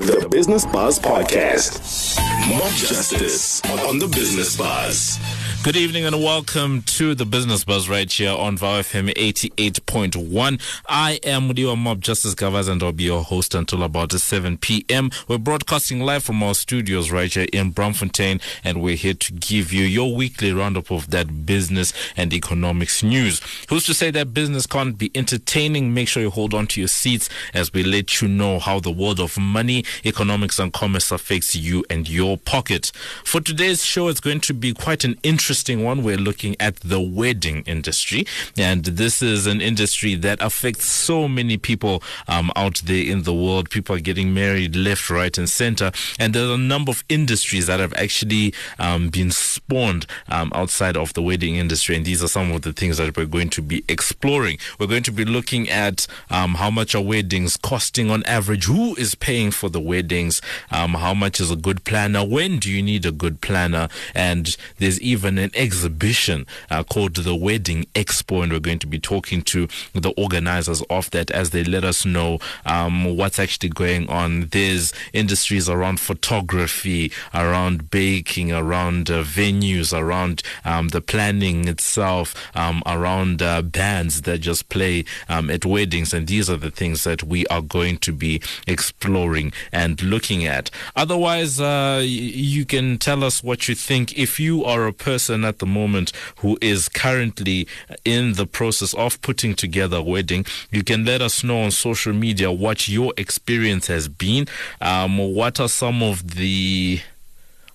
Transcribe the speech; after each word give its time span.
The 0.00 0.26
Business 0.30 0.64
Buzz 0.64 0.98
Podcast. 0.98 2.16
Mob 2.48 2.72
Justice 2.72 3.60
on 3.86 3.98
the 3.98 4.08
Business 4.08 4.56
Buzz. 4.56 5.18
Good 5.62 5.76
evening 5.76 6.06
and 6.06 6.24
welcome 6.24 6.80
to 6.82 7.14
the 7.14 7.26
Business 7.26 7.64
Buzz 7.64 7.86
right 7.86 8.10
here 8.10 8.30
on 8.30 8.56
VOW 8.56 8.80
FM 8.80 9.12
88.1. 9.12 10.58
I 10.88 11.20
am 11.22 11.50
Mudiwa 11.50 11.76
Mob 11.76 12.00
Justice 12.00 12.34
Gavaz 12.34 12.66
and 12.66 12.82
I'll 12.82 12.92
be 12.92 13.02
your 13.02 13.22
host 13.22 13.54
until 13.54 13.82
about 13.82 14.10
7 14.10 14.56
p.m. 14.56 15.10
We're 15.28 15.36
broadcasting 15.36 16.00
live 16.00 16.24
from 16.24 16.42
our 16.42 16.54
studios 16.54 17.10
right 17.10 17.30
here 17.30 17.46
in 17.52 17.74
Braamfontein 17.74 18.40
and 18.64 18.80
we're 18.80 18.96
here 18.96 19.12
to 19.12 19.32
give 19.34 19.70
you 19.70 19.84
your 19.84 20.16
weekly 20.16 20.50
roundup 20.50 20.90
of 20.90 21.10
that 21.10 21.44
business 21.44 21.92
and 22.16 22.32
economics 22.32 23.02
news. 23.02 23.42
Who's 23.68 23.84
to 23.84 23.92
say 23.92 24.10
that 24.12 24.32
business 24.32 24.64
can't 24.64 24.96
be 24.96 25.10
entertaining? 25.14 25.92
Make 25.92 26.08
sure 26.08 26.22
you 26.22 26.30
hold 26.30 26.54
on 26.54 26.68
to 26.68 26.80
your 26.80 26.88
seats 26.88 27.28
as 27.52 27.70
we 27.70 27.82
let 27.82 28.22
you 28.22 28.28
know 28.28 28.60
how 28.60 28.80
the 28.80 28.90
world 28.90 29.20
of 29.20 29.36
money, 29.36 29.84
economics 30.06 30.58
and 30.58 30.72
commerce 30.72 31.12
affects 31.12 31.54
you 31.54 31.84
and 31.90 32.08
your 32.08 32.38
pocket. 32.38 32.92
For 33.26 33.42
today's 33.42 33.84
show, 33.84 34.08
it's 34.08 34.20
going 34.20 34.40
to 34.40 34.54
be 34.54 34.72
quite 34.72 35.04
an 35.04 35.18
interesting 35.22 35.49
interesting 35.50 35.82
one. 35.82 36.04
We're 36.04 36.16
looking 36.16 36.54
at 36.60 36.76
the 36.76 37.00
wedding 37.00 37.64
industry, 37.66 38.24
and 38.56 38.84
this 38.84 39.20
is 39.20 39.48
an 39.48 39.60
industry 39.60 40.14
that 40.14 40.40
affects 40.40 40.84
so 40.84 41.26
many 41.26 41.56
people 41.56 42.04
um, 42.28 42.52
out 42.54 42.76
there 42.84 43.02
in 43.02 43.24
the 43.24 43.34
world. 43.34 43.68
People 43.68 43.96
are 43.96 44.00
getting 44.00 44.32
married 44.32 44.76
left, 44.76 45.10
right, 45.10 45.36
and 45.36 45.50
center, 45.50 45.90
and 46.20 46.34
there 46.34 46.46
are 46.46 46.54
a 46.54 46.56
number 46.56 46.90
of 46.90 47.02
industries 47.08 47.66
that 47.66 47.80
have 47.80 47.92
actually 47.94 48.54
um, 48.78 49.08
been 49.08 49.32
spawned 49.32 50.06
um, 50.28 50.52
outside 50.54 50.96
of 50.96 51.12
the 51.14 51.22
wedding 51.22 51.56
industry, 51.56 51.96
and 51.96 52.04
these 52.04 52.22
are 52.22 52.28
some 52.28 52.52
of 52.52 52.62
the 52.62 52.72
things 52.72 52.98
that 52.98 53.16
we're 53.16 53.26
going 53.26 53.50
to 53.50 53.60
be 53.60 53.82
exploring. 53.88 54.56
We're 54.78 54.86
going 54.86 55.02
to 55.02 55.10
be 55.10 55.24
looking 55.24 55.68
at 55.68 56.06
um, 56.30 56.54
how 56.54 56.70
much 56.70 56.94
are 56.94 57.02
weddings 57.02 57.56
costing 57.56 58.08
on 58.08 58.22
average, 58.22 58.66
who 58.66 58.94
is 58.94 59.16
paying 59.16 59.50
for 59.50 59.68
the 59.68 59.80
weddings, 59.80 60.40
um, 60.70 60.90
how 60.90 61.12
much 61.12 61.40
is 61.40 61.50
a 61.50 61.56
good 61.56 61.82
planner, 61.82 62.24
when 62.24 62.60
do 62.60 62.70
you 62.70 62.84
need 62.84 63.04
a 63.04 63.10
good 63.10 63.40
planner, 63.40 63.88
and 64.14 64.56
there's 64.78 65.00
even 65.00 65.39
an 65.40 65.50
exhibition 65.54 66.46
uh, 66.70 66.82
called 66.82 67.14
the 67.14 67.34
Wedding 67.34 67.86
Expo, 67.94 68.42
and 68.42 68.52
we're 68.52 68.60
going 68.60 68.78
to 68.80 68.86
be 68.86 68.98
talking 68.98 69.42
to 69.42 69.68
the 69.94 70.10
organizers 70.16 70.82
of 70.90 71.10
that 71.10 71.30
as 71.30 71.50
they 71.50 71.64
let 71.64 71.84
us 71.84 72.04
know 72.04 72.38
um, 72.66 73.16
what's 73.16 73.38
actually 73.38 73.70
going 73.70 74.08
on. 74.08 74.46
There's 74.46 74.92
industries 75.12 75.68
around 75.68 76.00
photography, 76.00 77.12
around 77.32 77.90
baking, 77.90 78.52
around 78.52 79.10
uh, 79.10 79.22
venues, 79.22 79.96
around 79.96 80.42
um, 80.64 80.88
the 80.88 81.00
planning 81.00 81.68
itself, 81.68 82.34
um, 82.54 82.82
around 82.86 83.42
uh, 83.42 83.62
bands 83.62 84.22
that 84.22 84.38
just 84.38 84.68
play 84.68 85.04
um, 85.28 85.50
at 85.50 85.64
weddings, 85.64 86.12
and 86.12 86.26
these 86.26 86.50
are 86.50 86.56
the 86.56 86.70
things 86.70 87.04
that 87.04 87.22
we 87.22 87.46
are 87.46 87.62
going 87.62 87.98
to 87.98 88.12
be 88.12 88.42
exploring 88.66 89.52
and 89.72 90.02
looking 90.02 90.44
at. 90.46 90.70
Otherwise, 90.96 91.60
uh, 91.60 92.02
you 92.04 92.64
can 92.64 92.98
tell 92.98 93.22
us 93.24 93.42
what 93.42 93.68
you 93.68 93.74
think 93.74 94.16
if 94.18 94.38
you 94.40 94.64
are 94.64 94.86
a 94.86 94.92
person 94.92 95.29
person 95.30 95.44
at 95.44 95.58
the 95.60 95.66
moment 95.66 96.12
who 96.38 96.58
is 96.60 96.88
currently 96.88 97.66
in 98.04 98.34
the 98.34 98.46
process 98.46 98.94
of 98.94 99.20
putting 99.22 99.54
together 99.54 99.98
a 99.98 100.02
wedding, 100.02 100.44
you 100.70 100.82
can 100.82 101.04
let 101.04 101.22
us 101.22 101.44
know 101.44 101.60
on 101.60 101.70
social 101.70 102.12
media 102.12 102.50
what 102.50 102.88
your 102.88 103.12
experience 103.16 103.86
has 103.86 104.08
been. 104.08 104.46
Um, 104.80 105.18
what 105.18 105.60
are 105.60 105.68
some 105.68 106.02
of 106.02 106.34
the 106.34 107.00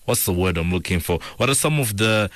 what's 0.05 0.25
the 0.25 0.33
word 0.33 0.57
I'm 0.57 0.71
looking 0.71 0.99
for? 0.99 1.19
What 1.37 1.49
are 1.49 1.55
some 1.55 1.79
of 1.79 1.97
the 1.97 2.29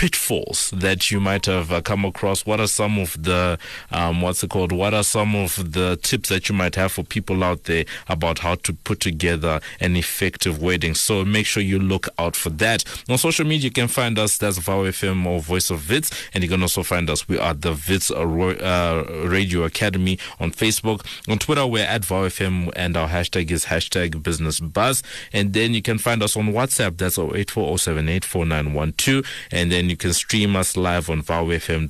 pitfalls 0.00 0.70
that 0.70 1.10
you 1.10 1.20
might 1.20 1.44
have 1.44 1.70
uh, 1.70 1.82
come 1.82 2.06
across? 2.06 2.46
What 2.46 2.58
are 2.58 2.66
some 2.66 2.98
of 2.98 3.22
the, 3.22 3.58
um, 3.90 4.22
what's 4.22 4.42
it 4.42 4.48
called? 4.48 4.72
What 4.72 4.94
are 4.94 5.04
some 5.04 5.36
of 5.36 5.74
the 5.74 5.98
tips 6.02 6.30
that 6.30 6.48
you 6.48 6.54
might 6.54 6.74
have 6.76 6.92
for 6.92 7.04
people 7.04 7.44
out 7.44 7.64
there 7.64 7.84
about 8.08 8.38
how 8.38 8.54
to 8.54 8.72
put 8.72 9.00
together 9.00 9.60
an 9.78 9.96
effective 9.96 10.62
wedding? 10.62 10.94
So 10.94 11.22
make 11.22 11.44
sure 11.44 11.62
you 11.62 11.78
look 11.78 12.08
out 12.18 12.34
for 12.34 12.48
that. 12.48 12.82
On 13.10 13.18
social 13.18 13.44
media, 13.44 13.64
you 13.64 13.70
can 13.70 13.88
find 13.88 14.18
us, 14.18 14.38
that's 14.38 14.56
VOW 14.56 14.84
FM 14.84 15.26
or 15.26 15.38
Voice 15.38 15.68
of 15.68 15.90
Wits, 15.90 16.10
and 16.32 16.42
you 16.42 16.48
can 16.48 16.62
also 16.62 16.82
find 16.82 17.10
us. 17.10 17.28
We 17.28 17.38
are 17.38 17.52
the 17.52 17.78
Wits 17.86 18.10
uh, 18.10 18.22
uh, 18.22 19.04
Radio 19.26 19.64
Academy 19.64 20.18
on 20.38 20.50
Facebook. 20.50 21.04
On 21.28 21.38
Twitter, 21.38 21.66
we're 21.66 21.84
at 21.84 22.06
VOW 22.06 22.28
FM, 22.28 22.72
and 22.74 22.96
our 22.96 23.10
hashtag 23.10 23.50
is 23.50 23.66
hashtag 23.66 24.22
business 24.22 24.60
buzz. 24.60 25.02
And 25.30 25.52
then 25.52 25.74
you 25.74 25.82
can 25.82 25.98
find 25.98 26.22
us 26.22 26.38
on 26.38 26.54
WhatsApp, 26.54 26.96
that's 26.96 27.18
0840784912. 27.18 29.26
And 29.50 29.70
then 29.70 29.89
you 29.90 29.96
can 29.96 30.14
stream 30.14 30.56
us 30.56 30.76
live 30.76 31.10
on 31.10 31.22
vowfm.co.za. 31.22 31.88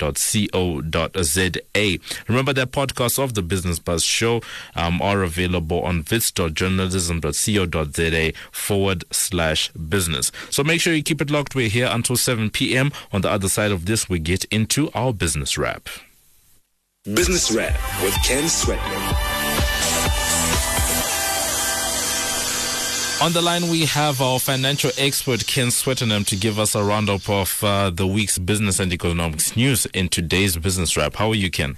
Remember 2.29 2.53
that 2.53 2.73
podcasts 2.73 3.23
of 3.23 3.35
the 3.35 3.43
Business 3.43 3.79
Buzz 3.79 4.03
show 4.03 4.41
um, 4.75 5.01
are 5.03 5.23
available 5.23 5.83
on 5.83 6.03
vits.journalism.co.za 6.03 8.33
forward 8.51 9.05
slash 9.13 9.71
business. 9.73 10.33
So 10.51 10.65
make 10.65 10.81
sure 10.81 10.95
you 10.95 11.03
keep 11.03 11.21
it 11.21 11.31
locked. 11.31 11.55
We're 11.55 11.69
here 11.69 11.89
until 11.91 12.17
7 12.17 12.51
p.m. 12.51 12.91
On 13.13 13.21
the 13.21 13.31
other 13.31 13.49
side 13.49 13.71
of 13.71 13.87
this, 13.87 14.09
we 14.09 14.19
get 14.19 14.45
into 14.47 14.91
our 14.95 15.13
business 15.13 15.57
wrap. 15.57 15.89
Business 17.05 17.51
Wrap 17.51 17.73
with 18.03 18.15
Ken 18.25 18.45
Swettenham. 18.45 19.40
On 23.23 23.35
the 23.35 23.43
line, 23.43 23.69
we 23.69 23.85
have 23.85 24.23
our 24.23 24.41
financial 24.41 24.91
expert, 24.97 25.47
Ken 25.47 25.67
Swettenham, 25.67 26.25
to 26.25 26.37
give 26.37 26.59
us 26.59 26.75
a 26.75 26.83
roundup 26.83 27.29
of 27.29 27.63
uh, 27.63 27.91
the 27.91 28.07
week's 28.07 28.39
business 28.39 28.81
and 28.81 28.95
economics 28.95 29.55
news 29.55 29.85
in 29.93 30.09
today's 30.09 30.57
business 30.57 30.97
wrap. 30.97 31.17
How 31.17 31.29
are 31.29 31.35
you, 31.35 31.51
Ken? 31.51 31.77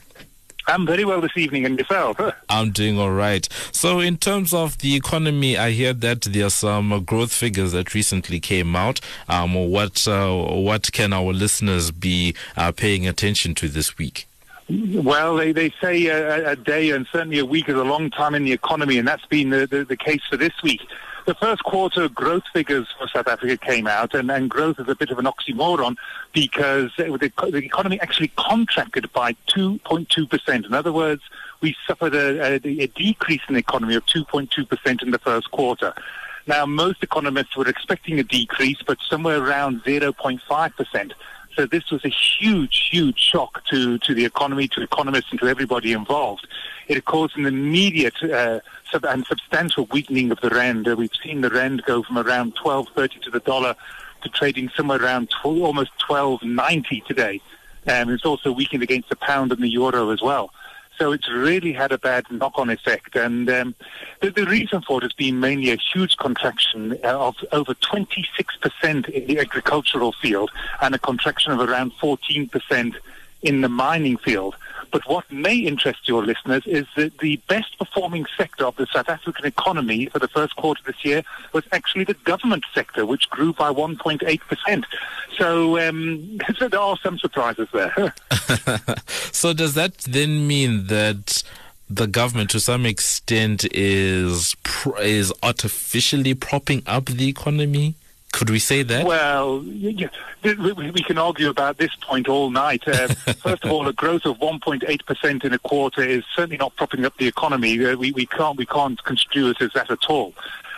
I'm 0.69 0.87
very 0.87 1.05
well 1.05 1.21
this 1.21 1.37
evening, 1.37 1.67
and 1.67 1.77
yourself? 1.77 2.17
I'm 2.49 2.71
doing 2.71 2.97
all 2.97 3.11
right. 3.11 3.49
So, 3.73 3.99
in 3.99 4.19
terms 4.19 4.55
of 4.55 4.79
the 4.79 4.95
economy, 4.95 5.59
I 5.59 5.73
hear 5.73 5.93
that 5.93 6.21
there 6.21 6.47
are 6.47 6.51
some 6.51 7.03
growth 7.03 7.33
figures 7.33 7.73
that 7.73 7.93
recently 7.93 8.39
came 8.39 8.77
out. 8.77 9.01
Um, 9.29 9.55
what 9.55 10.07
uh, 10.07 10.33
what 10.33 10.93
can 10.93 11.13
our 11.13 11.33
listeners 11.33 11.91
be 11.91 12.37
uh, 12.57 12.71
paying 12.71 13.09
attention 13.09 13.57
to 13.57 13.69
this 13.69 13.99
week? 13.99 14.29
Well, 14.71 15.35
they, 15.35 15.51
they 15.51 15.75
say 15.81 16.07
a, 16.07 16.53
a, 16.53 16.57
day 16.57 16.91
and 16.91 17.05
certainly 17.11 17.41
a 17.41 17.45
week 17.45 17.69
is 17.69 17.75
a 17.75 17.83
long 17.83 18.11
time 18.11 18.37
in 18.37 18.45
the 18.45 18.53
economy, 18.53 18.97
and 18.97 19.09
that's 19.09 19.27
been 19.27 19.51
the, 19.51 19.67
the, 19.67 19.85
the 19.85 19.97
case 19.97 20.23
for 20.31 20.37
this 20.37 20.53
week 20.63 20.81
the 21.25 21.34
first 21.34 21.62
quarter 21.65 22.09
growth 22.09 22.44
figures 22.53 22.88
for 22.99 23.09
South 23.09 23.28
Africa 23.28 23.56
came 23.56 23.87
out, 23.87 24.15
and, 24.15 24.31
and 24.31 24.50
growth 24.50 24.78
is 24.78 24.88
a 24.88 24.94
bit 24.94 25.10
of 25.10 25.19
an 25.19 25.27
oxymoron 25.27 25.97
because 26.33 26.91
the, 26.97 27.05
the 27.50 27.59
economy 27.59 28.00
actually 28.00 28.33
contracted 28.37 29.12
by 29.12 29.32
2.2%. 29.49 30.66
In 30.66 30.75
other 30.75 30.93
words, 30.93 31.22
we 31.61 31.77
suffered 31.87 32.15
a, 32.15 32.55
a, 32.55 32.82
a 32.82 32.87
decrease 32.88 33.41
in 33.49 33.55
the 33.55 33.61
economy 33.61 33.94
of 33.94 34.05
2.2% 34.06 35.03
in 35.03 35.11
the 35.11 35.19
first 35.19 35.50
quarter. 35.50 35.94
Now, 36.47 36.66
most 36.66 37.03
economists 37.03 37.56
were 37.56 37.69
expecting 37.69 38.19
a 38.19 38.25
decrease, 38.25 38.78
but 38.84 38.99
somewhere 39.09 39.43
around 39.43 39.84
0.5%. 39.84 41.12
So 41.55 41.66
this 41.66 41.91
was 41.91 42.05
a 42.05 42.09
huge, 42.09 42.88
huge 42.91 43.19
shock 43.19 43.65
to, 43.66 43.99
to 43.99 44.15
the 44.15 44.25
economy, 44.25 44.69
to 44.69 44.82
economists, 44.82 45.31
and 45.31 45.41
to 45.41 45.49
everybody 45.49 45.93
involved. 45.93 46.47
It 46.88 47.05
caused 47.05 47.37
an 47.37 47.47
immediate 47.47 48.21
uh, 48.22 48.61
and 48.95 49.27
substantial 49.27 49.87
weakening 49.87 50.31
of 50.31 50.41
the 50.41 50.51
rand. 50.51 50.87
Uh, 50.87 50.97
we've 50.97 51.11
seen 51.23 51.41
the 51.41 51.51
rand 51.51 51.83
go 51.85 52.03
from 52.03 52.19
around 52.19 52.55
12.30 52.57 53.23
to 53.23 53.31
the 53.31 53.41
dollar 53.41 53.75
to 54.23 54.29
trading 54.29 54.71
somewhere 54.77 55.03
around 55.03 55.31
almost 55.45 55.91
12.90 56.09 57.05
today. 57.07 57.41
And 57.87 58.09
um, 58.09 58.15
it's 58.15 58.25
also 58.25 58.53
weakened 58.53 58.83
against 58.83 59.09
the 59.09 59.17
pound 59.17 59.51
and 59.53 59.63
the 59.63 59.69
euro 59.69 60.11
as 60.11 60.23
well. 60.23 60.53
So 60.99 61.11
it's 61.11 61.29
really 61.29 61.73
had 61.73 61.91
a 61.91 61.99
bad 61.99 62.31
knock-on 62.31 62.71
effect. 62.71 63.17
And 63.17 63.51
um, 63.51 63.75
the, 64.21 64.31
the, 64.31 64.47
reason 64.47 64.83
for 64.83 64.99
it 64.99 65.03
has 65.03 65.13
been 65.13 65.41
mainly 65.41 65.71
a 65.71 65.77
huge 65.77 66.17
contraction 66.17 66.93
uh, 67.03 67.19
of 67.19 67.37
over 67.51 67.75
26% 67.75 69.09
in 69.09 69.27
the 69.27 69.41
agricultural 69.41 70.13
field 70.13 70.51
and 70.81 70.95
a 70.95 70.99
contraction 70.99 71.53
of 71.53 71.61
around 71.61 71.93
14% 71.95 72.95
in 73.43 73.61
the 73.63 73.69
mining 73.69 74.17
field. 74.19 74.55
But 74.93 75.09
what 75.09 75.31
may 75.33 75.57
interest 75.57 76.07
your 76.07 76.23
listeners 76.25 76.65
is 76.67 76.87
that 76.97 77.19
the 77.19 77.37
best 77.49 77.79
performing 77.79 78.27
sector 78.37 78.67
of 78.67 78.77
the 78.77 78.87
South 78.87 79.09
African 79.09 79.47
economy 79.47 80.07
for 80.07 80.19
the 80.19 80.29
first 80.29 80.55
quarter 80.57 80.83
this 80.85 81.03
year 81.03 81.23
was 81.55 81.65
actually 81.73 82.05
the 82.05 82.15
government 82.15 82.65
sector, 82.75 83.06
which 83.06 83.29
grew 83.31 83.55
by 83.55 83.73
1.8%. 83.73 84.85
So, 85.39 85.79
um, 85.89 86.39
so 86.59 86.69
there 86.69 86.81
are 86.81 86.99
some 87.03 87.19
surprises 87.19 87.69
there. 87.73 88.15
so 89.33 89.55
does 89.55 89.75
that 89.75 89.97
then 89.99 90.47
mean 90.47 90.87
that 90.89 91.43
the 91.88 92.06
government 92.06 92.50
to 92.50 92.61
some 92.61 92.87
extent 92.87 93.67
is 93.73 94.56
is 95.00 95.33
artificially 95.43 96.35
propping 96.35 96.83
up 96.87 97.06
the 97.06 97.29
economy? 97.29 97.95
Could 98.32 98.49
we 98.49 98.58
say 98.58 98.82
that? 98.82 99.06
Well, 99.06 99.62
yeah, 99.64 100.08
we 100.43 101.02
can 101.02 101.19
argue 101.19 101.49
about 101.49 101.76
this 101.76 101.94
point 102.00 102.29
all 102.29 102.50
night. 102.50 102.87
Uh, 102.88 103.08
first 103.34 103.64
of 103.64 103.70
all, 103.70 103.87
a 103.87 103.93
growth 103.93 104.25
of 104.25 104.38
1.8% 104.38 105.44
in 105.44 105.52
a 105.52 105.58
quarter 105.58 106.02
is 106.02 106.25
certainly 106.34 106.56
not 106.56 106.75
propping 106.76 107.05
up 107.05 107.17
the 107.19 107.29
economy. 107.29 107.84
Uh, 107.84 107.96
we, 107.96 108.11
we 108.12 108.26
can't 108.26 108.56
we 108.56 108.67
can't 108.67 109.02
construe 109.05 109.50
it 109.50 109.61
as 109.61 109.73
that 109.75 109.90
at 109.90 110.06
all. 110.08 110.34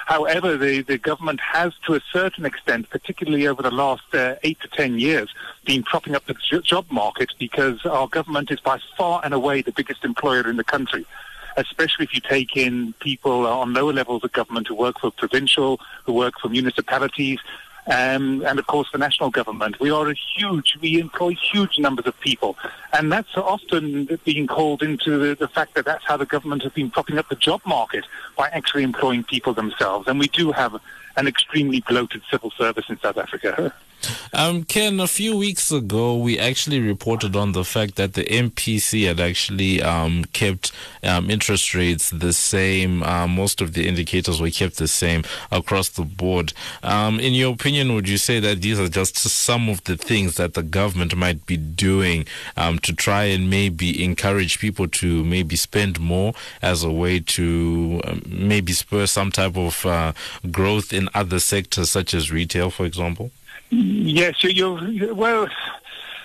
However, 0.06 0.58
the, 0.58 0.82
the 0.82 0.98
government 0.98 1.40
has, 1.40 1.72
to 1.86 1.94
a 1.94 2.00
certain 2.12 2.44
extent, 2.44 2.90
particularly 2.90 3.46
over 3.46 3.62
the 3.62 3.70
last 3.70 4.12
uh, 4.12 4.34
eight 4.42 4.60
to 4.60 4.68
ten 4.68 4.98
years, 4.98 5.32
been 5.64 5.82
propping 5.82 6.14
up 6.14 6.26
the 6.26 6.34
job 6.62 6.84
market 6.90 7.30
because 7.38 7.86
our 7.86 8.08
government 8.08 8.50
is 8.50 8.60
by 8.60 8.78
far 8.98 9.22
and 9.24 9.32
away 9.32 9.62
the 9.62 9.72
biggest 9.72 10.04
employer 10.04 10.46
in 10.48 10.56
the 10.56 10.64
country. 10.64 11.06
Especially 11.56 12.04
if 12.04 12.14
you 12.14 12.20
take 12.20 12.56
in 12.56 12.92
people 13.00 13.46
on 13.46 13.72
lower 13.72 13.92
levels 13.92 14.24
of 14.24 14.32
government 14.32 14.68
who 14.68 14.74
work 14.74 15.00
for 15.00 15.10
provincial, 15.10 15.80
who 16.04 16.12
work 16.12 16.34
for 16.40 16.48
municipalities, 16.48 17.38
um, 17.86 18.44
and 18.46 18.58
of 18.58 18.66
course 18.66 18.88
the 18.92 18.98
national 18.98 19.30
government. 19.30 19.78
We 19.80 19.90
are 19.90 20.08
a 20.08 20.14
huge, 20.14 20.78
we 20.80 21.00
employ 21.00 21.34
huge 21.34 21.78
numbers 21.78 22.06
of 22.06 22.18
people, 22.20 22.56
and 22.92 23.12
that's 23.12 23.36
often 23.36 24.18
being 24.24 24.46
called 24.46 24.82
into 24.82 25.18
the, 25.18 25.34
the, 25.34 25.48
fact 25.48 25.74
that 25.74 25.84
that's 25.84 26.04
how 26.04 26.16
the 26.16 26.26
government 26.26 26.62
has 26.62 26.72
been 26.72 26.90
propping 26.90 27.18
up 27.18 27.28
the 27.28 27.36
job 27.36 27.60
market 27.66 28.04
by 28.36 28.48
actually 28.48 28.82
employing 28.82 29.22
people 29.22 29.52
themselves. 29.52 30.08
And 30.08 30.18
we 30.18 30.28
do 30.28 30.52
have 30.52 30.80
an 31.16 31.26
extremely 31.26 31.81
bloated 31.81 32.22
civil 32.31 32.50
service 32.52 32.88
in 32.88 32.99
South 33.00 33.19
Africa. 33.19 33.72
Um, 34.32 34.64
Ken, 34.64 35.00
a 35.00 35.06
few 35.06 35.37
weeks 35.37 35.70
ago, 35.70 36.16
we 36.16 36.38
actually 36.38 36.81
reported 36.81 37.37
on 37.37 37.52
the 37.52 37.64
fact 37.64 37.96
that 37.96 38.14
the 38.14 38.25
MPC 38.25 39.06
had 39.06 39.20
actually 39.20 39.81
um, 39.82 40.25
kept 40.26 40.72
um, 41.02 41.31
interest 41.31 41.75
rates 41.75 42.11
the 42.11 42.32
same. 42.32 43.02
Uh, 43.02 43.26
most 43.26 43.61
of 43.61 43.75
the 43.75 43.87
indicators 43.87 44.40
were 44.40 44.50
kept 44.50 44.76
the 44.76 44.88
same 44.88 45.22
across 45.52 45.88
the 45.90 46.05
board. 46.05 46.52
Um, 46.82 47.20
in 47.20 47.32
your 47.32 47.55
opinion, 47.55 47.94
would 47.94 48.08
you 48.08 48.19
say 48.19 48.40
that 48.40 48.62
these 48.62 48.81
are 48.81 48.88
just 48.88 49.17
some 49.17 49.69
of 49.69 49.84
the 49.84 49.96
things 49.96 50.37
that 50.37 50.55
the 50.55 50.62
government 50.62 51.17
might 51.17 51.46
be 51.46 51.56
doing 51.56 52.26
um, 52.56 52.78
to 52.81 52.93
try 52.93 53.25
and 53.25 53.49
maybe 53.49 54.02
encourage 54.02 54.58
people 54.58 54.88
to 54.88 55.25
maybe 55.25 55.56
spend 55.56 56.00
more 56.00 56.34
as 56.60 56.82
a 56.82 56.90
way 56.90 57.20
to 57.20 58.00
maybe 58.26 58.72
spur 58.72 59.06
some 59.06 59.31
type 59.31 59.56
of 59.56 59.87
uh, 59.87 60.12
growth 60.50 60.93
in 60.93 61.03
other 61.14 61.38
sectors, 61.38 61.90
such 61.90 62.14
as 62.14 62.30
retail, 62.30 62.70
for 62.70 62.86
example? 62.86 63.30
Yes, 63.70 64.42
you, 64.44 64.50
you 64.50 65.14
well. 65.14 65.48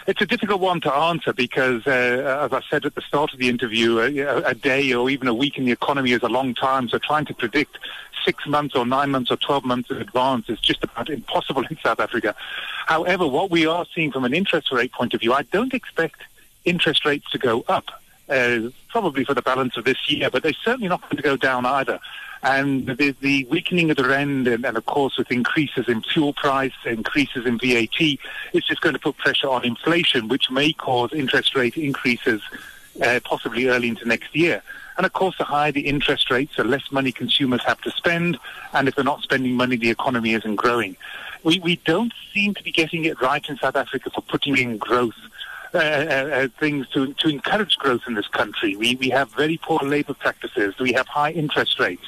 It's 0.08 0.22
a 0.22 0.26
difficult 0.26 0.60
one 0.60 0.82
to 0.82 0.92
answer 0.92 1.34
because, 1.34 1.86
uh, 1.86 2.42
as 2.44 2.52
I 2.52 2.62
said 2.68 2.84
at 2.84 2.96
the 2.96 3.02
start 3.02 3.32
of 3.32 3.38
the 3.38 3.48
interview, 3.48 4.00
a, 4.00 4.42
a, 4.42 4.56
day 4.56 4.92
or 4.92 5.08
even 5.08 5.28
a 5.28 5.36
week 5.36 5.56
in 5.56 5.66
the 5.66 5.72
economy 5.72 6.14
is 6.14 6.24
a 6.24 6.28
long 6.28 6.56
time. 6.56 6.90
So 6.90 6.98
trying 6.98 7.26
to 7.26 7.34
predict 7.36 7.78
six 8.26 8.48
months 8.48 8.76
or 8.76 8.88
nine 8.88 9.12
months 9.12 9.30
or 9.30 9.38
12 9.38 9.66
months 9.66 9.92
in 9.92 9.98
advance 9.98 10.50
is 10.50 10.60
just 10.60 10.84
about 10.84 11.10
impossible 11.10 11.64
in 11.70 11.78
South 11.84 12.00
Africa. 12.00 12.36
However, 12.88 13.28
what 13.28 13.52
we 13.52 13.68
are 13.68 13.86
seeing 13.94 14.12
from 14.12 14.26
an 14.26 14.34
interest 14.34 14.72
rate 14.72 14.92
point 14.92 15.14
of 15.14 15.20
view, 15.20 15.34
I 15.34 15.44
don't 15.44 15.76
expect 15.76 16.22
interest 16.66 17.06
rates 17.06 17.30
to 17.32 17.38
go 17.38 17.64
up, 17.68 17.99
uh, 18.30 18.70
probably 18.90 19.24
for 19.26 19.34
the 19.34 19.42
balance 19.42 19.78
of 19.78 19.86
this 19.86 20.10
year, 20.10 20.30
but 20.30 20.44
they're 20.44 20.54
certainly 20.54 20.88
not 20.88 21.02
going 21.02 21.18
to 21.18 21.24
go 21.24 21.38
down 21.38 21.66
either. 21.66 22.00
And 22.42 22.88
the, 22.88 23.16
the 23.20 23.46
weakening 23.50 23.92
of 23.92 23.98
the 23.98 24.08
rand, 24.08 24.48
and, 24.48 24.66
and, 24.66 24.78
of 24.78 24.86
course 24.86 25.18
with 25.18 25.30
increases 25.30 25.90
in 25.90 26.02
fuel 26.02 26.34
price, 26.34 26.74
increases 26.86 27.46
in 27.46 27.58
VAT, 27.58 28.00
it's 28.54 28.68
just 28.68 28.82
going 28.82 28.94
to 28.94 29.00
put 29.00 29.18
pressure 29.18 29.50
on 29.50 29.66
inflation, 29.66 30.30
which 30.30 30.50
may 30.50 30.72
cause 30.72 31.12
interest 31.12 31.56
rate 31.56 31.76
increases 31.76 32.42
uh, 33.02 33.20
possibly 33.26 33.68
early 33.68 33.90
into 33.90 34.08
next 34.08 34.34
year. 34.36 34.62
And 34.98 35.06
of 35.06 35.14
course, 35.14 35.38
the 35.38 35.46
higher 35.46 35.72
the 35.72 35.88
interest 35.88 36.30
rates, 36.30 36.56
the 36.58 36.64
less 36.64 36.92
money 36.92 37.12
consumers 37.12 37.64
have 37.64 37.80
to 37.82 37.92
spend. 37.92 38.38
And 38.74 38.88
if 38.88 38.96
they're 38.96 39.04
not 39.04 39.22
spending 39.22 39.56
money, 39.56 39.78
the 39.78 39.90
economy 39.90 40.34
isn't 40.34 40.56
growing. 40.56 40.98
We, 41.44 41.60
we 41.60 41.78
don't 41.78 42.14
seem 42.34 42.54
to 42.56 42.64
be 42.64 42.72
getting 42.72 43.06
it 43.06 43.22
right 43.22 43.48
in 43.48 43.58
South 43.58 43.78
Africa 43.78 44.10
for 44.10 44.22
putting 44.22 44.58
in 44.58 44.78
growth. 44.78 45.16
Uh, 45.72 45.78
uh, 45.78 45.82
uh, 45.82 46.48
things 46.60 46.88
to, 46.90 47.14
to 47.14 47.30
encourage 47.30 47.76
growth 47.78 48.02
in 48.08 48.16
this 48.16 48.28
country. 48.28 48.76
We, 48.76 48.96
we 48.96 49.10
have 49.10 49.30
very 49.34 49.58
poor 49.58 49.78
labor 49.84 50.16
practices. 50.16 50.74
We 50.80 50.94
have 50.94 51.08
high 51.08 51.30
interest 51.30 51.80
rates. 51.80 52.06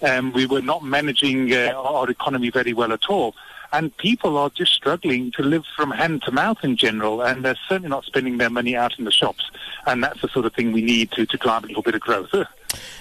Um, 0.00 0.32
we 0.32 0.46
were 0.46 0.62
not 0.62 0.84
managing 0.84 1.52
uh, 1.52 1.72
our 1.74 2.08
economy 2.08 2.50
very 2.50 2.72
well 2.72 2.92
at 2.92 3.10
all. 3.10 3.34
And 3.72 3.96
people 3.96 4.36
are 4.36 4.50
just 4.50 4.72
struggling 4.72 5.30
to 5.32 5.42
live 5.42 5.64
from 5.76 5.90
hand 5.90 6.22
to 6.22 6.32
mouth 6.32 6.58
in 6.62 6.76
general, 6.76 7.22
and 7.22 7.44
they're 7.44 7.58
certainly 7.68 7.88
not 7.88 8.04
spending 8.04 8.38
their 8.38 8.50
money 8.50 8.76
out 8.76 8.98
in 8.98 9.04
the 9.04 9.12
shops. 9.12 9.50
And 9.86 10.02
that's 10.02 10.20
the 10.20 10.28
sort 10.28 10.46
of 10.46 10.54
thing 10.54 10.72
we 10.72 10.82
need 10.82 11.12
to, 11.12 11.26
to 11.26 11.36
drive 11.36 11.64
a 11.64 11.66
little 11.68 11.82
bit 11.82 11.94
of 11.94 12.00
growth. 12.00 12.34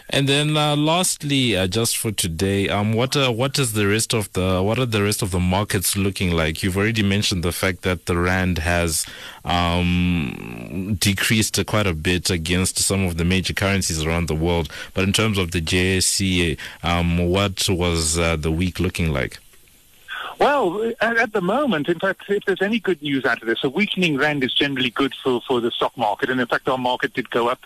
And 0.10 0.28
then, 0.28 0.58
uh, 0.58 0.76
lastly, 0.76 1.56
uh, 1.56 1.68
just 1.68 1.98
for 1.98 2.12
today, 2.12 2.68
um, 2.68 2.94
what 2.94 3.16
uh, 3.16 3.32
what 3.32 3.60
is 3.60 3.74
the 3.74 3.88
rest 3.88 4.14
of 4.14 4.32
the 4.34 4.64
what 4.64 4.80
are 4.80 4.86
the 4.86 5.04
rest 5.04 5.22
of 5.22 5.30
the 5.30 5.40
markets 5.40 5.96
looking 5.96 6.32
like? 6.32 6.64
You've 6.64 6.78
already 6.78 7.04
mentioned 7.04 7.44
the 7.44 7.52
fact 7.52 7.84
that 7.84 8.08
the 8.08 8.18
rand 8.18 8.58
has 8.60 9.06
um, 9.46 10.98
decreased 11.00 11.64
quite 11.68 11.86
a 11.86 11.94
bit 11.94 12.32
against 12.32 12.80
some 12.80 13.06
of 13.06 13.18
the 13.18 13.26
major 13.26 13.54
currencies 13.54 14.04
around 14.04 14.28
the 14.28 14.36
world. 14.36 14.72
But 14.96 15.04
in 15.04 15.14
terms 15.14 15.38
of 15.38 15.52
the 15.52 15.62
JSE, 15.62 16.58
um, 16.82 17.30
what 17.30 17.68
was 17.70 18.18
uh, 18.18 18.36
the 18.36 18.52
week 18.52 18.80
looking 18.80 19.14
like? 19.14 19.38
Well, 20.40 20.94
at, 21.02 21.34
the 21.34 21.42
moment, 21.42 21.90
in 21.90 22.00
fact, 22.00 22.30
if 22.30 22.46
there's 22.46 22.62
any 22.62 22.80
good 22.80 23.02
news 23.02 23.26
out 23.26 23.42
of 23.42 23.48
this, 23.48 23.64
a 23.64 23.70
weakening 23.70 24.18
rand 24.18 24.44
is 24.44 24.54
generally 24.54 24.90
good 24.90 25.14
for, 25.16 25.42
for 25.42 25.60
the 25.60 25.72
stock 25.72 25.96
market. 25.98 26.30
And 26.30 26.40
in 26.40 26.48
fact, 26.48 26.68
our 26.68 26.78
market 26.78 27.14
did 27.14 27.30
go 27.30 27.50
up 27.50 27.60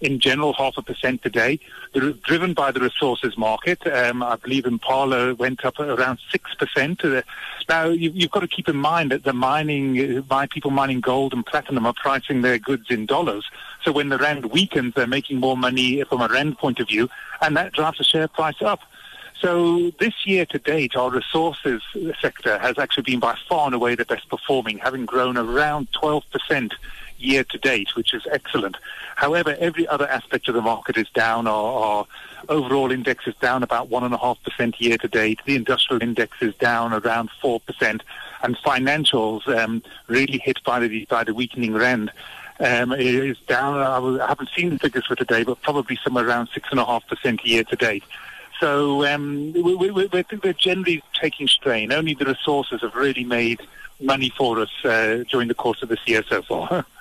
in 0.00 0.18
general 0.18 0.52
half 0.54 0.76
a 0.78 0.82
percent 0.82 1.22
today, 1.22 1.58
driven 1.92 2.54
by 2.54 2.70
the 2.70 2.80
resources 2.80 3.36
market. 3.36 3.86
Um, 3.86 4.22
I 4.22 4.36
believe 4.36 4.64
Impala 4.64 5.34
went 5.34 5.64
up 5.64 5.78
around 5.78 6.18
6%. 6.32 7.04
Uh, 7.04 7.22
now, 7.68 7.86
you, 7.86 8.12
have 8.12 8.30
got 8.30 8.40
to 8.40 8.48
keep 8.48 8.68
in 8.68 8.76
mind 8.76 9.10
that 9.10 9.24
the 9.24 9.32
mining, 9.32 10.24
uh, 10.30 10.46
people 10.50 10.70
mining 10.70 11.00
gold 11.00 11.32
and 11.32 11.44
platinum 11.44 11.86
are 11.86 11.92
pricing 11.92 12.42
their 12.42 12.58
goods 12.58 12.90
in 12.90 13.06
dollars. 13.06 13.44
So 13.84 13.92
when 13.92 14.08
the 14.08 14.18
rand 14.18 14.46
weakens, 14.46 14.94
they're 14.94 15.06
making 15.06 15.38
more 15.38 15.56
money 15.56 16.02
from 16.04 16.20
a 16.20 16.28
rand 16.28 16.58
point 16.58 16.80
of 16.80 16.88
view, 16.88 17.08
and 17.40 17.56
that 17.56 17.72
drives 17.72 17.98
the 17.98 18.04
share 18.04 18.28
price 18.28 18.62
up. 18.62 18.80
So 19.40 19.90
this 19.98 20.26
year 20.26 20.44
to 20.46 20.58
date, 20.58 20.96
our 20.96 21.10
resources 21.10 21.82
sector 22.20 22.58
has 22.58 22.78
actually 22.78 23.04
been 23.04 23.20
by 23.20 23.36
far 23.48 23.66
and 23.66 23.74
away 23.74 23.94
the 23.94 24.04
best 24.04 24.28
performing, 24.28 24.78
having 24.78 25.06
grown 25.06 25.38
around 25.38 25.90
12% 25.92 26.72
year 27.16 27.44
to 27.44 27.58
date, 27.58 27.96
which 27.96 28.12
is 28.12 28.26
excellent. 28.30 28.76
However, 29.16 29.56
every 29.58 29.88
other 29.88 30.06
aspect 30.08 30.48
of 30.48 30.54
the 30.54 30.60
market 30.60 30.98
is 30.98 31.08
down. 31.10 31.46
Our, 31.46 31.72
our 31.72 32.06
overall 32.50 32.90
index 32.90 33.26
is 33.26 33.34
down 33.36 33.62
about 33.62 33.88
1.5% 33.88 34.80
year 34.80 34.98
to 34.98 35.08
date. 35.08 35.40
The 35.46 35.56
industrial 35.56 36.02
index 36.02 36.36
is 36.42 36.54
down 36.56 36.92
around 36.92 37.30
4%. 37.42 38.00
And 38.42 38.56
financials 38.58 39.46
um, 39.48 39.82
really 40.06 40.38
hit 40.38 40.62
by 40.64 40.80
the, 40.80 41.06
by 41.06 41.24
the 41.24 41.34
weakening 41.34 41.74
rand. 41.74 42.12
Um, 42.58 42.92
is 42.92 43.38
down. 43.46 43.78
I 44.20 44.26
haven't 44.26 44.50
seen 44.54 44.68
the 44.68 44.78
figures 44.78 45.06
for 45.06 45.16
today, 45.16 45.44
but 45.44 45.62
probably 45.62 45.98
somewhere 46.04 46.28
around 46.28 46.50
6.5% 46.50 47.42
year 47.42 47.64
to 47.64 47.76
date. 47.76 48.04
So 48.60 49.06
um, 49.06 49.52
we, 49.54 49.74
we, 49.74 49.90
we're, 49.90 50.08
we're 50.12 50.52
generally 50.52 51.02
taking 51.14 51.48
strain. 51.48 51.92
Only 51.92 52.14
the 52.14 52.26
resources 52.26 52.82
have 52.82 52.94
really 52.94 53.24
made 53.24 53.60
money 54.00 54.30
for 54.36 54.60
us 54.60 54.70
uh, 54.84 55.24
during 55.30 55.48
the 55.48 55.54
course 55.54 55.82
of 55.82 55.88
this 55.88 56.06
year 56.06 56.22
so 56.28 56.42
far. 56.42 56.84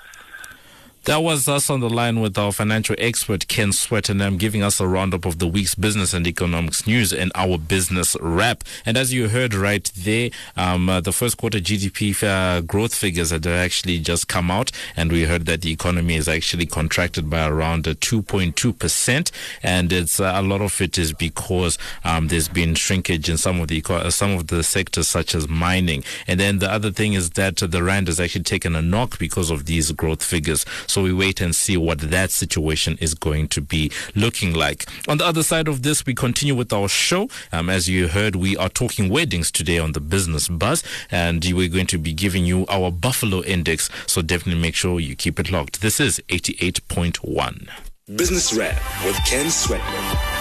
That 1.06 1.24
was 1.24 1.48
us 1.48 1.69
on 1.69 1.80
the 1.80 1.90
line 1.90 2.19
with 2.19 2.38
our 2.38 2.51
financial 2.51 2.96
expert, 3.00 3.48
Ken 3.48 3.69
Swettenham, 3.69 4.38
giving 4.38 4.62
us 4.62 4.81
a 4.81 4.88
roundup 4.88 5.25
of 5.25 5.40
the 5.40 5.48
week's 5.48 5.74
business 5.74 6.13
and 6.13 6.28
economics 6.28 6.86
news 6.86 7.13
and 7.13 7.31
our 7.36 7.57
business 7.57 8.18
wrap. 8.19 8.66
And 8.86 8.98
as 8.98 9.13
you 9.13 9.30
heard 9.30 9.53
right 9.53 9.89
there, 9.96 10.29
um, 10.58 10.89
uh, 10.89 11.00
the 11.00 11.13
first 11.13 11.38
quarter 11.38 11.60
GDP 11.60 12.22
uh, 12.22 12.62
growth 12.62 12.94
figures 12.94 13.29
had 13.32 13.48
actually 13.48 14.00
just 14.00 14.27
come 14.27 14.51
out, 14.51 14.72
and 14.96 15.10
we 15.10 15.24
heard 15.24 15.46
that 15.46 15.62
the 15.62 15.72
economy 15.72 16.15
is 16.15 16.27
actually 16.27 16.65
contracted 16.65 17.29
by 17.29 17.48
around 17.48 17.86
2.2%. 17.86 19.20
Uh, 19.20 19.32
and 19.63 19.94
it's 19.94 20.20
uh, 20.20 20.34
a 20.36 20.41
lot 20.41 20.62
of 20.62 20.79
it 20.82 20.98
is 20.98 21.13
because 21.13 21.77
um, 22.03 22.27
there's 22.27 22.50
been 22.50 22.75
shrinkage 22.75 23.29
in 23.29 23.38
some 23.38 23.62
of 23.62 23.70
the 23.70 23.84
uh, 23.89 24.10
some 24.10 24.32
of 24.32 24.48
the 24.48 24.63
sectors, 24.63 25.08
such 25.08 25.34
as 25.34 25.48
mining. 25.48 26.03
And 26.27 26.39
then 26.39 26.60
the 26.60 26.70
other 26.70 26.91
thing 26.91 27.13
is 27.13 27.32
that 27.32 27.56
the 27.56 27.82
rand 27.82 28.08
has 28.08 28.20
actually 28.20 28.44
taken 28.44 28.75
a 28.75 28.82
knock 28.82 29.18
because 29.18 29.50
of 29.50 29.65
these 29.65 29.91
growth 29.94 30.22
figures. 30.22 30.65
So 30.86 30.99
we 31.01 31.13
wait 31.13 31.41
and 31.41 31.56
see 31.56 31.77
what 31.77 32.00
that 32.00 32.32
situation 32.32 32.98
is 33.00 33.13
going 33.13 33.48
to 33.50 33.62
be 33.62 33.91
looking 34.15 34.53
like. 34.53 34.86
On 35.08 35.18
the 35.18 35.25
other 35.25 35.44
side 35.44 35.68
of 35.68 35.84
this, 35.84 36.06
we 36.06 36.13
continue 36.13 36.56
with 36.56 36.74
our 36.74 36.88
show. 36.88 37.29
Um, 37.51 37.70
as 37.70 37.89
you 37.89 38.08
heard, 38.08 38.36
we 38.36 38.56
are 38.58 38.70
talking 38.70 39.10
weddings 39.10 39.51
today 39.51 39.79
on 39.79 39.94
the 39.94 40.00
Business 40.00 40.48
Buzz, 40.48 40.84
and 41.12 41.44
we're 41.53 41.70
going 41.70 41.88
to 41.88 41.98
be 41.98 42.13
giving 42.13 42.46
you 42.46 42.65
our 42.68 42.91
Buffalo 42.91 43.44
Index. 43.44 43.89
So 44.08 44.22
definitely 44.22 44.62
make 44.62 44.75
sure 44.75 45.00
you 45.00 45.15
keep 45.15 45.39
it 45.39 45.51
locked. 45.51 45.82
This 45.82 46.00
is 46.00 46.22
88.1. 46.29 47.70
Business 48.15 48.53
Wrap 48.53 48.75
with 49.06 49.15
Ken 49.25 49.46
Swettenham. 49.48 50.39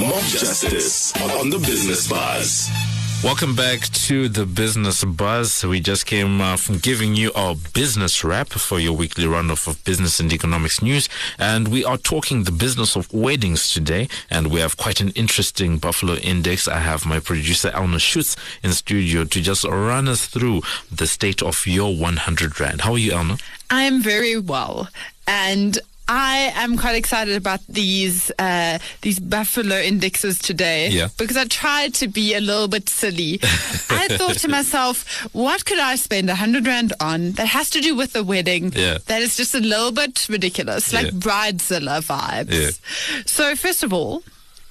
Mob 0.00 0.22
Justice 0.24 1.16
on 1.38 1.50
the 1.50 1.58
Business 1.58 2.08
Buzz. 2.08 2.91
Welcome 3.22 3.54
back 3.54 3.82
to 4.08 4.28
the 4.28 4.44
Business 4.44 5.04
Buzz. 5.04 5.64
We 5.64 5.78
just 5.78 6.06
came 6.06 6.40
uh, 6.40 6.56
from 6.56 6.78
giving 6.78 7.14
you 7.14 7.32
our 7.34 7.54
business 7.72 8.24
wrap 8.24 8.48
for 8.48 8.80
your 8.80 8.94
weekly 8.94 9.28
roundup 9.28 9.68
of 9.68 9.82
business 9.84 10.18
and 10.18 10.32
economics 10.32 10.82
news. 10.82 11.08
And 11.38 11.68
we 11.68 11.84
are 11.84 11.96
talking 11.96 12.42
the 12.42 12.50
business 12.50 12.96
of 12.96 13.12
weddings 13.14 13.72
today. 13.72 14.08
And 14.28 14.48
we 14.48 14.58
have 14.58 14.76
quite 14.76 15.00
an 15.00 15.10
interesting 15.10 15.78
Buffalo 15.78 16.14
Index. 16.14 16.66
I 16.66 16.80
have 16.80 17.06
my 17.06 17.20
producer, 17.20 17.70
Elna 17.70 18.00
Schutz, 18.00 18.34
in 18.64 18.72
studio 18.72 19.22
to 19.22 19.40
just 19.40 19.64
run 19.64 20.08
us 20.08 20.26
through 20.26 20.62
the 20.90 21.06
state 21.06 21.44
of 21.44 21.64
your 21.64 21.94
100 21.96 22.58
Rand. 22.58 22.80
How 22.80 22.94
are 22.94 22.98
you, 22.98 23.12
Elna? 23.12 23.40
I 23.70 23.82
am 23.82 24.02
very 24.02 24.36
well. 24.36 24.88
And 25.28 25.78
I 26.14 26.52
am 26.56 26.76
quite 26.76 26.94
excited 26.94 27.36
about 27.36 27.60
these 27.70 28.30
uh, 28.38 28.78
these 29.00 29.18
buffalo 29.18 29.76
indexes 29.80 30.38
today. 30.38 30.88
Yeah. 30.90 31.08
Because 31.16 31.38
I 31.38 31.46
tried 31.46 31.94
to 31.94 32.06
be 32.08 32.34
a 32.34 32.40
little 32.40 32.68
bit 32.68 32.90
silly. 32.90 33.38
I 33.42 34.08
thought 34.18 34.36
to 34.40 34.48
myself, 34.48 35.24
what 35.32 35.64
could 35.64 35.78
I 35.78 35.96
spend 35.96 36.28
a 36.28 36.34
hundred 36.34 36.66
rand 36.66 36.92
on 37.00 37.32
that 37.32 37.46
has 37.46 37.70
to 37.70 37.80
do 37.80 37.96
with 37.96 38.12
the 38.12 38.22
wedding? 38.22 38.72
Yeah. 38.76 38.98
That 39.06 39.22
is 39.22 39.38
just 39.38 39.54
a 39.54 39.60
little 39.60 39.90
bit 39.90 40.26
ridiculous, 40.28 40.92
like 40.92 41.06
Yeah. 41.06 41.12
bridezilla 41.12 42.02
vibes. 42.04 42.78
So 43.26 43.56
first 43.56 43.82
of 43.82 43.92
all. 43.94 44.22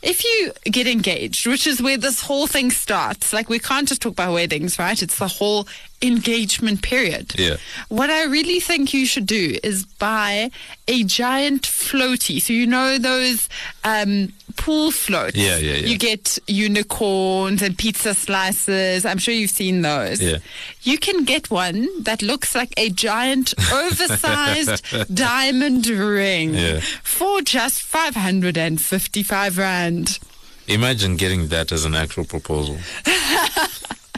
If 0.03 0.23
you 0.23 0.51
get 0.63 0.87
engaged, 0.87 1.45
which 1.45 1.67
is 1.67 1.79
where 1.79 1.95
this 1.95 2.21
whole 2.21 2.47
thing 2.47 2.71
starts, 2.71 3.33
like 3.33 3.49
we 3.49 3.59
can't 3.59 3.87
just 3.87 4.01
talk 4.01 4.13
about 4.13 4.33
weddings, 4.33 4.79
right? 4.79 4.99
It's 4.99 5.19
the 5.19 5.27
whole 5.27 5.67
engagement 6.01 6.81
period. 6.81 7.33
Yeah. 7.37 7.57
What 7.89 8.09
I 8.09 8.23
really 8.25 8.59
think 8.59 8.93
you 8.93 9.05
should 9.05 9.25
do 9.25 9.57
is 9.63 9.85
buy 9.85 10.49
a 10.87 11.03
giant 11.03 11.63
floaty. 11.63 12.41
So 12.41 12.53
you 12.53 12.65
know 12.67 12.97
those 12.97 13.47
um, 13.83 14.33
pool 14.57 14.91
floats. 14.91 15.35
Yeah, 15.37 15.57
yeah, 15.57 15.73
yeah. 15.75 15.87
You 15.87 15.97
get 15.97 16.37
unicorns 16.47 17.61
and 17.61 17.77
pizza 17.77 18.13
slices. 18.13 19.05
I'm 19.05 19.17
sure 19.17 19.33
you've 19.33 19.51
seen 19.51 19.81
those. 19.81 20.21
Yeah. 20.21 20.37
You 20.83 20.97
can 20.97 21.23
get 21.23 21.49
one 21.51 21.87
that 22.03 22.21
looks 22.21 22.55
like 22.55 22.73
a 22.77 22.89
giant, 22.89 23.53
oversized 23.73 24.83
diamond 25.13 25.87
ring 25.87 26.53
Yeah. 26.55 26.79
for 27.03 27.41
just 27.41 27.81
555 27.81 29.57
rand. 29.57 30.19
Imagine 30.67 31.17
getting 31.17 31.47
that 31.49 31.71
as 31.71 31.85
an 31.85 31.95
actual 31.95 32.23
proposal. 32.25 32.77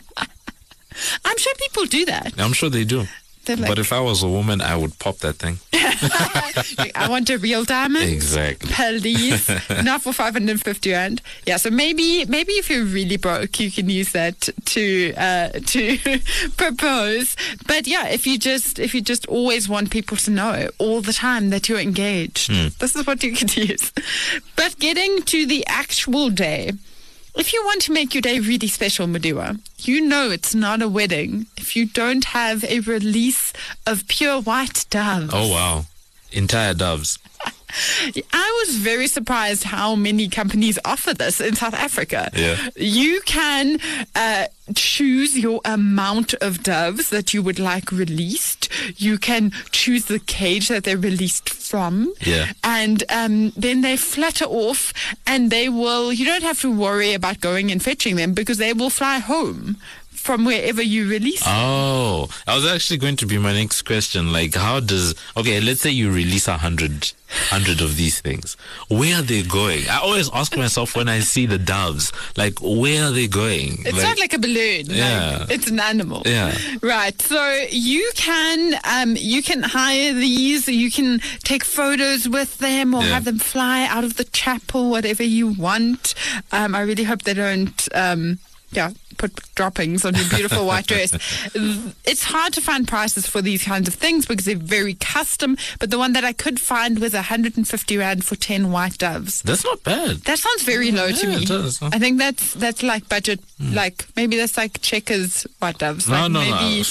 Sure 1.43 1.55
people 1.55 1.85
do 1.85 2.05
that. 2.05 2.33
I'm 2.37 2.53
sure 2.53 2.69
they 2.69 2.85
do. 2.85 3.05
Like, 3.49 3.67
but 3.67 3.79
if 3.79 3.91
I 3.91 3.99
was 3.99 4.23
a 4.23 4.29
woman, 4.29 4.61
I 4.61 4.77
would 4.77 4.97
pop 4.99 5.17
that 5.17 5.33
thing. 5.33 5.57
I 5.73 7.07
want 7.09 7.29
a 7.29 7.37
real 7.37 7.65
diamond. 7.65 8.09
Exactly. 8.09 8.71
Please, 8.71 9.49
not 9.83 10.01
for 10.01 10.13
550 10.13 10.91
rand. 10.91 11.21
Yeah, 11.45 11.57
so 11.57 11.69
maybe 11.69 12.23
maybe 12.25 12.53
if 12.53 12.69
you're 12.69 12.85
really 12.85 13.17
broke, 13.17 13.59
you 13.59 13.69
can 13.69 13.89
use 13.89 14.13
that 14.13 14.47
to 14.67 15.13
uh, 15.17 15.49
to 15.49 15.97
propose. 16.55 17.35
But 17.67 17.85
yeah, 17.87 18.07
if 18.07 18.25
you 18.25 18.37
just 18.39 18.79
if 18.79 18.95
you 18.95 19.01
just 19.01 19.25
always 19.27 19.67
want 19.67 19.91
people 19.91 20.15
to 20.15 20.31
know 20.31 20.69
all 20.77 21.01
the 21.01 21.13
time 21.13 21.49
that 21.49 21.67
you're 21.67 21.79
engaged, 21.79 22.49
this 22.79 22.95
is 22.95 23.05
what 23.05 23.21
you 23.23 23.35
could 23.35 23.57
use. 23.57 23.91
But 24.55 24.79
getting 24.79 25.21
to 25.23 25.45
the 25.45 25.67
actual 25.67 26.29
day. 26.29 26.71
If 27.35 27.51
you 27.51 27.63
want 27.65 27.81
to 27.83 27.91
make 27.91 28.13
your 28.13 28.21
day 28.21 28.39
really 28.39 28.67
special, 28.67 29.07
Mudiwa, 29.07 29.59
you 29.79 30.01
know 30.01 30.29
it's 30.29 30.53
not 30.53 30.81
a 30.83 30.87
wedding 30.87 31.47
if 31.57 31.75
you 31.75 31.87
don't 31.87 32.25
have 32.25 32.63
a 32.63 32.79
release 32.81 33.51
of 33.87 34.07
pure 34.07 34.39
white 34.39 34.85
doves. 34.91 35.31
Oh, 35.33 35.49
wow. 35.49 35.85
Entire 36.33 36.73
doves. 36.73 37.19
I 38.31 38.63
was 38.65 38.77
very 38.77 39.07
surprised 39.07 39.63
how 39.63 39.95
many 39.95 40.27
companies 40.27 40.77
offer 40.85 41.13
this 41.13 41.41
in 41.41 41.55
South 41.55 41.73
Africa. 41.73 42.29
Yeah. 42.35 42.57
You 42.75 43.21
can 43.21 43.79
uh, 44.15 44.45
choose 44.75 45.37
your 45.37 45.59
amount 45.65 46.33
of 46.35 46.61
doves 46.61 47.09
that 47.09 47.33
you 47.33 47.41
would 47.41 47.59
like 47.59 47.91
released. 47.91 48.69
You 48.97 49.17
can 49.17 49.51
choose 49.71 50.05
the 50.05 50.19
cage 50.19 50.67
that 50.67 50.83
they're 50.83 50.97
released 50.97 51.49
from. 51.49 52.13
Yeah. 52.21 52.51
And 52.63 53.03
um, 53.09 53.51
then 53.55 53.81
they 53.81 53.97
flutter 53.97 54.45
off 54.45 54.93
and 55.25 55.49
they 55.49 55.67
will, 55.67 56.13
you 56.13 56.25
don't 56.25 56.43
have 56.43 56.61
to 56.61 56.71
worry 56.71 57.13
about 57.13 57.41
going 57.41 57.71
and 57.71 57.81
fetching 57.81 58.17
them 58.17 58.33
because 58.33 58.59
they 58.59 58.73
will 58.73 58.91
fly 58.91 59.17
home 59.17 59.77
from 60.23 60.45
wherever 60.45 60.81
you 60.81 61.09
release 61.09 61.43
them. 61.43 61.53
Oh, 61.53 62.29
I 62.47 62.55
was 62.55 62.65
actually 62.65 62.97
going 62.97 63.17
to 63.17 63.25
be 63.25 63.37
my 63.37 63.51
next 63.51 63.81
question. 63.81 64.31
Like, 64.31 64.55
how 64.55 64.79
does, 64.79 65.15
okay, 65.35 65.59
let's 65.59 65.81
say 65.81 65.89
you 65.89 66.11
release 66.11 66.47
a 66.47 66.57
hundred, 66.57 67.11
hundred 67.49 67.81
of 67.81 67.97
these 67.97 68.21
things. 68.21 68.55
Where 68.87 69.19
are 69.19 69.21
they 69.21 69.43
going? 69.43 69.83
I 69.89 69.97
always 69.97 70.29
ask 70.31 70.55
myself 70.55 70.95
when 70.95 71.09
I 71.09 71.19
see 71.19 71.45
the 71.45 71.57
doves, 71.57 72.13
like, 72.37 72.53
where 72.61 73.03
are 73.03 73.11
they 73.11 73.27
going? 73.27 73.79
It's 73.85 74.01
not 74.01 74.17
like 74.17 74.33
a 74.33 74.39
balloon. 74.39 74.87
like, 74.87 74.95
Yeah. 74.95 75.45
it's 75.49 75.67
an 75.69 75.81
animal. 75.81 76.21
Yeah. 76.25 76.55
Right. 76.81 77.21
So 77.21 77.65
you 77.69 78.09
can 78.15 78.79
um, 78.85 79.15
you 79.17 79.43
can 79.43 79.61
hire 79.61 80.13
these. 80.13 80.69
You 80.69 80.89
can 80.89 81.19
take 81.43 81.65
photos 81.65 82.29
with 82.29 82.59
them 82.59 82.93
or 82.95 83.03
Yeah. 83.03 83.09
have 83.09 83.25
them 83.25 83.39
fly 83.39 83.85
out 83.89 84.05
of 84.05 84.15
the 84.15 84.23
chapel, 84.23 84.89
whatever 84.89 85.23
you 85.23 85.47
want. 85.49 86.15
Um, 86.53 86.75
I 86.75 86.81
really 86.81 87.03
hope 87.03 87.23
they 87.23 87.33
don't. 87.33 87.87
Um, 87.93 88.39
yeah, 88.71 88.89
put 89.17 89.33
droppings 89.55 90.05
on 90.05 90.15
your 90.15 90.27
beautiful 90.29 90.65
white 90.71 90.87
dress. 90.87 91.13
It's 92.05 92.23
hard 92.23 92.53
to 92.53 92.61
find 92.61 92.87
prices 92.87 93.27
for 93.27 93.41
these 93.41 93.63
kinds 93.63 93.87
of 93.87 93.93
things 93.93 94.25
because 94.25 94.45
they're 94.45 94.55
very 94.55 94.95
custom. 94.95 95.57
But 95.79 95.91
the 95.91 95.97
one 95.97 96.13
that 96.13 96.23
I 96.23 96.33
could 96.33 96.59
find 96.59 96.99
was 96.99 97.13
150 97.13 97.97
rand 97.97 98.25
for 98.25 98.35
10 98.35 98.71
white 98.71 98.97
doves. 98.97 99.41
That's 99.41 99.63
not 99.63 99.83
bad. 99.83 100.17
That 100.25 100.39
sounds 100.39 100.63
very 100.63 100.91
low 100.91 101.11
to 101.11 101.27
me. 101.27 101.35
it 101.43 101.47
does. 101.47 101.81
I 101.81 101.99
think 101.99 102.17
that's 102.17 102.53
that's 102.53 102.83
like 102.83 103.07
budget, 103.09 103.39
like 103.59 104.05
maybe 104.15 104.37
that's 104.37 104.57
like 104.57 104.81
checkers 104.81 105.43
white 105.59 105.77
doves. 105.77 106.07
No, 106.07 106.23
like 106.23 106.31
no, 106.31 106.39
maybe, 106.39 106.79
no. 106.79 106.83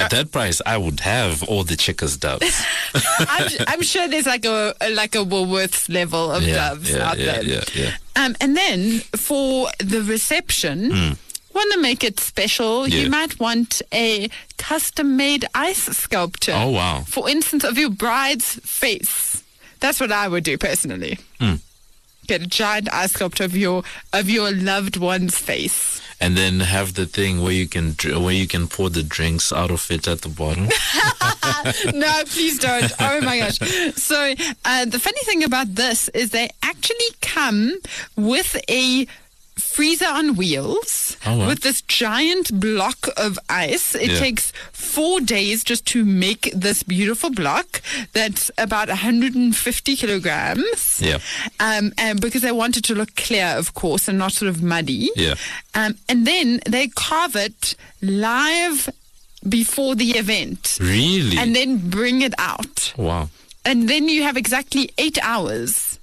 At 0.00 0.10
that 0.12 0.30
price, 0.30 0.62
I 0.64 0.76
would 0.78 1.00
have 1.00 1.42
all 1.42 1.64
the 1.64 1.74
checkers 1.74 2.16
doves. 2.16 2.62
I'm, 3.18 3.48
I'm 3.66 3.82
sure 3.82 4.06
there's 4.06 4.26
like 4.26 4.44
a, 4.44 4.72
a 4.80 4.90
like 4.90 5.16
a 5.16 5.24
Woolworths 5.24 5.92
level 5.92 6.30
of 6.30 6.44
Yeah, 6.44 6.54
doves 6.70 6.92
yeah, 6.94 7.08
out 7.10 7.18
yeah, 7.18 7.32
there. 7.32 7.42
yeah, 7.42 7.64
yeah. 7.74 7.96
Um, 8.14 8.36
and 8.40 8.56
then 8.56 9.00
for 9.16 9.68
the 9.80 10.02
reception. 10.02 11.16
Want 11.58 11.72
to 11.72 11.80
make 11.80 12.04
it 12.04 12.20
special? 12.20 12.86
Yeah. 12.86 13.00
You 13.02 13.10
might 13.10 13.40
want 13.40 13.82
a 13.92 14.28
custom-made 14.58 15.44
ice 15.56 15.82
sculpture. 15.96 16.52
Oh, 16.54 16.70
wow. 16.70 17.02
For 17.04 17.28
instance, 17.28 17.64
of 17.64 17.76
your 17.76 17.90
bride's 17.90 18.60
face. 18.62 19.42
That's 19.80 19.98
what 19.98 20.12
I 20.12 20.28
would 20.28 20.44
do 20.44 20.56
personally. 20.56 21.18
Hmm. 21.40 21.54
Get 22.28 22.42
a 22.42 22.46
giant 22.46 22.88
ice 22.92 23.12
sculpture 23.14 23.42
of 23.42 23.56
your 23.56 23.82
of 24.12 24.30
your 24.30 24.52
loved 24.52 24.98
one's 24.98 25.36
face. 25.36 26.00
and 26.20 26.36
then 26.36 26.60
have 26.60 26.94
the 26.94 27.06
thing 27.06 27.42
where 27.42 27.52
you 27.60 27.66
can 27.66 27.96
where 28.24 28.34
you 28.34 28.46
can 28.46 28.68
pour 28.68 28.88
the 28.90 29.02
drinks 29.02 29.52
out 29.52 29.70
of 29.72 29.90
it 29.90 30.06
at 30.06 30.20
the 30.20 30.28
bottom. 30.28 30.64
no, 31.98 32.22
please 32.26 32.58
don't. 32.60 32.92
Oh 33.00 33.20
my 33.22 33.38
gosh. 33.38 33.58
So, 33.96 34.34
uh, 34.64 34.84
the 34.84 34.98
funny 35.00 35.22
thing 35.24 35.42
about 35.42 35.74
this 35.74 36.08
is 36.10 36.30
they 36.30 36.50
actually 36.62 37.10
come 37.20 37.72
with 38.16 38.56
a 38.70 39.06
freezer 39.58 40.06
on 40.06 40.36
wheels 40.36 41.16
Oh, 41.26 41.38
wow. 41.38 41.46
with 41.48 41.60
this 41.60 41.82
giant 41.82 42.58
block 42.60 43.08
of 43.16 43.38
ice. 43.48 43.94
It 43.94 44.10
Yeah. 44.12 44.18
takes 44.18 44.52
four 44.72 45.20
days 45.20 45.64
just 45.64 45.84
to 45.86 46.04
make 46.04 46.50
this 46.54 46.82
beautiful 46.82 47.30
block 47.30 47.82
that's 48.12 48.50
about 48.56 48.88
150 48.88 49.96
kilograms. 49.96 51.00
Yeah. 51.02 51.18
Um, 51.60 51.92
and 51.98 52.20
because 52.20 52.42
they 52.42 52.52
want 52.52 52.76
it 52.76 52.84
to 52.84 52.94
look 52.94 53.14
clear, 53.16 53.46
of 53.46 53.74
course, 53.74 54.08
and 54.08 54.18
not 54.18 54.32
sort 54.32 54.48
of 54.48 54.62
muddy. 54.62 55.10
Yeah. 55.16 55.34
Um, 55.74 55.98
and 56.08 56.26
then 56.26 56.60
they 56.66 56.88
carve 56.88 57.36
it 57.36 57.74
live 58.00 58.88
before 59.48 59.94
the 59.94 60.12
event 60.18 60.78
Really? 60.80 61.36
and 61.38 61.54
then 61.54 61.78
bring 61.90 62.22
it 62.22 62.34
out. 62.38 62.92
wow. 62.96 63.28
And 63.64 63.88
then 63.88 64.08
you 64.08 64.22
have 64.22 64.36
exactly 64.36 64.90
eight 64.98 65.18
hours. 65.22 65.98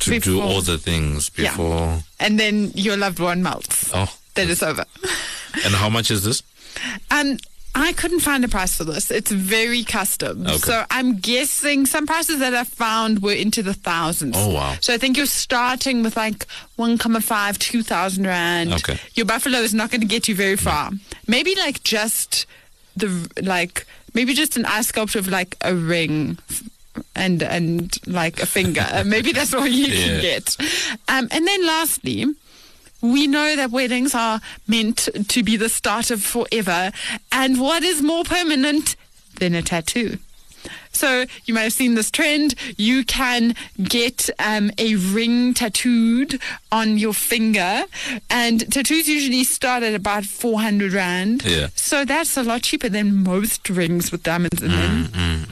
To 0.00 0.20
do 0.20 0.40
all 0.40 0.60
the 0.62 0.78
things 0.78 1.30
Yeah. 1.36 1.50
before. 1.50 2.02
And 2.20 2.38
then 2.38 2.72
your 2.74 2.96
loved 2.96 3.18
one 3.20 3.42
melts. 3.42 3.90
Oh. 3.94 4.12
Then 4.34 4.50
it's 4.50 4.62
over. 4.62 4.84
And 5.64 5.74
how 5.74 5.88
much 5.88 6.10
is 6.10 6.22
this? 6.24 6.42
Um, 7.10 7.38
I 7.74 7.92
couldn't 7.92 8.20
find 8.20 8.44
a 8.44 8.48
price 8.48 8.76
for 8.76 8.84
this. 8.84 9.10
It's 9.10 9.30
very 9.30 9.84
custom. 9.84 10.46
Okay. 10.46 10.56
So 10.58 10.84
I'm 10.90 11.16
guessing 11.18 11.86
some 11.86 12.06
prices 12.06 12.38
that 12.40 12.54
I 12.54 12.64
found 12.64 13.22
were 13.22 13.32
into 13.32 13.62
the 13.62 13.74
thousands. 13.74 14.36
Oh, 14.38 14.50
wow. 14.54 14.76
So 14.80 14.92
I 14.94 14.98
think 14.98 15.16
you're 15.16 15.26
starting 15.26 16.02
with 16.02 16.16
like 16.16 16.46
1.5, 16.78 17.58
2,000 17.58 18.26
Rand. 18.26 18.72
Okay. 18.74 18.98
Your 19.14 19.26
buffalo 19.26 19.58
is 19.58 19.74
not 19.74 19.90
going 19.90 20.00
to 20.00 20.06
get 20.06 20.28
you 20.28 20.34
very 20.34 20.56
far. 20.56 20.90
Maybe 21.26 21.54
like 21.56 21.82
just 21.84 22.46
the, 22.96 23.28
like, 23.42 23.86
maybe 24.14 24.34
just 24.34 24.56
an 24.56 24.64
ice 24.66 24.88
sculpture 24.88 25.18
of 25.18 25.28
like 25.28 25.56
a 25.60 25.74
ring 25.74 26.38
and 27.14 27.42
and 27.42 27.96
like 28.06 28.40
a 28.42 28.46
finger. 28.46 28.86
Maybe 29.06 29.32
that's 29.32 29.54
all 29.54 29.66
you 29.66 29.86
Yeah. 29.86 30.04
can 30.06 30.20
get. 30.20 30.56
Um, 31.08 31.28
and 31.30 31.46
then 31.46 31.66
lastly, 31.66 32.26
we 33.00 33.26
know 33.26 33.56
that 33.56 33.70
weddings 33.70 34.14
are 34.14 34.40
meant 34.66 35.08
to 35.28 35.42
be 35.42 35.56
the 35.56 35.68
start 35.68 36.10
of 36.10 36.22
forever. 36.22 36.90
And 37.30 37.60
what 37.60 37.82
is 37.82 38.02
more 38.02 38.24
permanent 38.24 38.96
than 39.38 39.54
a 39.54 39.62
tattoo? 39.62 40.18
So 40.92 41.26
you 41.44 41.54
might 41.54 41.62
have 41.62 41.72
seen 41.72 41.94
this 41.94 42.10
trend. 42.10 42.56
You 42.76 43.04
can 43.04 43.54
get 43.80 44.28
um, 44.40 44.72
a 44.78 44.96
ring 44.96 45.54
tattooed 45.54 46.40
on 46.72 46.98
your 46.98 47.12
finger, 47.14 47.84
and 48.28 48.70
tattoos 48.72 49.08
usually 49.08 49.44
start 49.44 49.84
at 49.84 49.94
about 49.94 50.24
400 50.24 50.92
rand. 50.92 51.44
Yeah. 51.44 51.68
So 51.76 52.04
that's 52.04 52.36
a 52.36 52.42
lot 52.42 52.62
cheaper 52.62 52.88
than 52.88 53.22
most 53.22 53.70
rings 53.70 54.10
with 54.10 54.24
diamonds 54.24 54.60
in 54.60 54.70
them. 54.72 55.04
Mm, 55.04 55.44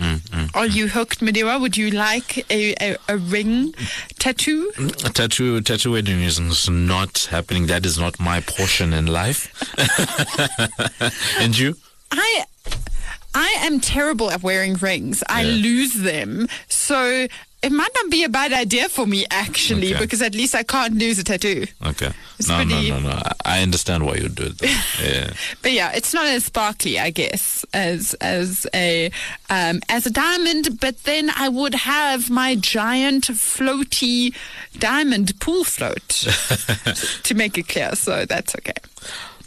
Mm. 0.48 0.56
Are 0.56 0.66
you 0.66 0.88
hooked, 0.88 1.20
Mudiwa? 1.20 1.60
Would 1.60 1.76
you 1.76 1.90
like 1.90 2.38
a, 2.50 2.74
a, 2.80 2.96
a 3.08 3.16
ring 3.16 3.74
tattoo? 4.18 4.70
Mm, 4.76 5.04
a 5.04 5.12
tattoo 5.12 5.60
tattoo 5.60 5.92
wedding 5.92 6.22
is 6.22 6.68
not 6.68 7.28
happening. 7.30 7.66
That 7.66 7.84
is 7.86 7.98
not 7.98 8.18
my 8.20 8.40
portion 8.40 8.92
in 8.92 9.06
life. 9.06 9.48
and 11.40 11.58
you? 11.58 11.76
I 12.12 12.44
I 13.34 13.48
am 13.60 13.80
terrible 13.80 14.30
at 14.30 14.42
wearing 14.42 14.74
rings. 14.74 15.22
I 15.28 15.42
Yeah. 15.42 15.62
lose 15.62 15.92
them. 15.94 16.48
So 16.68 17.26
it 17.62 17.72
might 17.72 17.90
not 17.94 18.10
be 18.10 18.22
a 18.24 18.28
bad 18.28 18.52
idea 18.52 18.88
for 18.88 19.06
me 19.06 19.24
actually, 19.30 19.92
Okay. 19.94 20.00
because 20.04 20.22
at 20.22 20.34
least 20.34 20.54
I 20.54 20.62
can't 20.62 20.94
lose 20.94 21.18
a 21.18 21.24
tattoo. 21.24 21.66
Okay. 21.84 22.12
It's 22.38 22.48
no, 22.48 22.56
pretty- 22.56 22.90
no, 22.90 22.98
no, 23.00 23.08
no. 23.10 23.22
I- 23.44 23.62
understand 23.62 24.04
why 24.06 24.16
you 24.16 24.28
do 24.28 24.52
it. 24.52 24.62
Yeah. 25.02 25.32
But 25.62 25.72
yeah, 25.72 25.92
it's 25.94 26.12
not 26.14 26.26
as 26.26 26.44
sparkly, 26.44 26.98
I 26.98 27.10
guess, 27.10 27.64
as 27.72 28.14
as 28.20 28.66
a 28.74 29.10
um, 29.50 29.80
as 29.88 30.06
a 30.06 30.10
diamond. 30.10 30.78
But 30.80 31.02
then 31.04 31.30
I 31.34 31.48
would 31.48 31.74
have 31.74 32.30
my 32.30 32.54
giant 32.54 33.24
floaty 33.28 34.34
diamond 34.78 35.38
pool 35.40 35.64
float 35.64 36.08
to 37.24 37.34
make 37.34 37.56
it 37.58 37.68
clear. 37.68 37.94
So 37.96 38.26
that's 38.26 38.54
okay. 38.56 38.74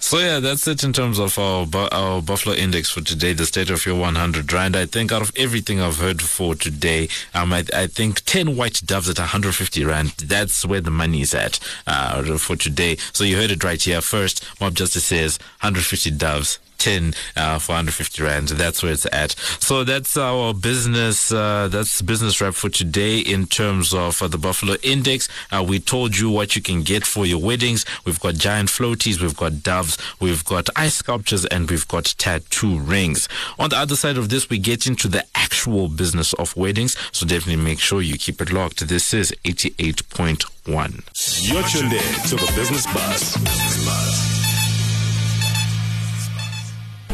So 0.01 0.18
yeah, 0.18 0.39
that's 0.39 0.65
it 0.68 0.84
in 0.84 0.94
terms 0.94 1.20
of 1.20 1.38
our 1.38 1.68
our 1.91 2.22
Buffalo 2.22 2.56
Index 2.56 2.89
for 2.89 3.01
today. 3.01 3.34
The 3.34 3.46
state 3.46 3.70
of 3.70 3.86
your 3.86 4.00
100 4.00 4.51
rand. 4.51 4.75
I 4.75 4.86
think 4.86 5.12
out 5.12 5.22
of 5.22 5.32
everything 5.36 5.82
I've 5.82 5.98
heard 5.98 6.22
for 6.22 6.56
today, 6.56 7.10
um, 7.34 7.51
I, 7.51 7.65
I 7.74 7.88
think 7.88 8.24
10 8.25 8.56
white 8.56 8.82
doves 8.86 9.10
at 9.10 9.20
150 9.20 9.84
rand. 9.84 10.12
That's 10.18 10.65
where 10.65 10.82
the 10.82 10.89
money 10.89 11.22
is 11.22 11.34
at 11.34 11.60
uh, 11.86 12.38
for 12.38 12.56
today. 12.56 12.96
So 13.13 13.24
you 13.24 13.36
heard 13.36 13.51
it 13.51 13.63
right 13.63 13.82
here. 13.82 14.01
First, 14.01 14.44
Mob 14.60 14.75
Justice 14.75 15.03
says 15.03 15.38
150 15.62 16.12
doves. 16.12 16.60
10 16.79 17.13
uh, 17.36 17.59
for 17.59 17.74
150 17.74 18.24
rand. 18.24 18.50
That's 18.50 18.81
where 18.81 18.91
it's 18.91 19.05
at. 19.12 19.31
So 19.59 19.83
that's 19.83 20.17
our 20.17 20.53
business. 20.53 21.31
Uh, 21.31 21.67
that's 21.67 22.01
business 22.01 22.41
wrap 22.41 22.53
for 22.53 22.69
today 22.69 23.19
in 23.19 23.45
terms 23.45 23.93
of 23.93 24.21
uh, 24.21 24.27
the 24.27 24.38
Buffalo 24.38 24.75
Index. 24.81 25.27
Uh, 25.51 25.63
we 25.67 25.79
told 25.79 26.17
you 26.17 26.29
what 26.29 26.55
you 26.55 26.62
can 26.62 26.81
get 26.81 27.05
for 27.05 27.25
your 27.25 27.41
weddings. 27.41 27.86
We've 28.05 28.19
got 28.19 28.36
giant 28.36 28.69
floaties, 28.69 29.21
we've 29.21 29.38
got 29.38 29.63
doves, 29.63 29.98
we've 30.19 30.43
got 30.45 30.69
ice 30.75 30.95
sculptures, 30.95 31.45
and 31.45 31.69
we've 31.69 31.88
got 31.88 32.05
tattoo 32.17 32.79
rings. 32.79 33.27
On 33.57 33.69
the 33.69 33.77
other 33.77 33.95
side 33.95 34.17
of 34.17 34.29
this, 34.29 34.50
we 34.50 34.57
get 34.57 34.88
into 34.88 35.07
the 35.07 35.25
actual 35.36 35.89
business 35.89 36.33
of 36.33 36.55
weddings. 36.55 36.95
So 37.12 37.25
definitely 37.25 37.63
make 37.63 37.79
sure 37.79 38.01
you 38.01 38.17
keep 38.17 38.41
it 38.41 38.51
locked. 38.51 38.88
This 38.88 39.13
is 39.13 39.31
88.1. 39.43 41.48
You're 41.48 41.63
tuned 41.63 41.93
in 41.93 42.13
to 42.29 42.36
the 42.36 42.51
Business 42.55 42.86
Buzz. 42.93 43.38
Business. 43.38 44.38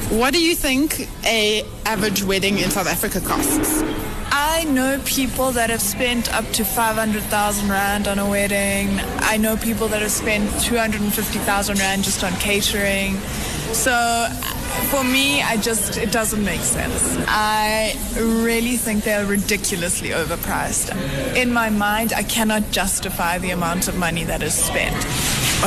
What 0.10 0.34
do 0.34 0.42
you 0.42 0.54
think 0.54 1.10
a 1.26 1.64
average 1.84 2.22
wedding 2.24 2.60
in 2.60 2.70
South 2.70 2.86
Africa 2.88 3.20
costs? 3.20 3.82
I 4.32 4.64
know 4.66 5.02
people 5.04 5.52
that 5.54 5.72
have 5.72 5.82
spent 5.82 6.32
up 6.32 6.46
to 6.54 6.64
500,000 6.64 7.70
Rand 7.70 8.08
on 8.08 8.20
a 8.20 8.30
wedding. 8.30 9.00
I 9.22 9.38
know 9.38 9.58
people 9.58 9.88
that 9.88 10.04
have 10.04 10.12
spent 10.12 10.48
250,000 10.62 11.80
Rand 11.80 12.04
just 12.04 12.24
on 12.24 12.32
catering. 12.34 13.18
So 13.74 14.28
for 14.90 15.04
me, 15.04 15.42
I 15.42 15.58
just, 15.58 15.98
it 15.98 16.12
doesn't 16.12 16.44
make 16.44 16.62
sense. 16.62 17.18
I 17.28 17.96
really 18.16 18.78
think 18.78 19.04
they're 19.04 19.26
ridiculously 19.26 20.10
overpriced. 20.10 20.96
In 21.36 21.52
my 21.52 21.70
mind, 21.70 22.14
I 22.14 22.24
cannot 22.24 22.72
justify 22.72 23.38
the 23.38 23.52
amount 23.52 23.88
of 23.88 23.98
money 23.98 24.24
that 24.26 24.42
is 24.44 24.54
spent. 24.54 24.96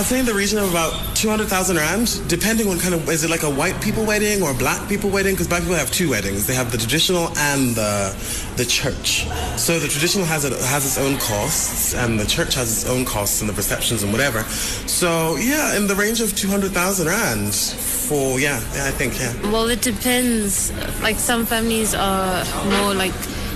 Say 0.02 0.20
in 0.20 0.26
the 0.26 0.32
region 0.32 0.58
of 0.58 0.70
about 0.70 1.16
200,000 1.16 1.76
rand, 1.76 2.22
depending 2.28 2.68
on 2.68 2.78
kind 2.78 2.94
of, 2.94 3.06
is 3.10 3.24
it 3.24 3.30
like 3.30 3.42
a 3.42 3.50
white 3.50 3.78
people 3.82 4.06
wedding 4.06 4.42
or 4.42 4.54
black 4.54 4.88
people 4.88 5.10
wedding? 5.10 5.34
Because 5.34 5.48
black 5.48 5.62
people 5.62 5.74
have 5.74 5.90
two 5.90 6.08
weddings. 6.08 6.46
They 6.46 6.54
have 6.54 6.70
the 6.70 6.78
traditional 6.78 7.36
and 7.36 7.74
the, 7.74 8.14
the 8.56 8.64
church. 8.64 9.26
So 9.58 9.78
the 9.78 9.88
traditional 9.88 10.24
has, 10.24 10.44
it, 10.44 10.52
has 10.52 10.86
its 10.86 10.98
own 10.98 11.18
costs 11.18 11.94
and 11.94 12.18
the 12.18 12.24
church 12.24 12.54
has 12.54 12.70
its 12.72 12.90
own 12.90 13.04
costs 13.04 13.40
and 13.40 13.50
the 13.50 13.54
receptions 13.54 14.04
and 14.04 14.12
whatever. 14.12 14.44
So 14.44 15.36
yeah, 15.36 15.76
in 15.76 15.88
the 15.88 15.96
range 15.96 16.20
of 16.20 16.34
200,000 16.34 17.06
rand 17.06 17.52
for, 17.88 18.38
yeah, 18.38 18.60
yeah, 18.74 18.86
I 18.86 18.90
think, 18.90 19.18
yeah. 19.18 19.32
Well, 19.50 19.68
it 19.68 19.82
depends. 19.82 20.72
Like 21.00 21.16
some 21.16 21.46
families 21.46 21.94
are 21.94 22.44
more 22.80 22.94
like 22.94 23.14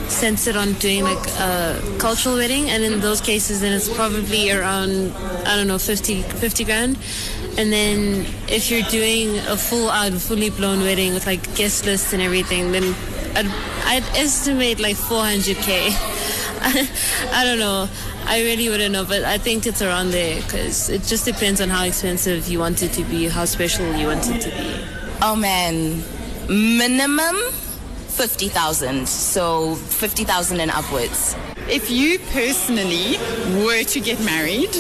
centered 0.09 0.57
on 0.57 0.75
doing 0.75 1.05
like 1.05 1.27
a 1.39 1.81
cultural 1.99 2.37
wedding, 2.37 2.71
and 2.71 2.83
in 2.83 3.01
those 3.01 3.21
cases, 3.21 3.61
then 3.61 3.73
it's 3.73 3.89
probably 3.89 4.51
around 4.51 5.13
I 5.47 5.57
don't 5.57 5.67
know 5.69 5.79
50, 5.79 6.23
50 6.23 6.65
grand. 6.65 6.99
And 7.59 7.73
then 7.73 8.27
if 8.49 8.71
you're 8.71 8.89
doing 8.89 9.39
a 9.49 9.57
full 9.57 9.91
out, 9.91 10.13
fully 10.13 10.51
blown 10.51 10.81
wedding 10.81 11.13
with 11.13 11.27
like 11.27 11.55
guest 11.55 11.85
lists 11.85 12.13
and 12.13 12.23
everything, 12.23 12.73
then 12.73 12.95
I'd, 13.35 13.47
I'd 13.85 14.17
estimate 14.17 14.81
like 14.81 14.97
400k. 14.97 16.42
I 17.33 17.45
don't 17.45 17.59
know. 17.59 17.89
I 18.25 18.41
really 18.43 18.69
wouldn't 18.69 18.93
know, 18.93 19.05
but 19.05 19.25
I 19.25 19.37
think 19.37 19.67
it's 19.67 19.83
around 19.83 20.13
there 20.13 20.41
because 20.43 20.89
it 20.89 21.03
just 21.03 21.25
depends 21.25 21.61
on 21.61 21.69
how 21.69 21.85
expensive 21.85 22.49
you 22.49 22.61
want 22.61 22.83
it 22.83 22.93
to 22.93 23.05
be, 23.05 23.27
how 23.27 23.47
special 23.47 23.93
you 23.95 24.07
want 24.07 24.29
it 24.29 24.41
to 24.43 24.51
be. 24.51 24.85
Oh 25.21 25.35
man, 25.35 26.05
minimum 26.49 27.37
50,000. 28.13 29.09
So 29.09 29.75
50,000 29.75 30.61
and 30.61 30.71
upwards. 30.71 31.35
If 31.69 31.91
you 31.91 32.21
personally 32.31 33.17
were 33.65 33.83
to 33.83 34.01
get 34.01 34.21
married, 34.21 34.75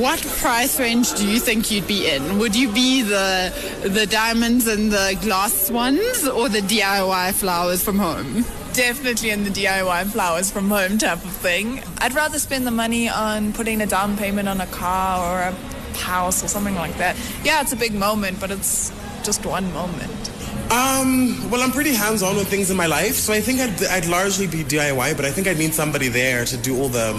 what 0.00 0.20
price 0.38 0.80
range 0.80 1.12
do 1.14 1.28
you 1.28 1.38
think 1.38 1.70
you'd 1.70 1.86
be 1.86 2.08
in? 2.08 2.38
Would 2.38 2.56
you 2.56 2.72
be 2.72 3.02
the 3.02 3.52
the 3.82 4.06
diamonds 4.06 4.66
and 4.66 4.90
the 4.92 5.18
glass 5.20 5.70
ones 5.70 6.26
or 6.26 6.48
the 6.48 6.60
DIY 6.60 7.34
flowers 7.34 7.82
from 7.82 7.98
home? 7.98 8.44
Definitely 8.76 9.30
in 9.30 9.44
the 9.44 9.48
DIY 9.48 10.12
flowers 10.12 10.50
from 10.50 10.68
home 10.68 10.98
type 10.98 11.24
of 11.24 11.30
thing. 11.30 11.82
I'd 11.96 12.12
rather 12.12 12.38
spend 12.38 12.66
the 12.66 12.70
money 12.70 13.08
on 13.08 13.54
putting 13.54 13.80
a 13.80 13.86
down 13.86 14.18
payment 14.18 14.50
on 14.50 14.60
a 14.60 14.66
car 14.66 15.18
or 15.24 15.40
a 15.48 15.52
house 15.96 16.44
or 16.44 16.48
something 16.48 16.74
like 16.74 16.98
that. 16.98 17.16
Yeah, 17.42 17.62
it's 17.62 17.72
a 17.72 17.76
big 17.76 17.94
moment, 17.94 18.38
but 18.38 18.50
it's 18.50 18.92
just 19.24 19.46
one 19.46 19.72
moment. 19.72 20.30
Um, 20.70 21.50
well, 21.50 21.62
I'm 21.62 21.70
pretty 21.70 21.94
hands-on 21.94 22.36
with 22.36 22.48
things 22.48 22.70
in 22.70 22.76
my 22.76 22.84
life, 22.84 23.14
so 23.14 23.32
I 23.32 23.40
think 23.40 23.60
I'd, 23.60 23.82
I'd 23.84 24.06
largely 24.08 24.46
be 24.46 24.62
DIY, 24.62 25.16
but 25.16 25.24
I 25.24 25.30
think 25.30 25.48
I'd 25.48 25.56
need 25.56 25.72
somebody 25.72 26.08
there 26.08 26.44
to 26.44 26.56
do 26.58 26.78
all 26.78 26.90
the, 26.90 27.14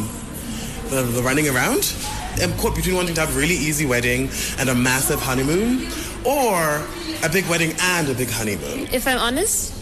the, 0.89 1.01
the 1.01 1.23
running 1.23 1.49
around. 1.49 1.91
I'm 2.39 2.53
caught 2.57 2.75
between 2.75 2.95
wanting 2.95 3.15
to 3.15 3.21
have 3.21 3.35
a 3.35 3.39
really 3.39 3.55
easy 3.55 3.87
wedding 3.87 4.29
and 4.59 4.69
a 4.69 4.75
massive 4.75 5.19
honeymoon, 5.19 5.87
or 6.23 6.85
a 7.23 7.29
big 7.31 7.47
wedding 7.47 7.73
and 7.81 8.09
a 8.09 8.13
big 8.13 8.29
honeymoon. 8.29 8.89
If 8.93 9.07
I'm 9.07 9.17
honest, 9.17 9.73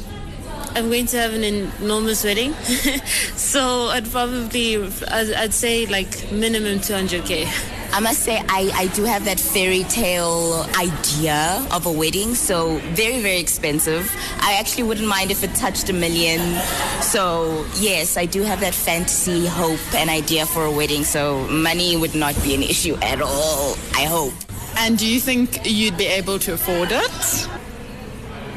I'm 0.75 0.89
going 0.89 1.05
to 1.07 1.17
have 1.17 1.33
an 1.33 1.43
enormous 1.45 2.25
wedding, 2.25 2.53
so 3.35 3.88
I'd 3.88 4.11
probably 4.11 4.75
I'd, 4.75 5.31
I'd 5.33 5.53
say 5.53 5.85
like 5.85 6.29
minimum 6.33 6.79
200k. 6.79 7.47
I 7.93 8.01
must 8.01 8.23
say, 8.23 8.43
I, 8.49 8.69
I 8.75 8.88
do 8.88 9.05
have 9.05 9.23
that 9.23 9.39
fairy 9.39 9.83
tale 9.85 10.67
idea 10.77 11.65
of 11.71 11.85
a 11.85 11.91
wedding, 11.91 12.35
so 12.35 12.75
very, 12.91 13.21
very 13.21 13.39
expensive. 13.39 14.13
I 14.41 14.57
actually 14.59 14.83
wouldn't 14.83 15.07
mind 15.07 15.31
if 15.31 15.45
it 15.45 15.55
touched 15.55 15.89
a 15.89 15.93
million. 15.93 16.41
So, 17.01 17.65
yes, 17.79 18.17
I 18.17 18.25
do 18.25 18.41
have 18.41 18.59
that 18.59 18.73
fantasy, 18.73 19.45
hope, 19.45 19.79
and 19.95 20.09
idea 20.09 20.45
for 20.45 20.65
a 20.65 20.71
wedding, 20.71 21.05
so 21.05 21.47
money 21.47 21.95
would 21.95 22.15
not 22.15 22.35
be 22.43 22.53
an 22.53 22.63
issue 22.63 22.97
at 23.01 23.21
all, 23.21 23.77
I 23.93 24.03
hope. 24.03 24.33
And 24.77 24.97
do 24.97 25.07
you 25.07 25.21
think 25.21 25.61
you'd 25.63 25.97
be 25.97 26.07
able 26.07 26.38
to 26.39 26.53
afford 26.53 26.89
it? 26.91 27.47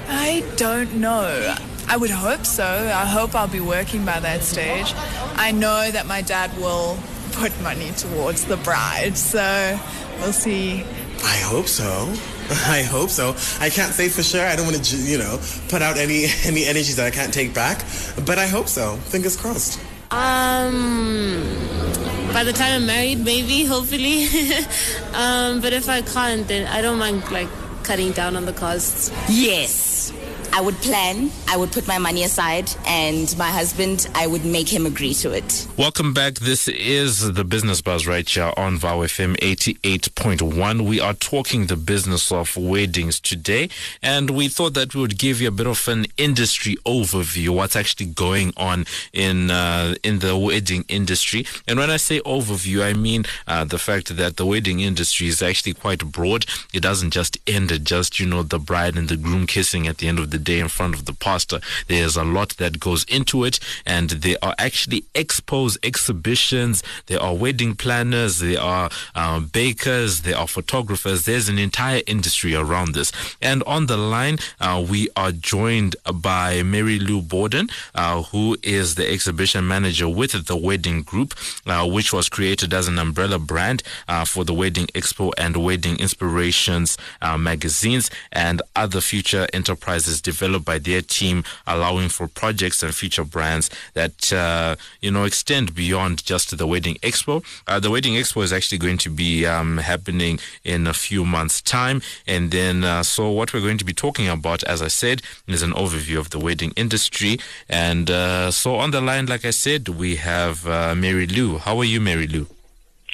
I 0.08 0.42
don't 0.56 0.94
know. 0.96 1.54
I 1.90 1.96
would 1.96 2.10
hope 2.10 2.44
so. 2.44 2.64
I 2.64 3.06
hope 3.06 3.34
I'll 3.34 3.48
be 3.48 3.60
working 3.60 4.04
by 4.04 4.20
that 4.20 4.42
stage. 4.42 4.92
I 5.36 5.52
know 5.52 5.90
that 5.90 6.06
my 6.06 6.20
dad 6.20 6.54
will 6.58 6.98
put 7.32 7.58
money 7.62 7.92
towards 7.92 8.44
the 8.44 8.58
bride, 8.58 9.16
so 9.16 9.78
we'll 10.18 10.32
see. 10.32 10.84
I 11.24 11.38
hope 11.38 11.66
so. 11.66 12.12
I 12.50 12.82
hope 12.82 13.10
so. 13.10 13.30
I 13.60 13.70
can't 13.70 13.92
say 13.92 14.08
for 14.08 14.22
sure. 14.22 14.44
I 14.44 14.54
don't 14.54 14.66
want 14.66 14.84
to, 14.84 14.96
you 14.96 15.18
know, 15.18 15.40
put 15.68 15.80
out 15.80 15.96
any 15.96 16.26
any 16.44 16.66
energies 16.66 16.96
that 16.96 17.06
I 17.06 17.10
can't 17.10 17.32
take 17.32 17.54
back, 17.54 17.84
but 18.26 18.38
I 18.38 18.46
hope 18.46 18.68
so. 18.68 18.96
Fingers 18.96 19.36
crossed. 19.36 19.80
Um, 20.10 21.42
by 22.32 22.44
the 22.44 22.52
time 22.52 22.72
I'm 22.82 22.86
married, 22.86 23.24
maybe, 23.24 23.64
hopefully. 23.64 24.24
um, 25.14 25.60
but 25.60 25.72
if 25.72 25.88
I 25.88 26.02
can't, 26.02 26.46
then 26.48 26.66
I 26.66 26.80
don't 26.80 26.98
mind 26.98 27.30
like 27.30 27.48
cutting 27.82 28.12
down 28.12 28.36
on 28.36 28.46
the 28.46 28.52
costs. 28.52 29.10
Yes. 29.28 30.12
I 30.52 30.60
would 30.60 30.74
plan, 30.76 31.30
I 31.46 31.56
would 31.56 31.70
put 31.70 31.86
my 31.86 31.98
money 31.98 32.24
aside, 32.24 32.70
and 32.86 33.36
my 33.38 33.48
husband, 33.48 34.08
I 34.14 34.26
would 34.26 34.44
make 34.44 34.68
him 34.68 34.86
agree 34.86 35.14
to 35.14 35.32
it. 35.32 35.68
Welcome 35.76 36.12
back. 36.12 36.34
This 36.34 36.66
is 36.68 37.34
the 37.34 37.44
Business 37.44 37.80
Buzz 37.80 38.06
right 38.06 38.28
here 38.28 38.52
on 38.56 38.78
VOW 38.78 39.00
FM 39.00 39.36
88.1. 39.36 40.80
We 40.80 41.00
are 41.00 41.14
talking 41.14 41.66
the 41.66 41.76
business 41.76 42.32
of 42.32 42.56
weddings 42.56 43.20
today, 43.20 43.68
and 44.02 44.30
we 44.30 44.48
thought 44.48 44.74
that 44.74 44.94
we 44.94 45.00
would 45.00 45.18
give 45.18 45.40
you 45.40 45.48
a 45.48 45.52
bit 45.52 45.66
of 45.66 45.86
an 45.86 46.06
industry 46.16 46.76
overview, 46.84 47.50
what's 47.50 47.76
actually 47.76 48.06
going 48.06 48.52
on 48.56 48.86
in 49.12 49.50
uh, 49.50 49.94
in 50.02 50.20
the 50.20 50.36
wedding 50.36 50.84
industry. 50.88 51.46
And 51.66 51.78
when 51.78 51.90
I 51.90 51.98
say 51.98 52.20
overview, 52.20 52.82
I 52.82 52.94
mean 52.94 53.24
uh, 53.46 53.64
the 53.64 53.78
fact 53.78 54.16
that 54.16 54.36
the 54.36 54.46
wedding 54.46 54.80
industry 54.80 55.28
is 55.28 55.42
actually 55.42 55.74
quite 55.74 56.04
broad. 56.10 56.46
It 56.72 56.80
doesn't 56.80 57.10
just 57.10 57.38
end 57.46 57.70
at 57.70 57.84
just, 57.84 58.18
you 58.18 58.26
know, 58.26 58.42
the 58.42 58.58
bride 58.58 58.96
and 58.96 59.08
the 59.08 59.16
groom 59.16 59.46
kissing 59.46 59.86
at 59.86 59.98
the 59.98 60.08
end 60.08 60.18
of 60.18 60.30
the 60.30 60.37
the 60.38 60.44
day 60.44 60.60
in 60.60 60.68
front 60.68 60.94
of 60.94 61.04
the 61.04 61.12
pastor. 61.12 61.60
There's 61.88 62.16
a 62.16 62.24
lot 62.24 62.50
that 62.58 62.80
goes 62.80 63.04
into 63.04 63.44
it, 63.44 63.58
and 63.84 64.10
there 64.10 64.36
are 64.42 64.54
actually 64.58 65.02
expos, 65.14 65.76
exhibitions, 65.82 66.82
there 67.06 67.20
are 67.20 67.34
wedding 67.34 67.74
planners, 67.74 68.38
there 68.38 68.60
are 68.60 68.90
um, 69.14 69.46
bakers, 69.46 70.22
there 70.22 70.36
are 70.36 70.46
photographers. 70.48 71.24
There's 71.24 71.48
an 71.48 71.58
entire 71.58 72.02
industry 72.06 72.54
around 72.54 72.94
this. 72.94 73.12
And 73.42 73.62
on 73.64 73.86
the 73.86 73.96
line, 73.96 74.38
uh, 74.60 74.84
we 74.88 75.08
are 75.16 75.32
joined 75.32 75.96
by 76.14 76.62
Mary 76.62 76.98
Lou 76.98 77.20
Borden, 77.20 77.68
uh, 77.94 78.22
who 78.22 78.56
is 78.62 78.94
the 78.94 79.10
exhibition 79.10 79.66
manager 79.66 80.08
with 80.08 80.46
the 80.46 80.56
Wedding 80.56 81.02
Group, 81.02 81.34
uh, 81.66 81.86
which 81.88 82.12
was 82.12 82.28
created 82.28 82.72
as 82.72 82.88
an 82.88 82.98
umbrella 82.98 83.38
brand 83.38 83.82
uh, 84.06 84.24
for 84.24 84.44
the 84.44 84.54
Wedding 84.54 84.86
Expo 84.94 85.32
and 85.36 85.56
Wedding 85.56 85.98
Inspirations 85.98 86.96
uh, 87.22 87.36
magazines 87.36 88.10
and 88.32 88.62
other 88.76 89.00
future 89.00 89.46
enterprises 89.52 90.20
developed 90.32 90.66
by 90.72 90.78
their 90.78 91.02
team, 91.18 91.36
allowing 91.66 92.08
for 92.16 92.26
projects 92.42 92.82
and 92.82 92.94
future 93.02 93.24
brands 93.24 93.66
that 93.94 94.18
uh, 94.32 94.76
you 95.04 95.10
know 95.14 95.24
extend 95.24 95.66
beyond 95.74 96.14
just 96.32 96.46
the 96.60 96.66
Wedding 96.72 96.96
Expo. 97.08 97.34
Uh, 97.66 97.80
the 97.84 97.90
Wedding 97.94 98.14
Expo 98.14 98.42
is 98.42 98.52
actually 98.52 98.80
going 98.86 98.98
to 99.06 99.10
be 99.24 99.46
um, 99.54 99.78
happening 99.92 100.34
in 100.64 100.86
a 100.86 100.96
few 101.06 101.22
months' 101.24 101.60
time, 101.62 101.98
and 102.26 102.50
then 102.50 102.76
uh, 102.84 103.02
so 103.02 103.30
what 103.38 103.52
we're 103.52 103.66
going 103.68 103.78
to 103.78 103.88
be 103.92 103.96
talking 104.06 104.28
about, 104.28 104.62
as 104.74 104.80
I 104.82 104.90
said, 105.02 105.22
is 105.46 105.62
an 105.62 105.72
overview 105.72 106.18
of 106.18 106.28
the 106.30 106.38
wedding 106.38 106.72
industry. 106.76 107.38
And 107.68 108.10
uh, 108.10 108.50
so 108.50 108.76
on 108.76 108.90
the 108.90 109.00
line, 109.00 109.26
like 109.26 109.44
I 109.44 109.50
said, 109.50 109.88
we 109.88 110.16
have 110.16 110.66
uh, 110.66 110.94
Mary 110.94 111.26
Lou. 111.26 111.58
How 111.58 111.78
are 111.78 111.90
you, 111.92 112.00
Mary 112.00 112.26
Lou? 112.26 112.46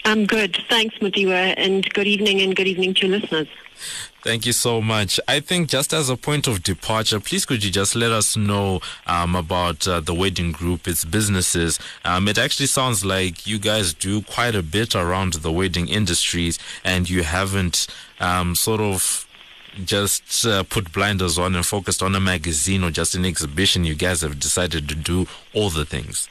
I'm 0.05 0.27
good. 0.27 0.53
Thanks, 0.69 0.95
Mudiwa, 0.99 1.55
and 1.57 1.89
good 1.95 2.07
evening 2.07 2.41
and 2.43 2.55
good 2.55 2.67
evening 2.67 2.93
to 2.95 3.09
listeners. 3.09 3.49
Thank 4.25 4.47
you 4.47 4.55
so 4.55 4.81
much. 4.81 5.21
I 5.29 5.41
think 5.41 5.69
just 5.69 5.93
as 5.93 6.09
a 6.09 6.17
point 6.17 6.47
of 6.47 6.63
departure, 6.63 7.21
please 7.21 7.45
could 7.45 7.63
you 7.63 7.71
just 7.71 7.95
let 7.95 8.11
us 8.11 8.39
know 8.39 8.81
um, 9.07 9.35
about 9.35 9.87
uh, 9.87 10.01
the 10.01 10.15
wedding 10.15 10.51
group, 10.51 10.89
its 10.89 11.05
businesses. 11.05 11.79
Um, 12.07 12.27
it 12.27 12.39
actually 12.39 12.69
sounds 12.69 13.05
like 13.05 13.47
you 13.47 13.59
guys 13.59 13.93
do 13.93 14.23
quite 14.23 14.55
a 14.55 14.63
bit 14.63 14.95
around 14.95 15.35
the 15.35 15.53
wedding 15.53 15.89
industries, 15.89 16.59
and 16.85 17.11
you 17.11 17.23
haven't 17.23 17.87
um, 18.19 18.55
sort 18.55 18.81
of 18.81 19.29
just 19.85 20.47
uh, 20.47 20.63
put 20.63 20.91
blinders 20.91 21.39
on 21.39 21.55
and 21.55 21.67
focused 21.67 22.03
on 22.03 22.15
a 22.15 22.21
magazine 22.21 22.83
or 22.83 22.91
just 22.91 23.15
an 23.15 23.27
exhibition. 23.27 23.85
You 23.85 23.95
guys 23.95 24.23
have 24.23 24.41
decided 24.41 24.89
to 24.89 24.95
do 24.95 25.27
all 25.53 25.69
the 25.69 25.85
things. 25.85 26.31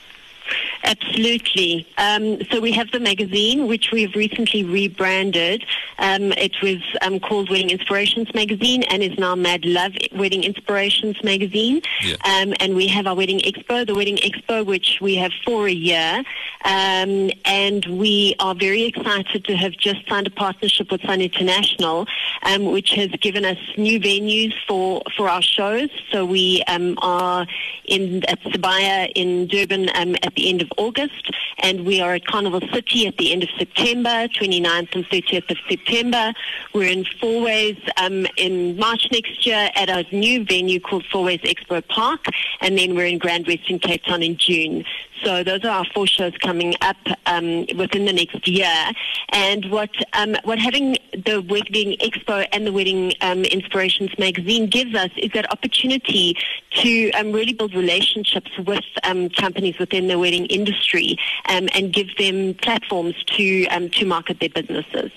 Absolutely. 0.84 1.88
Um, 1.98 2.44
so 2.52 2.60
we 2.60 2.72
have 2.74 2.92
the 2.92 3.00
magazine, 3.00 3.68
which 3.68 3.92
we've 3.92 4.14
recently 4.16 4.64
rebranded. 4.64 5.66
Um, 6.00 6.32
it 6.34 6.62
was 6.62 6.82
um, 7.02 7.20
called 7.20 7.50
Wedding 7.50 7.70
Inspirations 7.70 8.34
Magazine 8.34 8.84
and 8.84 9.02
is 9.04 9.18
now 9.18 9.36
Mad 9.36 9.66
Love 9.66 9.94
Wedding 10.14 10.44
Inspirations 10.44 11.22
Magazine. 11.24 11.82
Yeah. 12.02 12.16
Um, 12.26 12.54
and 12.60 12.76
we 12.76 12.88
have 12.88 13.08
our 13.08 13.16
Wedding 13.16 13.40
Expo, 13.40 13.86
the 13.86 13.96
Wedding 13.96 14.18
Expo, 14.18 14.66
which 14.66 15.00
we 15.02 15.16
have 15.16 15.32
for 15.46 15.68
a 15.68 15.72
year. 15.72 16.24
Um, 16.66 17.30
and 17.46 17.86
we 17.86 18.36
are 18.40 18.56
very 18.56 18.84
excited 18.84 19.46
to 19.46 19.56
have 19.56 19.74
just 19.74 20.08
signed 20.08 20.28
a 20.28 20.32
partnership 20.32 20.92
with 20.92 21.02
Sun 21.02 21.22
International, 21.22 22.08
um, 22.44 22.66
which 22.66 22.92
has 22.92 23.10
given 23.22 23.46
us 23.46 23.58
new 23.78 24.00
venues 24.00 24.54
for, 24.68 25.02
for 25.16 25.30
our 25.30 25.42
shows. 25.42 25.90
So 26.12 26.26
we 26.26 26.64
um, 26.68 26.98
are 27.02 27.46
in 27.86 28.24
at 28.26 28.42
Sibaya 28.44 29.12
in 29.16 29.48
Durban 29.48 29.90
um, 29.96 30.16
at 30.24 30.34
the 30.36 30.43
end 30.50 30.62
of 30.62 30.72
August, 30.78 31.32
and 31.60 31.86
we 31.86 32.02
are 32.02 32.14
at 32.16 32.26
Carnival 32.26 32.62
City 32.72 33.08
at 33.08 33.18
the 33.18 33.32
end 33.32 33.44
of 33.44 33.50
September, 33.58 34.28
29th 34.28 34.96
and 34.96 35.06
30th 35.06 35.50
of 35.50 35.58
September. 35.68 36.34
We're 36.74 36.92
in 36.92 37.04
Fourways 37.04 37.80
um, 37.98 38.26
in 38.38 38.78
March 38.78 39.08
next 39.12 39.46
year 39.46 39.70
at 39.76 39.90
a 39.90 40.06
new 40.16 40.44
venue 40.46 40.80
called 40.80 41.04
Fourways 41.06 41.42
Expo 41.42 41.86
Park, 41.88 42.26
and 42.62 42.78
then 42.78 42.96
we're 42.96 43.08
in 43.08 43.18
Grand 43.18 43.48
Western 43.48 43.80
Cape 43.80 44.04
Town 44.04 44.24
in 44.24 44.38
June. 44.38 44.86
So 45.24 45.44
those 45.44 45.64
are 45.64 45.70
our 45.70 45.86
four 45.94 46.06
shows 46.06 46.38
coming 46.40 46.76
up 46.82 46.98
um, 47.26 47.66
within 47.76 48.06
the 48.06 48.14
next 48.14 48.48
year. 48.48 48.92
And 49.30 49.72
what 49.72 49.92
um, 50.14 50.36
what 50.44 50.60
having 50.60 50.98
the 51.14 51.42
Wedding 51.42 51.98
Expo 52.00 52.46
and 52.52 52.68
the 52.68 52.74
Wedding 52.74 53.14
um, 53.22 53.46
Inspirations 53.46 54.12
magazine 54.20 54.68
gives 54.68 54.96
us 54.96 55.12
is 55.18 55.32
that 55.34 55.50
opportunity 55.52 56.36
to 56.72 57.12
um, 57.12 57.32
really 57.32 57.54
build 57.54 57.74
relationships 57.74 58.52
with 58.58 58.84
um, 59.04 59.30
companies 59.30 59.78
within 59.80 60.08
the 60.08 60.20
wedding 60.20 60.46
industry 60.48 61.18
um, 61.48 61.70
and 61.74 61.94
give 61.94 62.16
them 62.18 62.54
platforms 62.56 63.16
to 63.24 63.66
to 63.90 64.06
market 64.06 64.40
their 64.40 64.50
businesses. 64.50 65.12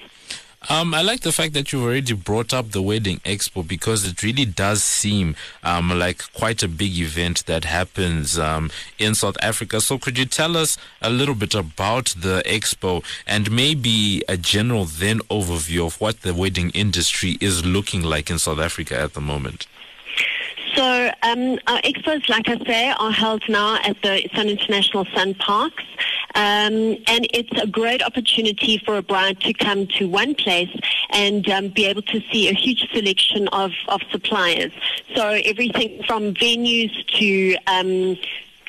Um, 0.68 0.94
I 0.94 1.02
like 1.02 1.20
the 1.20 1.30
fact 1.30 1.52
that 1.54 1.72
you've 1.72 1.84
already 1.84 2.12
brought 2.12 2.52
up 2.52 2.72
the 2.72 2.82
Wedding 2.82 3.20
Expo 3.24 3.66
because 3.66 4.04
it 4.04 4.22
really 4.24 4.44
does 4.44 4.82
seem 4.82 5.36
um, 5.62 5.96
like 5.96 6.32
quite 6.32 6.60
a 6.64 6.68
big 6.68 6.98
event 6.98 7.46
that 7.46 7.64
happens 7.64 8.36
um, 8.36 8.70
in 8.98 9.14
South 9.14 9.36
Africa. 9.40 9.80
So, 9.80 9.96
could 9.96 10.18
you 10.18 10.26
tell 10.26 10.56
us 10.56 10.76
a 11.00 11.08
little 11.08 11.36
bit 11.36 11.54
about 11.54 12.16
the 12.18 12.42
expo 12.46 13.04
and 13.28 13.50
maybe 13.50 14.24
a 14.28 14.36
general 14.36 14.86
then 14.86 15.20
overview 15.30 15.86
of 15.86 16.00
what 16.00 16.22
the 16.22 16.34
wedding 16.34 16.70
industry 16.70 17.38
is 17.40 17.64
looking 17.64 18.02
like 18.02 18.28
in 18.28 18.40
South 18.40 18.58
Africa 18.58 18.98
at 18.98 19.14
the 19.14 19.20
moment? 19.20 19.68
So 20.74 21.10
um, 21.22 21.58
our 21.68 21.80
expos, 21.82 22.28
like 22.28 22.48
I 22.48 22.58
say, 22.66 22.90
are 22.90 23.10
held 23.10 23.42
now 23.48 23.76
at 23.82 23.96
the 24.02 24.28
Sun 24.34 24.48
International 24.50 25.06
Sun 25.14 25.34
Parks. 25.36 25.84
Um, 26.36 26.98
and 27.06 27.26
it's 27.32 27.62
a 27.62 27.66
great 27.66 28.02
opportunity 28.02 28.76
for 28.76 28.98
a 28.98 29.02
bride 29.02 29.40
to 29.40 29.54
come 29.54 29.86
to 29.98 30.06
one 30.06 30.34
place 30.34 30.68
and 31.10 31.48
um, 31.48 31.68
be 31.68 31.86
able 31.86 32.02
to 32.02 32.20
see 32.30 32.50
a 32.50 32.52
huge 32.52 32.86
selection 32.92 33.48
of, 33.48 33.72
of 33.88 34.02
suppliers. 34.10 34.70
So 35.14 35.28
everything 35.28 36.02
from 36.02 36.34
venues 36.34 36.92
to 37.18 37.56
um, 37.66 38.18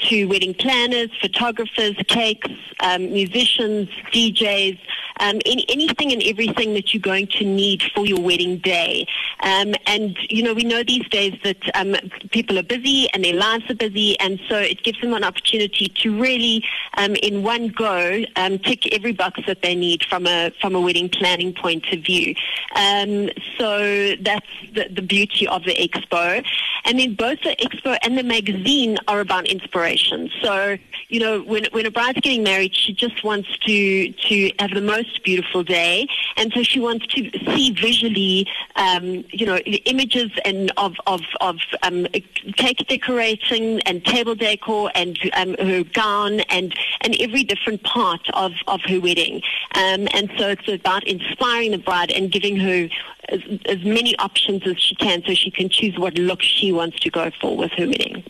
to 0.03 0.25
wedding 0.25 0.53
planners, 0.53 1.09
photographers, 1.19 1.95
cakes, 2.07 2.51
um, 2.79 3.11
musicians, 3.11 3.89
DJs, 4.13 4.79
um, 5.19 5.39
any, 5.45 5.65
anything 5.69 6.11
and 6.11 6.21
everything 6.23 6.73
that 6.73 6.93
you're 6.93 7.01
going 7.01 7.27
to 7.27 7.45
need 7.45 7.83
for 7.93 8.05
your 8.05 8.19
wedding 8.19 8.57
day. 8.57 9.07
Um, 9.41 9.73
and, 9.85 10.17
you 10.29 10.43
know, 10.43 10.53
we 10.53 10.63
know 10.63 10.83
these 10.83 11.07
days 11.09 11.37
that 11.43 11.57
um, 11.75 11.95
people 12.31 12.57
are 12.57 12.63
busy 12.63 13.07
and 13.13 13.23
their 13.23 13.35
lives 13.35 13.69
are 13.69 13.75
busy, 13.75 14.19
and 14.19 14.39
so 14.49 14.57
it 14.57 14.83
gives 14.83 14.99
them 15.01 15.13
an 15.13 15.23
opportunity 15.23 15.89
to 15.89 16.19
really, 16.19 16.63
um, 16.95 17.15
in 17.15 17.43
one 17.43 17.67
go, 17.69 18.23
um, 18.35 18.59
tick 18.59 18.93
every 18.93 19.11
box 19.11 19.41
that 19.47 19.61
they 19.61 19.75
need 19.75 20.03
from 20.05 20.27
a, 20.27 20.51
from 20.61 20.75
a 20.75 20.81
wedding 20.81 21.09
planning 21.09 21.53
point 21.53 21.85
of 21.91 22.01
view. 22.01 22.35
Um, 22.75 23.29
so 23.57 24.15
that's 24.21 24.47
the, 24.73 24.87
the 24.89 25.01
beauty 25.01 25.47
of 25.47 25.63
the 25.63 25.75
expo. 25.75 26.45
And 26.87 26.97
then 26.97 27.15
both 27.15 27.41
the 27.43 27.55
expo 27.57 27.97
and 28.01 28.17
the 28.17 28.23
magazine 28.23 28.97
are 29.09 29.19
about 29.19 29.45
inspiration. 29.45 30.31
So, 30.41 30.77
you 31.09 31.19
know, 31.19 31.41
when, 31.41 31.65
when 31.71 31.85
a 31.85 31.91
bride's 31.91 32.21
getting 32.21 32.43
married, 32.43 32.73
she 32.73 32.93
just 32.93 33.23
wants 33.25 33.49
to, 33.65 34.11
to 34.11 34.51
have 34.59 34.71
the 34.71 34.81
most 34.81 35.21
beautiful 35.23 35.63
day. 35.63 36.07
And 36.37 36.51
so 36.53 36.63
she 36.63 36.79
wants 36.79 37.05
to 37.07 37.29
see 37.53 37.71
visually, 37.71 38.47
um, 38.77 39.25
you 39.31 39.45
know, 39.45 39.57
images 39.57 40.31
and 40.45 40.71
of, 40.77 40.95
of, 41.07 41.21
of 41.41 41.57
um, 41.83 42.07
cake 42.55 42.85
decorating 42.87 43.81
and 43.81 44.03
table 44.05 44.35
decor 44.35 44.89
and 44.95 45.19
um, 45.33 45.55
her 45.59 45.83
gown 45.83 46.39
and, 46.49 46.73
and 47.01 47.15
every 47.19 47.43
different 47.43 47.83
part 47.83 48.21
of, 48.33 48.53
of 48.67 48.79
her 48.85 48.99
wedding. 49.01 49.41
Um, 49.75 50.07
and 50.13 50.31
so 50.37 50.47
it's 50.47 50.67
about 50.69 51.05
inspiring 51.05 51.71
the 51.71 51.79
bride 51.79 52.11
and 52.11 52.31
giving 52.31 52.55
her 52.57 52.87
as, 53.29 53.41
as 53.65 53.83
many 53.83 54.17
options 54.17 54.65
as 54.65 54.79
she 54.79 54.95
can 54.95 55.23
so 55.25 55.33
she 55.33 55.51
can 55.51 55.69
choose 55.69 55.97
what 55.97 56.17
look 56.17 56.41
she 56.41 56.71
wants 56.71 56.99
to 57.01 57.09
go 57.09 57.31
for 57.41 57.55
with 57.55 57.71
her 57.73 57.87
wedding. 57.87 58.23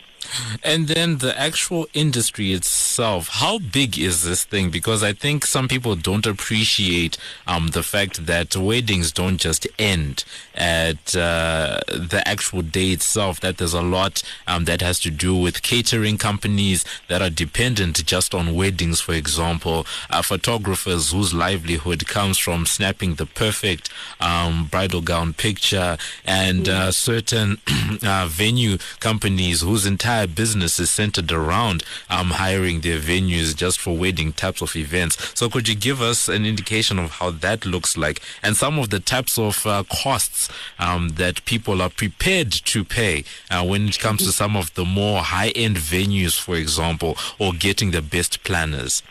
And 0.63 0.87
then 0.87 1.19
the 1.19 1.37
actual 1.39 1.87
industry 1.93 2.51
itself, 2.51 3.29
how 3.29 3.59
big 3.59 3.97
is 3.97 4.23
this 4.23 4.43
thing? 4.43 4.69
Because 4.69 5.03
I 5.03 5.13
think 5.13 5.45
some 5.45 5.67
people 5.67 5.95
don't 5.95 6.25
appreciate 6.25 7.17
um, 7.45 7.67
the 7.69 7.83
fact 7.83 8.25
that 8.25 8.55
weddings 8.55 9.11
don't 9.11 9.37
just 9.37 9.67
end 9.79 10.23
at 10.55 11.15
uh, 11.15 11.79
the 11.87 12.21
actual 12.25 12.61
day 12.61 12.89
itself, 12.91 13.39
that 13.41 13.57
there's 13.57 13.73
a 13.73 13.81
lot 13.81 14.23
um, 14.47 14.65
that 14.65 14.81
has 14.81 14.99
to 15.01 15.11
do 15.11 15.35
with 15.35 15.61
catering 15.61 16.17
companies 16.17 16.83
that 17.07 17.21
are 17.21 17.29
dependent 17.29 18.03
just 18.05 18.33
on 18.33 18.55
weddings, 18.55 18.99
for 18.99 19.13
example, 19.13 19.85
uh, 20.09 20.21
photographers 20.21 21.11
whose 21.11 21.33
livelihood 21.33 22.07
comes 22.07 22.37
from 22.37 22.65
snapping 22.65 23.15
the 23.15 23.25
perfect 23.25 23.89
um, 24.19 24.65
bridal 24.65 25.01
gown 25.01 25.33
picture, 25.33 25.97
and 26.25 26.67
uh, 26.67 26.91
certain 26.91 27.57
uh, 28.03 28.27
venue 28.29 28.77
companies 28.99 29.61
whose 29.61 29.85
entire 29.85 30.06
business 30.25 30.79
is 30.79 30.89
centered 30.89 31.31
around 31.31 31.83
um, 32.09 32.31
hiring 32.31 32.81
their 32.81 32.99
venues 32.99 33.55
just 33.55 33.79
for 33.79 33.97
wedding 33.97 34.31
types 34.33 34.61
of 34.61 34.75
events. 34.75 35.17
So, 35.37 35.49
could 35.49 35.67
you 35.67 35.75
give 35.75 36.01
us 36.01 36.27
an 36.27 36.45
indication 36.45 36.97
of 36.99 37.11
how 37.11 37.31
that 37.31 37.65
looks 37.65 37.97
like 37.97 38.21
and 38.41 38.55
some 38.55 38.79
of 38.79 38.89
the 38.89 38.99
types 38.99 39.37
of 39.37 39.65
uh, 39.65 39.83
costs 39.91 40.49
um, 40.79 41.09
that 41.15 41.43
people 41.45 41.81
are 41.81 41.89
prepared 41.89 42.51
to 42.51 42.83
pay 42.83 43.23
uh, 43.51 43.65
when 43.65 43.87
it 43.89 43.99
comes 43.99 44.23
to 44.23 44.31
some 44.31 44.55
of 44.55 44.73
the 44.75 44.85
more 44.85 45.21
high 45.21 45.49
end 45.49 45.77
venues, 45.77 46.39
for 46.39 46.55
example, 46.55 47.17
or 47.39 47.53
getting 47.53 47.91
the 47.91 48.01
best 48.01 48.43
planners? 48.43 49.03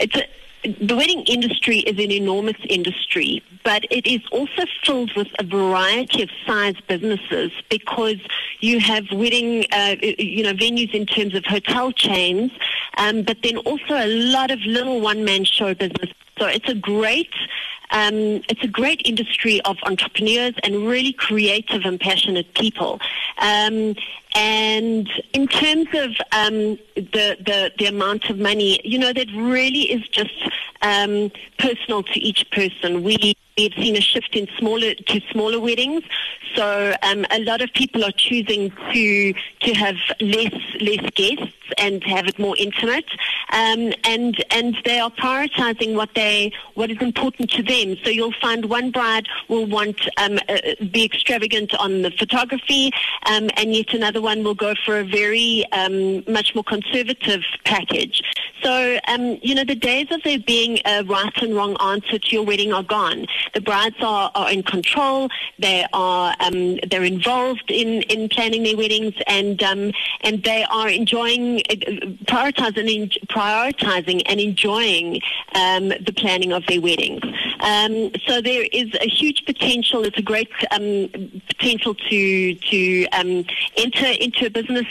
It's 0.00 0.16
a, 0.16 0.26
the 0.64 0.96
wedding 0.96 1.22
industry 1.24 1.78
is 1.78 1.98
an 2.02 2.12
enormous 2.12 2.56
industry, 2.68 3.42
but 3.64 3.84
it 3.90 4.06
is 4.06 4.20
also 4.30 4.64
filled 4.84 5.14
with 5.16 5.28
a 5.38 5.44
variety 5.44 6.22
of 6.22 6.30
size 6.46 6.76
businesses 6.86 7.50
because 7.68 8.18
you 8.60 8.78
have 8.78 9.10
wedding, 9.10 9.66
uh, 9.72 9.96
you 10.00 10.44
know, 10.44 10.52
venues 10.52 10.94
in 10.94 11.06
terms 11.06 11.34
of 11.34 11.44
hotel 11.44 11.90
chains, 11.90 12.52
um, 12.96 13.22
but 13.22 13.38
then 13.42 13.56
also 13.58 13.94
a 13.94 14.06
lot 14.06 14.50
of 14.50 14.60
little 14.60 15.00
one-man 15.00 15.44
show 15.44 15.74
business. 15.74 16.10
So 16.42 16.48
it's 16.48 16.68
a 16.68 16.74
great 16.74 17.32
um, 17.92 18.42
it's 18.48 18.64
a 18.64 18.66
great 18.66 19.00
industry 19.04 19.60
of 19.60 19.76
entrepreneurs 19.84 20.54
and 20.64 20.88
really 20.88 21.12
creative 21.12 21.84
and 21.84 22.00
passionate 22.00 22.52
people. 22.54 23.00
Um, 23.38 23.94
and 24.34 25.08
in 25.32 25.46
terms 25.46 25.86
of 25.92 26.10
um, 26.32 26.78
the, 26.96 27.36
the, 27.46 27.70
the 27.78 27.86
amount 27.86 28.28
of 28.28 28.38
money, 28.38 28.80
you 28.82 28.98
know, 28.98 29.12
that 29.12 29.28
really 29.36 29.82
is 29.82 30.08
just 30.08 30.34
um, 30.80 31.30
personal 31.58 32.02
to 32.02 32.18
each 32.18 32.50
person. 32.50 33.04
We 33.04 33.36
We've 33.58 33.74
seen 33.74 33.96
a 33.96 34.00
shift 34.00 34.34
in 34.34 34.48
smaller 34.58 34.94
to 34.94 35.20
smaller 35.30 35.60
weddings, 35.60 36.04
so 36.54 36.94
um, 37.02 37.26
a 37.30 37.40
lot 37.40 37.60
of 37.60 37.72
people 37.74 38.04
are 38.04 38.12
choosing 38.12 38.70
to 38.92 39.34
to 39.60 39.74
have 39.74 39.96
less 40.20 40.54
less 40.80 41.10
guests 41.14 41.54
and 41.78 42.02
have 42.04 42.26
it 42.26 42.38
more 42.38 42.56
intimate, 42.58 43.10
um, 43.52 43.92
and 44.04 44.42
and 44.50 44.76
they 44.84 45.00
are 45.00 45.10
prioritizing 45.10 45.94
what 45.94 46.10
they 46.14 46.52
what 46.74 46.90
is 46.90 46.98
important 47.00 47.50
to 47.50 47.62
them. 47.62 47.96
So 48.04 48.10
you'll 48.10 48.34
find 48.40 48.66
one 48.66 48.90
bride 48.90 49.28
will 49.48 49.66
want 49.66 50.00
um, 50.16 50.38
uh, 50.48 50.58
be 50.90 51.04
extravagant 51.04 51.74
on 51.74 52.02
the 52.02 52.10
photography, 52.10 52.90
um, 53.26 53.50
and 53.56 53.74
yet 53.74 53.92
another 53.92 54.20
one 54.20 54.44
will 54.44 54.54
go 54.54 54.74
for 54.84 54.98
a 54.98 55.04
very 55.04 55.64
um, 55.72 56.24
much 56.26 56.54
more 56.54 56.64
conservative 56.64 57.42
package. 57.64 58.22
So 58.62 58.98
um, 59.08 59.38
you 59.42 59.54
know 59.54 59.64
the 59.64 59.74
days 59.74 60.08
of 60.10 60.22
there 60.22 60.38
being 60.38 60.78
a 60.84 61.04
right 61.04 61.36
and 61.42 61.54
wrong 61.54 61.76
answer 61.80 62.18
to 62.18 62.30
your 62.30 62.44
wedding 62.44 62.72
are 62.72 62.82
gone. 62.82 63.26
The 63.54 63.60
brides 63.60 63.96
are, 64.00 64.30
are 64.34 64.50
in 64.50 64.62
control. 64.62 65.28
They 65.58 65.86
are 65.92 66.34
um, 66.40 66.78
they're 66.90 67.04
involved 67.04 67.70
in, 67.70 68.02
in 68.02 68.28
planning 68.28 68.62
their 68.62 68.76
weddings, 68.76 69.14
and 69.26 69.62
um, 69.62 69.92
and 70.22 70.42
they 70.42 70.64
are 70.64 70.88
enjoying 70.88 71.60
uh, 71.70 71.74
prioritizing 72.24 73.12
prioritizing 73.28 74.22
and 74.26 74.40
enjoying 74.40 75.20
um, 75.54 75.88
the 75.88 76.12
planning 76.16 76.52
of 76.52 76.64
their 76.66 76.80
weddings. 76.80 77.22
Um, 77.60 78.10
so 78.26 78.40
there 78.40 78.66
is 78.72 78.94
a 79.00 79.08
huge 79.08 79.44
potential. 79.44 80.04
It's 80.04 80.18
a 80.18 80.22
great 80.22 80.50
um, 80.70 81.08
potential 81.48 81.94
to 81.94 82.54
to 82.54 83.06
um, 83.12 83.44
enter 83.76 84.06
into 84.06 84.46
a 84.46 84.50
business 84.50 84.86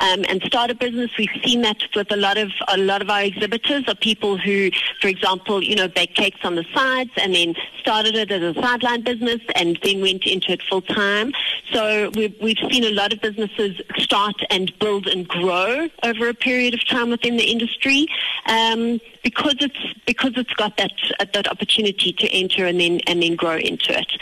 and 0.00 0.42
start 0.42 0.70
a 0.70 0.74
business. 0.74 1.10
We've 1.18 1.28
seen 1.44 1.62
that 1.62 1.78
with 1.94 2.10
a 2.12 2.16
lot 2.16 2.38
of 2.38 2.50
a 2.68 2.76
lot 2.76 3.02
of 3.02 3.10
our 3.10 3.22
exhibitors 3.22 3.84
are 3.88 3.94
people 3.94 4.36
who, 4.36 4.70
for 5.00 5.08
example, 5.08 5.62
you 5.62 5.76
know, 5.76 5.88
bake 5.88 6.14
cakes 6.14 6.40
on 6.44 6.54
the 6.54 6.64
sides 6.74 7.10
and 7.16 7.34
then 7.34 7.54
started 7.88 8.14
it 8.16 8.30
as 8.30 8.54
a 8.54 8.60
sideline 8.60 9.00
business 9.00 9.40
and 9.54 9.78
then 9.82 10.02
went 10.02 10.26
into 10.26 10.52
it 10.52 10.60
full 10.68 10.82
time. 10.82 11.32
So 11.72 12.10
we've, 12.10 12.34
we've 12.38 12.58
seen 12.70 12.84
a 12.84 12.90
lot 12.90 13.14
of 13.14 13.20
businesses 13.22 13.80
start 13.96 14.36
and 14.50 14.78
build 14.78 15.06
and 15.06 15.26
grow 15.26 15.88
over 16.02 16.28
a 16.28 16.34
period 16.34 16.74
of 16.74 16.86
time 16.86 17.08
within 17.08 17.38
the 17.38 17.44
industry 17.44 18.06
um, 18.44 19.00
because 19.22 19.56
it's 19.60 19.82
because 20.04 20.32
it's 20.36 20.52
got 20.52 20.76
that 20.76 20.92
uh, 21.18 21.24
that 21.32 21.48
opportunity 21.48 22.12
to 22.12 22.28
enter 22.28 22.66
and 22.66 22.78
then 22.78 23.00
and 23.06 23.22
then 23.22 23.36
grow 23.36 23.56
into 23.56 23.98
it. 23.98 24.12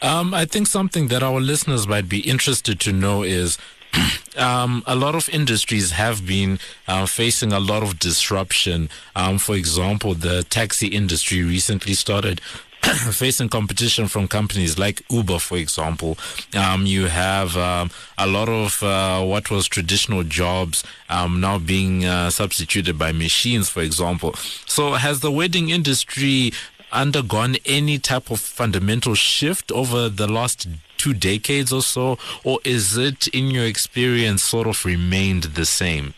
Um, 0.00 0.32
I 0.32 0.46
think 0.46 0.68
something 0.68 1.08
that 1.08 1.22
our 1.22 1.38
listeners 1.38 1.86
might 1.86 2.08
be 2.08 2.20
interested 2.20 2.80
to 2.80 2.92
know 2.94 3.22
is 3.22 3.58
um, 4.36 4.82
a 4.86 4.94
lot 4.94 5.14
of 5.14 5.28
industries 5.28 5.92
have 5.92 6.26
been 6.26 6.58
uh, 6.88 7.06
facing 7.06 7.52
a 7.52 7.60
lot 7.60 7.82
of 7.82 7.98
disruption. 7.98 8.88
Um, 9.14 9.38
for 9.38 9.54
example, 9.54 10.14
the 10.14 10.42
taxi 10.44 10.88
industry 10.88 11.42
recently 11.42 11.94
started 11.94 12.40
facing 13.12 13.48
competition 13.48 14.08
from 14.08 14.26
companies 14.26 14.78
like 14.78 15.02
Uber, 15.08 15.38
for 15.38 15.56
example. 15.56 16.18
Um, 16.54 16.84
you 16.86 17.06
have 17.06 17.56
um, 17.56 17.90
a 18.18 18.26
lot 18.26 18.48
of 18.48 18.82
uh, 18.82 19.22
what 19.24 19.50
was 19.50 19.68
traditional 19.68 20.24
jobs 20.24 20.82
um, 21.08 21.40
now 21.40 21.58
being 21.58 22.04
uh, 22.04 22.30
substituted 22.30 22.98
by 22.98 23.12
machines, 23.12 23.68
for 23.68 23.82
example. 23.82 24.34
So, 24.66 24.94
has 24.94 25.20
the 25.20 25.30
wedding 25.30 25.70
industry 25.70 26.52
undergone 26.90 27.56
any 27.64 27.98
type 27.98 28.30
of 28.30 28.40
fundamental 28.40 29.14
shift 29.14 29.72
over 29.72 30.08
the 30.08 30.26
last 30.26 30.66
two 31.02 31.12
decades 31.12 31.72
or 31.72 31.82
so, 31.82 32.16
or 32.44 32.60
is 32.64 32.96
it, 32.96 33.26
in 33.28 33.50
your 33.50 33.64
experience, 33.64 34.42
sort 34.42 34.68
of 34.68 34.84
remained 34.84 35.44
the 35.58 35.66
same? 35.66 36.14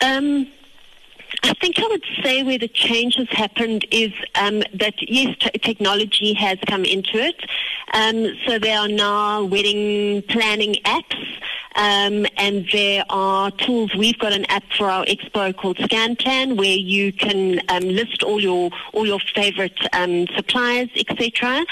Um, 0.00 0.46
I 1.42 1.52
think 1.60 1.78
I 1.78 1.86
would 1.88 2.04
say 2.22 2.42
where 2.42 2.58
the 2.58 2.68
change 2.68 3.16
has 3.16 3.28
happened 3.28 3.86
is 3.90 4.12
um, 4.34 4.62
that 4.74 4.94
yes, 5.00 5.36
t- 5.40 5.58
technology 5.58 6.32
has 6.34 6.58
come 6.66 6.84
into 6.84 7.18
it. 7.18 7.38
Um, 7.92 8.34
so 8.46 8.58
there 8.58 8.78
are 8.78 8.88
now 8.88 9.44
wedding 9.44 10.22
planning 10.22 10.74
apps. 10.84 11.26
Um, 11.76 12.26
and 12.36 12.66
there 12.72 13.04
are 13.10 13.50
tools. 13.52 13.94
We've 13.94 14.18
got 14.18 14.32
an 14.32 14.44
app 14.46 14.64
for 14.76 14.90
our 14.90 15.04
expo 15.04 15.56
called 15.56 15.78
ScanPlan, 15.78 16.56
where 16.56 16.76
you 16.76 17.12
can 17.12 17.60
um, 17.68 17.84
list 17.84 18.22
all 18.22 18.40
your 18.40 18.70
all 18.92 19.06
your 19.06 19.20
favorite 19.34 19.78
um, 19.92 20.26
suppliers, 20.34 20.88
etc. 20.96 21.64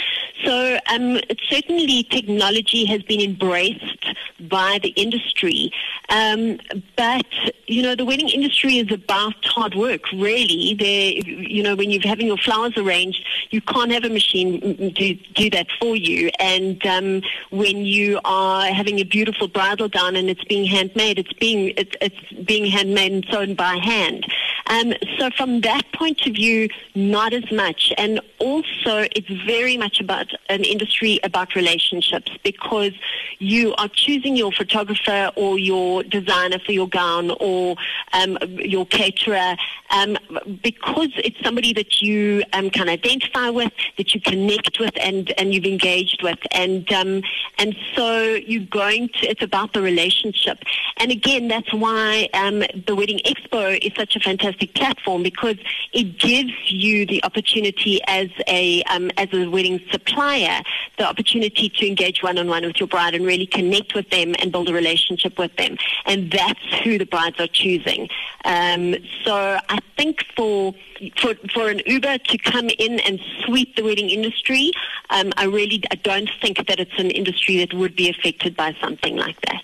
So 0.44 0.78
um, 0.90 1.20
certainly 1.48 2.04
technology 2.04 2.84
has 2.86 3.02
been 3.02 3.20
embraced 3.20 4.14
by 4.40 4.78
the 4.82 4.90
industry, 4.90 5.72
um, 6.10 6.58
but 6.96 7.26
you 7.66 7.82
know 7.82 7.96
the 7.96 8.04
wedding 8.04 8.28
industry 8.28 8.78
is 8.78 8.92
about 8.92 9.44
hard 9.44 9.74
work. 9.74 10.10
Really, 10.12 10.74
there, 10.74 11.12
you 11.26 11.62
know, 11.62 11.74
when 11.74 11.90
you're 11.90 12.06
having 12.06 12.28
your 12.28 12.38
flowers 12.38 12.76
arranged, 12.76 13.24
you 13.50 13.60
can't 13.60 13.90
have 13.90 14.04
a 14.04 14.10
machine 14.10 14.92
do 14.94 15.14
do 15.34 15.50
that 15.50 15.66
for 15.80 15.96
you. 15.96 16.30
And 16.38 16.84
um, 16.86 17.22
when 17.50 17.84
you 17.84 18.20
are 18.24 18.66
having 18.66 19.00
a 19.00 19.04
beautiful 19.04 19.48
bridal 19.48 19.87
gown 19.88 20.16
and 20.16 20.30
it's 20.30 20.44
being 20.44 20.64
handmade, 20.64 21.18
it's 21.18 21.32
being 21.34 21.72
it's, 21.76 21.94
it's 22.00 22.44
being 22.44 22.66
handmade 22.66 23.12
and 23.12 23.26
sewn 23.30 23.54
by 23.54 23.76
hand. 23.76 24.24
Um, 24.68 24.92
so 25.18 25.30
from 25.30 25.62
that 25.62 25.90
point 25.92 26.26
of 26.26 26.34
view, 26.34 26.68
not 26.94 27.32
as 27.32 27.50
much. 27.50 27.92
And 27.96 28.20
also, 28.38 29.06
it's 29.16 29.28
very 29.46 29.76
much 29.76 30.00
about 30.00 30.28
an 30.48 30.64
industry 30.64 31.18
about 31.22 31.54
relationships 31.54 32.30
because 32.44 32.92
you 33.38 33.74
are 33.76 33.88
choosing 33.88 34.36
your 34.36 34.52
photographer 34.52 35.30
or 35.36 35.58
your 35.58 36.02
designer 36.02 36.58
for 36.58 36.72
your 36.72 36.88
gown 36.88 37.30
or 37.40 37.76
um, 38.12 38.38
your 38.58 38.84
caterer 38.86 39.56
um, 39.90 40.18
because 40.62 41.10
it's 41.16 41.40
somebody 41.42 41.72
that 41.72 42.02
you 42.02 42.42
um, 42.52 42.68
can 42.70 42.88
identify 42.88 43.48
with, 43.48 43.72
that 43.96 44.14
you 44.14 44.20
connect 44.20 44.78
with, 44.78 44.92
and, 45.00 45.32
and 45.38 45.54
you've 45.54 45.64
engaged 45.64 46.22
with, 46.22 46.38
and 46.52 46.92
um, 46.92 47.22
and 47.58 47.74
so 47.94 48.22
you're 48.22 48.66
going 48.66 49.08
to. 49.08 49.26
It's 49.26 49.42
about 49.42 49.72
the 49.72 49.80
relationship, 49.80 50.58
and 50.98 51.10
again, 51.10 51.48
that's 51.48 51.72
why 51.72 52.28
um, 52.34 52.62
the 52.86 52.94
Wedding 52.94 53.20
Expo 53.24 53.78
is 53.80 53.92
such 53.96 54.14
a 54.16 54.20
fantastic 54.20 54.57
platform 54.66 55.22
because 55.22 55.56
it 55.92 56.18
gives 56.18 56.52
you 56.66 57.06
the 57.06 57.22
opportunity 57.24 58.00
as 58.06 58.28
a 58.46 58.82
um, 58.84 59.10
as 59.16 59.28
a 59.32 59.46
wedding 59.48 59.80
supplier 59.90 60.62
the 60.98 61.06
opportunity 61.06 61.68
to 61.68 61.86
engage 61.86 62.22
one 62.22 62.38
on 62.38 62.48
one 62.48 62.64
with 62.64 62.78
your 62.80 62.88
bride 62.88 63.14
and 63.14 63.24
really 63.24 63.46
connect 63.46 63.94
with 63.94 64.08
them 64.10 64.34
and 64.40 64.52
build 64.52 64.68
a 64.68 64.72
relationship 64.72 65.38
with 65.38 65.54
them, 65.56 65.76
and 66.06 66.30
that's 66.30 66.60
who 66.82 66.98
the 66.98 67.06
brides 67.06 67.38
are 67.38 67.46
choosing. 67.46 68.08
Um, 68.44 68.96
so 69.24 69.58
I 69.68 69.78
think 69.96 70.24
for 70.36 70.74
for 71.16 71.34
for 71.52 71.70
an 71.70 71.80
Uber 71.86 72.18
to 72.18 72.38
come 72.38 72.68
in 72.78 73.00
and 73.00 73.20
sweep 73.44 73.76
the 73.76 73.82
wedding 73.82 74.10
industry, 74.10 74.72
um, 75.10 75.32
I 75.36 75.44
really 75.44 75.82
I 75.90 75.96
don't 75.96 76.30
think 76.42 76.66
that 76.66 76.80
it's 76.80 76.98
an 76.98 77.10
industry 77.10 77.58
that 77.58 77.74
would 77.74 77.96
be 77.96 78.08
affected 78.08 78.56
by 78.56 78.76
something 78.80 79.16
like 79.16 79.40
that. 79.42 79.62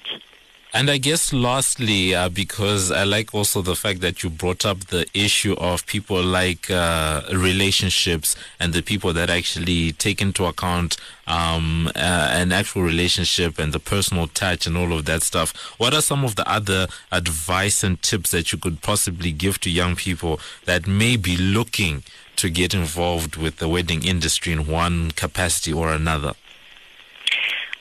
And 0.76 0.90
I 0.90 0.98
guess 0.98 1.32
lastly, 1.32 2.16
uh, 2.16 2.28
because 2.28 2.90
I 2.90 3.04
like 3.04 3.32
also 3.32 3.62
the 3.62 3.76
fact 3.76 4.00
that 4.00 4.24
you 4.24 4.28
brought 4.28 4.66
up 4.66 4.80
the 4.86 5.06
issue 5.14 5.54
of 5.54 5.86
people 5.86 6.20
like 6.20 6.68
uh, 6.68 7.22
relationships 7.32 8.34
and 8.58 8.72
the 8.72 8.82
people 8.82 9.12
that 9.12 9.30
actually 9.30 9.92
take 9.92 10.20
into 10.20 10.46
account 10.46 10.96
um, 11.28 11.92
uh, 11.94 12.30
an 12.32 12.50
actual 12.50 12.82
relationship 12.82 13.60
and 13.60 13.72
the 13.72 13.78
personal 13.78 14.26
touch 14.26 14.66
and 14.66 14.76
all 14.76 14.92
of 14.92 15.04
that 15.04 15.22
stuff. 15.22 15.54
What 15.78 15.94
are 15.94 16.02
some 16.02 16.24
of 16.24 16.34
the 16.34 16.50
other 16.50 16.88
advice 17.12 17.84
and 17.84 18.02
tips 18.02 18.32
that 18.32 18.50
you 18.50 18.58
could 18.58 18.82
possibly 18.82 19.30
give 19.30 19.60
to 19.60 19.70
young 19.70 19.94
people 19.94 20.40
that 20.64 20.88
may 20.88 21.16
be 21.16 21.36
looking 21.36 22.02
to 22.34 22.50
get 22.50 22.74
involved 22.74 23.36
with 23.36 23.58
the 23.58 23.68
wedding 23.68 24.04
industry 24.04 24.52
in 24.52 24.66
one 24.66 25.12
capacity 25.12 25.72
or 25.72 25.92
another? 25.92 26.32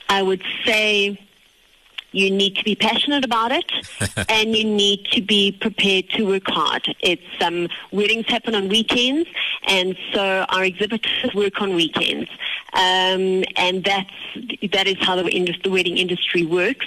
I 0.08 0.22
would 0.22 0.44
say 0.64 1.18
you 2.14 2.30
need 2.30 2.56
to 2.56 2.64
be 2.64 2.74
passionate 2.74 3.24
about 3.24 3.52
it, 3.52 3.70
and 4.28 4.56
you 4.56 4.64
need 4.64 5.04
to 5.06 5.20
be 5.20 5.52
prepared 5.52 6.08
to 6.10 6.26
work 6.26 6.46
hard. 6.46 6.94
It's 7.00 7.22
um, 7.40 7.68
weddings 7.92 8.26
happen 8.26 8.54
on 8.54 8.68
weekends, 8.68 9.28
and 9.66 9.96
so 10.12 10.44
our 10.48 10.64
exhibitors 10.64 11.34
work 11.34 11.60
on 11.60 11.74
weekends, 11.74 12.30
um, 12.72 13.44
and 13.56 13.84
that's 13.84 14.10
that 14.72 14.86
is 14.86 14.96
how 15.00 15.16
the, 15.16 15.58
the 15.62 15.70
wedding 15.70 15.98
industry 15.98 16.44
works. 16.44 16.86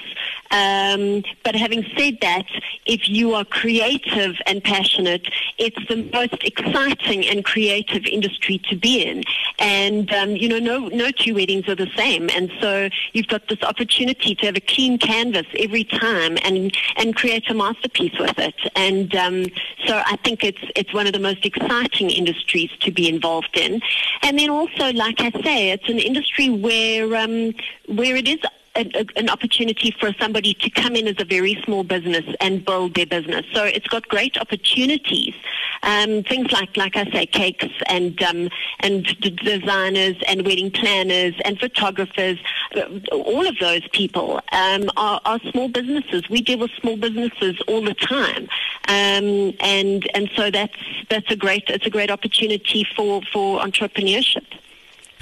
Um, 0.51 1.23
but 1.43 1.55
having 1.55 1.85
said 1.97 2.19
that, 2.21 2.45
if 2.85 3.09
you 3.09 3.33
are 3.33 3.43
creative 3.43 4.35
and 4.45 4.63
passionate, 4.63 5.27
it's 5.57 5.77
the 5.89 6.09
most 6.13 6.41
exciting 6.43 7.25
and 7.27 7.43
creative 7.43 8.05
industry 8.05 8.59
to 8.69 8.75
be 8.75 9.03
in. 9.03 9.23
And 9.59 10.11
um, 10.13 10.31
you 10.31 10.47
know, 10.47 10.59
no 10.59 10.87
no 10.87 11.11
two 11.11 11.35
weddings 11.35 11.67
are 11.67 11.75
the 11.75 11.89
same, 11.95 12.29
and 12.33 12.51
so 12.61 12.89
you've 13.13 13.27
got 13.27 13.47
this 13.47 13.61
opportunity 13.63 14.35
to 14.35 14.45
have 14.45 14.55
a 14.55 14.61
clean 14.61 14.97
canvas 14.97 15.47
every 15.57 15.83
time 15.83 16.37
and 16.43 16.75
and 16.95 17.15
create 17.15 17.49
a 17.49 17.53
masterpiece 17.53 18.17
with 18.19 18.37
it. 18.39 18.55
And 18.75 19.15
um, 19.15 19.45
so 19.85 20.01
I 20.05 20.17
think 20.23 20.43
it's 20.43 20.63
it's 20.75 20.93
one 20.93 21.07
of 21.07 21.13
the 21.13 21.19
most 21.19 21.45
exciting 21.45 22.09
industries 22.09 22.66
to 22.81 22.91
be 22.91 23.07
involved 23.09 23.57
in. 23.57 23.81
And 24.21 24.37
then 24.37 24.49
also, 24.49 24.91
like 24.93 25.19
I 25.19 25.31
say, 25.43 25.71
it's 25.71 25.89
an 25.89 25.99
industry 25.99 26.49
where 26.49 27.15
um, 27.15 27.53
where 27.87 28.15
it 28.15 28.27
is 28.27 28.39
a, 28.77 29.05
an 29.15 29.29
opportunity 29.29 29.91
for 29.99 30.13
somebody 30.19 30.53
to 30.53 30.69
come 30.69 30.95
in 30.95 31.07
as 31.07 31.15
a 31.19 31.25
very 31.25 31.61
small 31.65 31.83
business 31.83 32.25
and 32.39 32.63
build 32.65 32.95
their 32.95 33.05
business. 33.05 33.45
So 33.53 33.63
it's 33.63 33.87
got 33.87 34.07
great 34.07 34.37
opportunities. 34.37 35.35
Um, 35.83 36.23
things 36.23 36.51
like, 36.51 36.75
like 36.75 36.95
I 36.95 37.05
say, 37.11 37.25
cakes 37.25 37.67
and 37.87 38.21
um, 38.23 38.49
and 38.79 39.05
designers 39.21 40.15
and 40.27 40.45
wedding 40.45 40.71
planners 40.71 41.35
and 41.45 41.59
photographers. 41.59 42.39
uh, 42.75 42.81
All 43.11 43.45
of 43.47 43.57
those 43.59 43.87
people 43.89 44.41
um, 44.51 44.89
are, 44.97 45.21
are 45.25 45.39
small 45.51 45.69
businesses. 45.69 46.29
We 46.29 46.41
deal 46.41 46.59
with 46.59 46.71
small 46.81 46.97
businesses 46.97 47.59
all 47.67 47.81
the 47.81 47.93
time, 47.93 48.47
um, 48.87 49.53
and 49.59 50.09
and 50.15 50.29
so 50.35 50.49
that's 50.49 50.73
that's 51.09 51.29
a 51.31 51.35
great 51.35 51.65
it's 51.67 51.85
a 51.85 51.89
great 51.91 52.11
opportunity 52.11 52.85
for 52.95 53.21
for 53.31 53.59
entrepreneurship. 53.59 54.45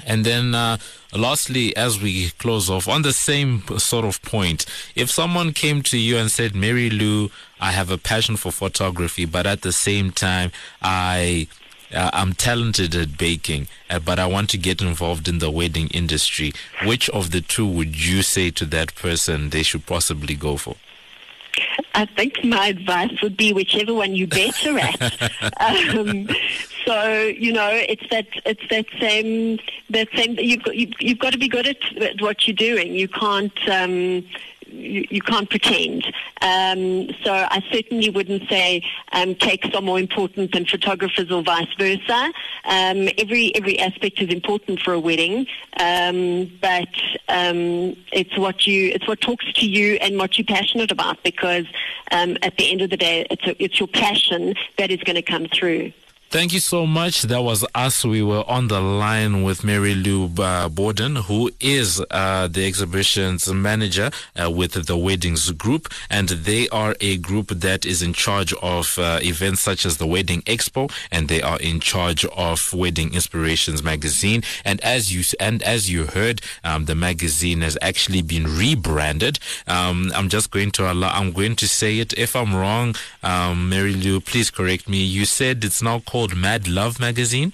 And 0.06 0.24
then, 0.24 0.54
uh, 0.54 0.78
lastly, 1.12 1.76
as 1.76 2.00
we 2.00 2.30
close 2.38 2.70
off, 2.70 2.86
on 2.86 3.02
the 3.02 3.12
same 3.12 3.62
sort 3.76 4.04
of 4.04 4.22
point, 4.22 4.64
if 4.94 5.10
someone 5.10 5.52
came 5.52 5.82
to 5.82 5.98
you 5.98 6.16
and 6.16 6.30
said, 6.30 6.54
Mary 6.54 6.88
Lou, 6.88 7.30
I 7.60 7.72
have 7.72 7.90
a 7.90 7.98
passion 7.98 8.36
for 8.36 8.52
photography, 8.52 9.24
but 9.24 9.46
at 9.46 9.62
the 9.62 9.72
same 9.72 10.12
time, 10.12 10.52
I. 10.80 11.48
Uh, 11.94 12.10
I'm 12.12 12.32
talented 12.32 12.96
at 12.96 13.16
baking, 13.16 13.68
uh, 13.88 14.00
but 14.00 14.18
I 14.18 14.26
want 14.26 14.50
to 14.50 14.58
get 14.58 14.82
involved 14.82 15.28
in 15.28 15.38
the 15.38 15.52
wedding 15.52 15.86
industry. 15.94 16.52
Which 16.84 17.08
of 17.10 17.30
the 17.30 17.40
two 17.40 17.64
would 17.64 17.94
you 17.94 18.22
say 18.22 18.50
to 18.50 18.64
that 18.66 18.96
person 18.96 19.50
they 19.50 19.62
should 19.62 19.86
possibly 19.86 20.34
go 20.34 20.56
for? 20.56 20.74
I 21.96 22.04
think 22.04 22.44
my 22.44 22.66
advice 22.66 23.22
would 23.22 23.38
be 23.38 23.54
whichever 23.54 23.94
one 23.94 24.14
you're 24.14 24.28
better 24.28 24.78
at. 24.78 25.00
um, 25.96 26.28
so 26.84 27.22
you 27.22 27.52
know, 27.52 27.70
it's 27.72 28.06
that 28.10 28.26
it's 28.44 28.68
that 28.68 28.84
same 29.00 29.58
that 29.90 30.08
same. 30.14 30.38
You've 30.38 30.62
got 30.62 30.76
you've, 30.76 30.92
you've 31.00 31.18
got 31.18 31.32
to 31.32 31.38
be 31.38 31.48
good 31.48 31.66
at, 31.66 31.96
at 32.02 32.20
what 32.20 32.46
you're 32.46 32.54
doing. 32.54 32.94
You 32.94 33.08
can't. 33.08 33.68
Um, 33.68 34.26
you, 34.66 35.06
you 35.10 35.20
can't 35.20 35.48
pretend. 35.48 36.04
Um, 36.42 37.08
so 37.24 37.32
I 37.32 37.64
certainly 37.70 38.10
wouldn't 38.10 38.48
say 38.48 38.82
um, 39.12 39.34
cakes 39.34 39.68
are 39.74 39.82
more 39.82 39.98
important 39.98 40.52
than 40.52 40.66
photographers 40.66 41.30
or 41.30 41.42
vice 41.42 41.72
versa. 41.78 42.32
Um, 42.64 43.08
every 43.18 43.54
every 43.54 43.78
aspect 43.78 44.20
is 44.20 44.28
important 44.28 44.80
for 44.80 44.92
a 44.92 45.00
wedding, 45.00 45.46
um, 45.78 46.50
but 46.60 46.88
um, 47.28 47.96
it's 48.12 48.36
what 48.36 48.66
you 48.66 48.90
it's 48.94 49.06
what 49.06 49.20
talks 49.20 49.52
to 49.54 49.66
you 49.66 49.94
and 49.94 50.18
what 50.18 50.38
you're 50.38 50.46
passionate 50.46 50.90
about. 50.90 51.22
Because 51.22 51.66
um, 52.10 52.36
at 52.42 52.56
the 52.56 52.70
end 52.70 52.82
of 52.82 52.90
the 52.90 52.96
day, 52.96 53.26
it's 53.30 53.46
a, 53.46 53.62
it's 53.62 53.80
your 53.80 53.88
passion 53.88 54.54
that 54.78 54.90
is 54.90 55.00
going 55.02 55.16
to 55.16 55.22
come 55.22 55.46
through. 55.46 55.92
Thank 56.36 56.52
you 56.52 56.60
so 56.60 56.86
much. 56.86 57.22
That 57.22 57.40
was 57.40 57.64
us. 57.74 58.04
We 58.04 58.22
were 58.22 58.44
on 58.46 58.68
the 58.68 58.78
line 58.78 59.42
with 59.42 59.64
Mary 59.64 59.94
Lou 59.94 60.30
uh, 60.38 60.68
Borden, 60.68 61.16
who 61.16 61.50
is 61.60 62.04
uh, 62.10 62.46
the 62.46 62.66
exhibitions 62.66 63.50
manager 63.50 64.10
uh, 64.38 64.50
with 64.50 64.86
the 64.86 64.98
Weddings 64.98 65.50
Group. 65.52 65.88
And 66.10 66.28
they 66.28 66.68
are 66.68 66.94
a 67.00 67.16
group 67.16 67.48
that 67.48 67.86
is 67.86 68.02
in 68.02 68.12
charge 68.12 68.52
of 68.60 68.98
uh, 68.98 69.18
events 69.22 69.62
such 69.62 69.86
as 69.86 69.96
the 69.96 70.06
Wedding 70.06 70.42
Expo, 70.42 70.92
and 71.10 71.28
they 71.28 71.40
are 71.40 71.58
in 71.58 71.80
charge 71.80 72.26
of 72.26 72.70
Wedding 72.74 73.14
Inspirations 73.14 73.82
magazine. 73.82 74.42
And 74.62 74.78
as 74.82 75.14
you 75.14 75.24
and 75.40 75.62
as 75.62 75.90
you 75.90 76.04
heard, 76.04 76.42
um, 76.62 76.84
the 76.84 76.94
magazine 76.94 77.62
has 77.62 77.78
actually 77.80 78.20
been 78.20 78.44
rebranded. 78.44 79.38
Um, 79.66 80.12
I'm 80.14 80.28
just 80.28 80.50
going 80.50 80.72
to 80.72 80.92
allow. 80.92 81.18
I'm 81.18 81.32
going 81.32 81.56
to 81.56 81.66
say 81.66 81.98
it. 81.98 82.12
If 82.18 82.36
I'm 82.36 82.54
wrong, 82.54 82.94
um, 83.22 83.70
Mary 83.70 83.94
Lou, 83.94 84.20
please 84.20 84.50
correct 84.50 84.86
me. 84.86 85.02
You 85.02 85.24
said 85.24 85.64
it's 85.64 85.80
now 85.80 86.00
called 86.00 86.25
Mad 86.34 86.66
Love 86.66 86.98
Magazine. 86.98 87.52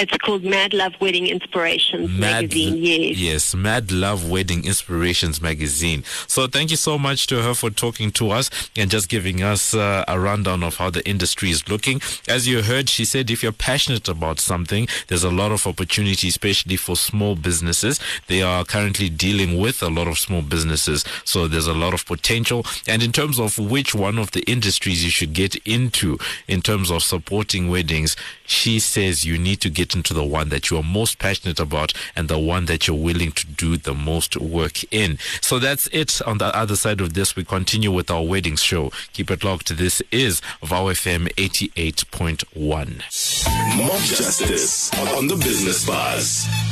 It's 0.00 0.16
called 0.16 0.42
Mad 0.44 0.72
Love 0.72 0.94
Wedding 0.98 1.26
Inspirations 1.26 2.08
Mad, 2.10 2.44
magazine. 2.44 2.76
Yes. 2.78 3.18
yes, 3.18 3.54
Mad 3.54 3.92
Love 3.92 4.30
Wedding 4.30 4.64
Inspirations 4.64 5.42
magazine. 5.42 6.04
So 6.26 6.46
thank 6.46 6.70
you 6.70 6.78
so 6.78 6.96
much 6.98 7.26
to 7.26 7.42
her 7.42 7.52
for 7.52 7.68
talking 7.68 8.10
to 8.12 8.30
us 8.30 8.48
and 8.74 8.90
just 8.90 9.10
giving 9.10 9.42
us 9.42 9.74
uh, 9.74 10.06
a 10.08 10.18
rundown 10.18 10.62
of 10.62 10.76
how 10.76 10.88
the 10.88 11.06
industry 11.06 11.50
is 11.50 11.68
looking. 11.68 12.00
As 12.26 12.48
you 12.48 12.62
heard, 12.62 12.88
she 12.88 13.04
said 13.04 13.30
if 13.30 13.42
you're 13.42 13.52
passionate 13.52 14.08
about 14.08 14.40
something, 14.40 14.88
there's 15.08 15.22
a 15.22 15.30
lot 15.30 15.52
of 15.52 15.66
opportunity, 15.66 16.28
especially 16.28 16.76
for 16.76 16.96
small 16.96 17.36
businesses. 17.36 18.00
They 18.26 18.40
are 18.40 18.64
currently 18.64 19.10
dealing 19.10 19.58
with 19.58 19.82
a 19.82 19.90
lot 19.90 20.08
of 20.08 20.18
small 20.18 20.40
businesses, 20.40 21.04
so 21.26 21.46
there's 21.46 21.66
a 21.66 21.74
lot 21.74 21.92
of 21.92 22.06
potential. 22.06 22.64
And 22.88 23.02
in 23.02 23.12
terms 23.12 23.38
of 23.38 23.58
which 23.58 23.94
one 23.94 24.18
of 24.18 24.30
the 24.30 24.40
industries 24.50 25.04
you 25.04 25.10
should 25.10 25.34
get 25.34 25.56
into, 25.66 26.16
in 26.48 26.62
terms 26.62 26.90
of 26.90 27.02
supporting 27.02 27.68
weddings, 27.68 28.16
she 28.46 28.78
says 28.78 29.26
you 29.26 29.36
need 29.36 29.60
to 29.60 29.68
get 29.68 29.89
into 29.94 30.14
the 30.14 30.24
one 30.24 30.48
that 30.50 30.70
you 30.70 30.76
are 30.76 30.82
most 30.82 31.18
passionate 31.18 31.60
about 31.60 31.92
and 32.16 32.28
the 32.28 32.38
one 32.38 32.66
that 32.66 32.86
you're 32.86 32.96
willing 32.96 33.32
to 33.32 33.46
do 33.46 33.76
the 33.76 33.94
most 33.94 34.36
work 34.36 34.82
in. 34.92 35.18
So 35.40 35.58
that's 35.58 35.86
it. 35.88 36.20
On 36.22 36.38
the 36.38 36.54
other 36.56 36.76
side 36.76 37.00
of 37.00 37.14
this, 37.14 37.36
we 37.36 37.44
continue 37.44 37.92
with 37.92 38.10
our 38.10 38.22
weddings 38.22 38.62
show. 38.62 38.90
Keep 39.12 39.30
it 39.30 39.44
locked. 39.44 39.76
This 39.76 40.02
is 40.10 40.40
Vow 40.62 40.86
FM 40.86 41.28
88.1. 41.34 43.76
Mob 43.76 44.00
Justice 44.02 44.92
on 45.16 45.26
the 45.26 45.36
Business 45.36 45.86
Buzz. 45.86 46.69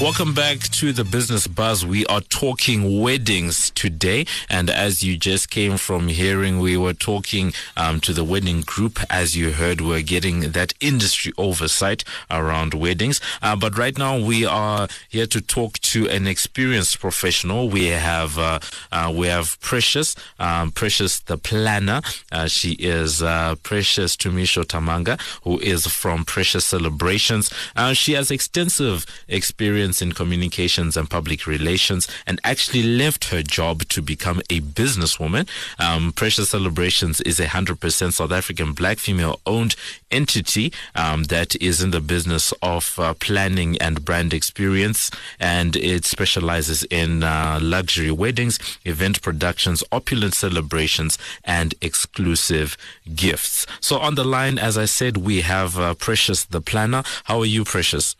Welcome 0.00 0.32
back 0.32 0.60
to 0.60 0.92
the 0.92 1.02
Business 1.02 1.48
Buzz. 1.48 1.84
We 1.84 2.06
are 2.06 2.20
talking 2.20 3.00
weddings 3.00 3.70
today. 3.70 4.26
And 4.48 4.70
as 4.70 5.02
you 5.02 5.16
just 5.16 5.50
came 5.50 5.76
from 5.76 6.06
hearing, 6.06 6.60
we 6.60 6.76
were 6.76 6.92
talking 6.92 7.52
um, 7.76 7.98
to 8.02 8.12
the 8.12 8.22
wedding 8.22 8.60
group. 8.60 9.00
As 9.10 9.36
you 9.36 9.50
heard, 9.50 9.80
we're 9.80 10.02
getting 10.02 10.52
that 10.52 10.72
industry 10.78 11.32
oversight 11.36 12.04
around 12.30 12.74
weddings. 12.74 13.20
Uh, 13.42 13.56
but 13.56 13.76
right 13.76 13.98
now, 13.98 14.16
we 14.16 14.46
are 14.46 14.86
here 15.08 15.26
to 15.26 15.40
talk 15.40 15.80
to 15.80 16.08
an 16.08 16.28
experienced 16.28 17.00
professional. 17.00 17.68
We 17.68 17.86
have 17.86 18.38
uh, 18.38 18.60
uh, 18.92 19.12
we 19.12 19.26
have 19.26 19.60
Precious, 19.60 20.14
um, 20.38 20.70
Precious 20.70 21.18
the 21.18 21.38
planner. 21.38 22.02
Uh, 22.30 22.46
she 22.46 22.74
is 22.74 23.20
uh, 23.20 23.56
Precious 23.64 24.16
Tumisho 24.16 24.64
Tamanga, 24.64 25.20
who 25.42 25.58
is 25.58 25.88
from 25.88 26.24
Precious 26.24 26.64
Celebrations. 26.64 27.52
Uh, 27.74 27.94
she 27.94 28.12
has 28.12 28.30
extensive 28.30 29.04
experience 29.26 29.87
in 30.02 30.12
communications 30.12 30.96
and 30.96 31.08
public 31.08 31.46
relations 31.46 32.06
and 32.26 32.40
actually 32.44 32.82
left 32.82 33.30
her 33.30 33.42
job 33.42 33.84
to 33.88 34.02
become 34.02 34.40
a 34.50 34.60
businesswoman. 34.60 35.48
Um, 35.78 36.12
Precious 36.12 36.50
Celebrations 36.50 37.20
is 37.22 37.40
a 37.40 37.46
100% 37.46 38.12
South 38.12 38.32
African 38.32 38.72
black 38.72 38.98
female 38.98 39.40
owned 39.46 39.74
entity 40.10 40.72
um, 40.94 41.24
that 41.24 41.56
is 41.62 41.82
in 41.82 41.90
the 41.90 42.00
business 42.00 42.52
of 42.62 42.98
uh, 42.98 43.14
planning 43.14 43.78
and 43.78 44.04
brand 44.04 44.32
experience 44.32 45.10
and 45.40 45.76
it 45.76 46.04
specializes 46.04 46.84
in 46.84 47.22
uh, 47.22 47.58
luxury 47.62 48.10
weddings, 48.10 48.58
event 48.84 49.22
productions, 49.22 49.82
opulent 49.92 50.34
celebrations, 50.34 51.18
and 51.44 51.74
exclusive 51.80 52.76
gifts. 53.14 53.66
So 53.80 53.98
on 53.98 54.14
the 54.14 54.24
line, 54.24 54.58
as 54.58 54.76
I 54.76 54.84
said, 54.84 55.16
we 55.18 55.42
have 55.42 55.78
uh, 55.78 55.94
Precious 55.94 56.44
the 56.44 56.60
planner. 56.60 57.02
How 57.24 57.40
are 57.40 57.46
you, 57.46 57.64
Precious? 57.64 58.16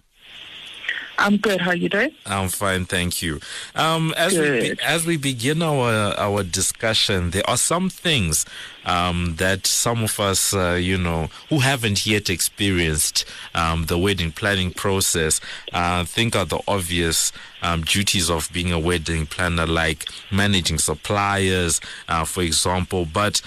I'm 1.19 1.37
good. 1.37 1.61
How 1.61 1.71
are 1.71 1.77
you 1.77 1.89
doing? 1.89 2.13
I'm 2.27 2.49
fine, 2.49 2.85
thank 2.85 3.21
you. 3.23 3.41
Um, 3.75 4.15
as 4.17 4.39
we 4.39 4.51
be, 4.51 4.69
Good. 4.69 4.81
as 4.81 5.05
we 5.05 5.17
begin 5.17 5.63
our 5.63 6.15
our 6.17 6.45
discussion, 6.45 7.31
there 7.31 7.49
are 7.51 7.57
some 7.57 7.91
things 7.91 8.47
um, 8.85 9.35
that 9.37 9.67
some 9.67 10.05
of 10.05 10.19
us, 10.21 10.55
uh, 10.55 10.79
you 10.81 10.97
know, 10.97 11.29
who 11.49 11.59
haven't 11.59 12.07
yet 12.07 12.31
experienced 12.31 13.25
um, 13.55 13.87
the 13.87 13.99
wedding 13.99 14.31
planning 14.31 14.71
process, 14.71 15.41
uh, 15.73 16.05
think 16.05 16.37
are 16.37 16.45
the 16.45 16.61
obvious 16.69 17.33
um, 17.63 17.83
duties 17.83 18.31
of 18.31 18.49
being 18.53 18.71
a 18.73 18.79
wedding 18.79 19.27
planner, 19.27 19.67
like 19.67 20.07
managing 20.31 20.79
suppliers, 20.79 21.81
uh, 22.09 22.25
for 22.25 22.43
example. 22.43 23.07
But 23.13 23.43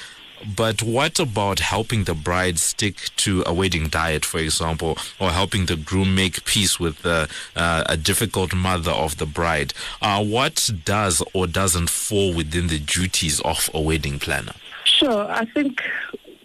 but 0.55 0.81
what 0.83 1.19
about 1.19 1.59
helping 1.59 2.03
the 2.05 2.13
bride 2.13 2.59
stick 2.59 2.95
to 3.17 3.43
a 3.45 3.53
wedding 3.53 3.87
diet, 3.87 4.25
for 4.25 4.39
example, 4.39 4.97
or 5.19 5.31
helping 5.31 5.65
the 5.67 5.75
groom 5.75 6.15
make 6.15 6.43
peace 6.45 6.79
with 6.79 7.05
uh, 7.05 7.27
uh, 7.55 7.83
a 7.87 7.97
difficult 7.97 8.53
mother 8.53 8.91
of 8.91 9.17
the 9.17 9.25
bride? 9.25 9.73
Uh, 10.01 10.23
what 10.23 10.69
does 10.85 11.21
or 11.33 11.47
doesn't 11.47 11.89
fall 11.89 12.33
within 12.33 12.67
the 12.67 12.79
duties 12.79 13.39
of 13.41 13.69
a 13.73 13.81
wedding 13.81 14.19
planner? 14.19 14.53
Sure. 14.85 15.29
I 15.31 15.45
think 15.45 15.81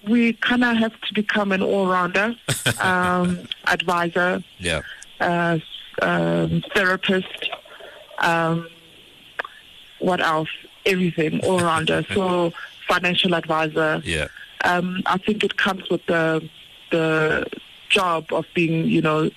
we 0.07 0.35
kind 0.35 0.63
of 0.65 0.77
have 0.77 0.99
to 1.03 1.15
become 1.15 1.53
an 1.53 1.63
all-rounder, 1.63 2.37
um, 2.81 3.49
advisor, 3.67 4.43
Yeah. 4.59 4.83
uh, 5.21 5.59
um, 6.03 6.63
therapist. 6.75 7.51
Um, 8.19 8.69
what 9.99 10.21
else? 10.21 10.49
everything 10.88 11.40
all 11.40 11.59
rounder. 11.59 12.07
so 12.15 12.53
financial 12.89 13.35
advisor. 13.35 14.01
Yeah. 14.05 14.29
Um, 14.65 15.03
I 15.07 15.19
think 15.19 15.45
it 15.45 15.57
comes 15.57 15.89
with 15.91 16.05
the 16.07 16.49
the 16.91 17.47
job 17.89 18.33
of 18.33 18.47
being, 18.55 18.87
you 18.89 19.03
know, 19.03 19.31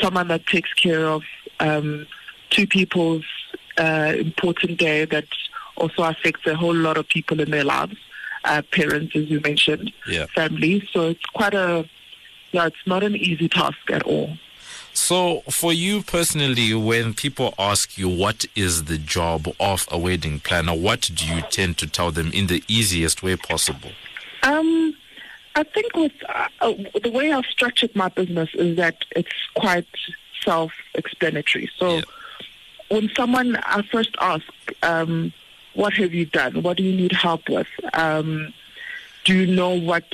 someone 0.00 0.28
that 0.28 0.46
takes 0.46 0.72
care 0.74 1.06
of 1.06 1.22
um, 1.60 2.06
two 2.50 2.66
people's 2.66 3.24
uh, 3.78 4.12
important 4.16 4.78
day 4.78 5.04
that 5.04 5.26
also 5.76 6.02
affects 6.04 6.46
a 6.46 6.54
whole 6.54 6.74
lot 6.74 6.96
of 6.96 7.08
people 7.08 7.40
in 7.40 7.50
their 7.50 7.64
lives. 7.64 7.96
Uh, 8.44 8.60
parents, 8.72 9.16
as 9.16 9.30
you 9.30 9.40
mentioned, 9.40 9.90
Yeah. 10.06 10.26
families. 10.34 10.86
So 10.92 11.08
it's 11.08 11.24
quite 11.26 11.54
a, 11.54 11.88
yeah, 12.52 12.66
it's 12.66 12.86
not 12.86 13.02
an 13.02 13.16
easy 13.16 13.48
task 13.48 13.78
at 13.90 14.02
all. 14.02 14.36
So, 14.94 15.40
for 15.50 15.72
you 15.72 16.02
personally, 16.02 16.72
when 16.72 17.14
people 17.14 17.52
ask 17.58 17.98
you 17.98 18.08
what 18.08 18.46
is 18.54 18.84
the 18.84 18.96
job 18.96 19.48
of 19.58 19.88
a 19.90 19.98
wedding 19.98 20.38
planner, 20.38 20.72
what 20.72 21.10
do 21.12 21.26
you 21.26 21.42
tend 21.50 21.78
to 21.78 21.88
tell 21.88 22.12
them 22.12 22.30
in 22.32 22.46
the 22.46 22.62
easiest 22.68 23.22
way 23.22 23.36
possible? 23.36 23.90
Um, 24.44 24.96
I 25.56 25.64
think 25.64 25.96
with 25.96 26.12
uh, 26.28 26.48
uh, 26.60 26.74
the 27.02 27.10
way 27.10 27.32
I've 27.32 27.44
structured 27.46 27.94
my 27.96 28.08
business 28.08 28.50
is 28.54 28.76
that 28.76 28.96
it's 29.16 29.32
quite 29.54 29.86
self-explanatory. 30.42 31.70
So 31.76 32.02
when 32.88 33.10
someone 33.16 33.56
I 33.56 33.82
first 33.82 34.14
ask, 34.20 34.46
um, 34.82 35.32
"What 35.74 35.94
have 35.94 36.14
you 36.14 36.26
done? 36.26 36.62
What 36.62 36.76
do 36.76 36.84
you 36.84 36.96
need 36.96 37.12
help 37.12 37.48
with? 37.48 37.68
Um, 37.94 38.54
do 39.24 39.34
you 39.34 39.46
know 39.54 39.70
what 39.70 40.04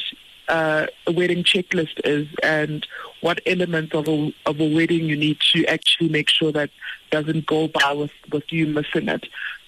uh, 0.57 0.87
a 1.07 1.13
wedding 1.13 1.43
checklist 1.45 1.97
is, 2.05 2.27
and 2.43 2.87
what 3.21 3.41
elements 3.47 3.95
of 3.95 4.09
a 4.09 4.19
of 4.51 4.61
a 4.61 4.69
wedding 4.77 5.05
you 5.05 5.17
need 5.17 5.39
to 5.53 5.65
actually 5.67 6.09
make 6.09 6.29
sure 6.29 6.53
that 6.53 6.71
doesn't 7.11 7.47
go 7.47 7.69
by 7.69 7.93
with 8.01 8.13
with 8.33 8.47
you 8.57 8.67
missing 8.67 9.09
it?" 9.09 9.25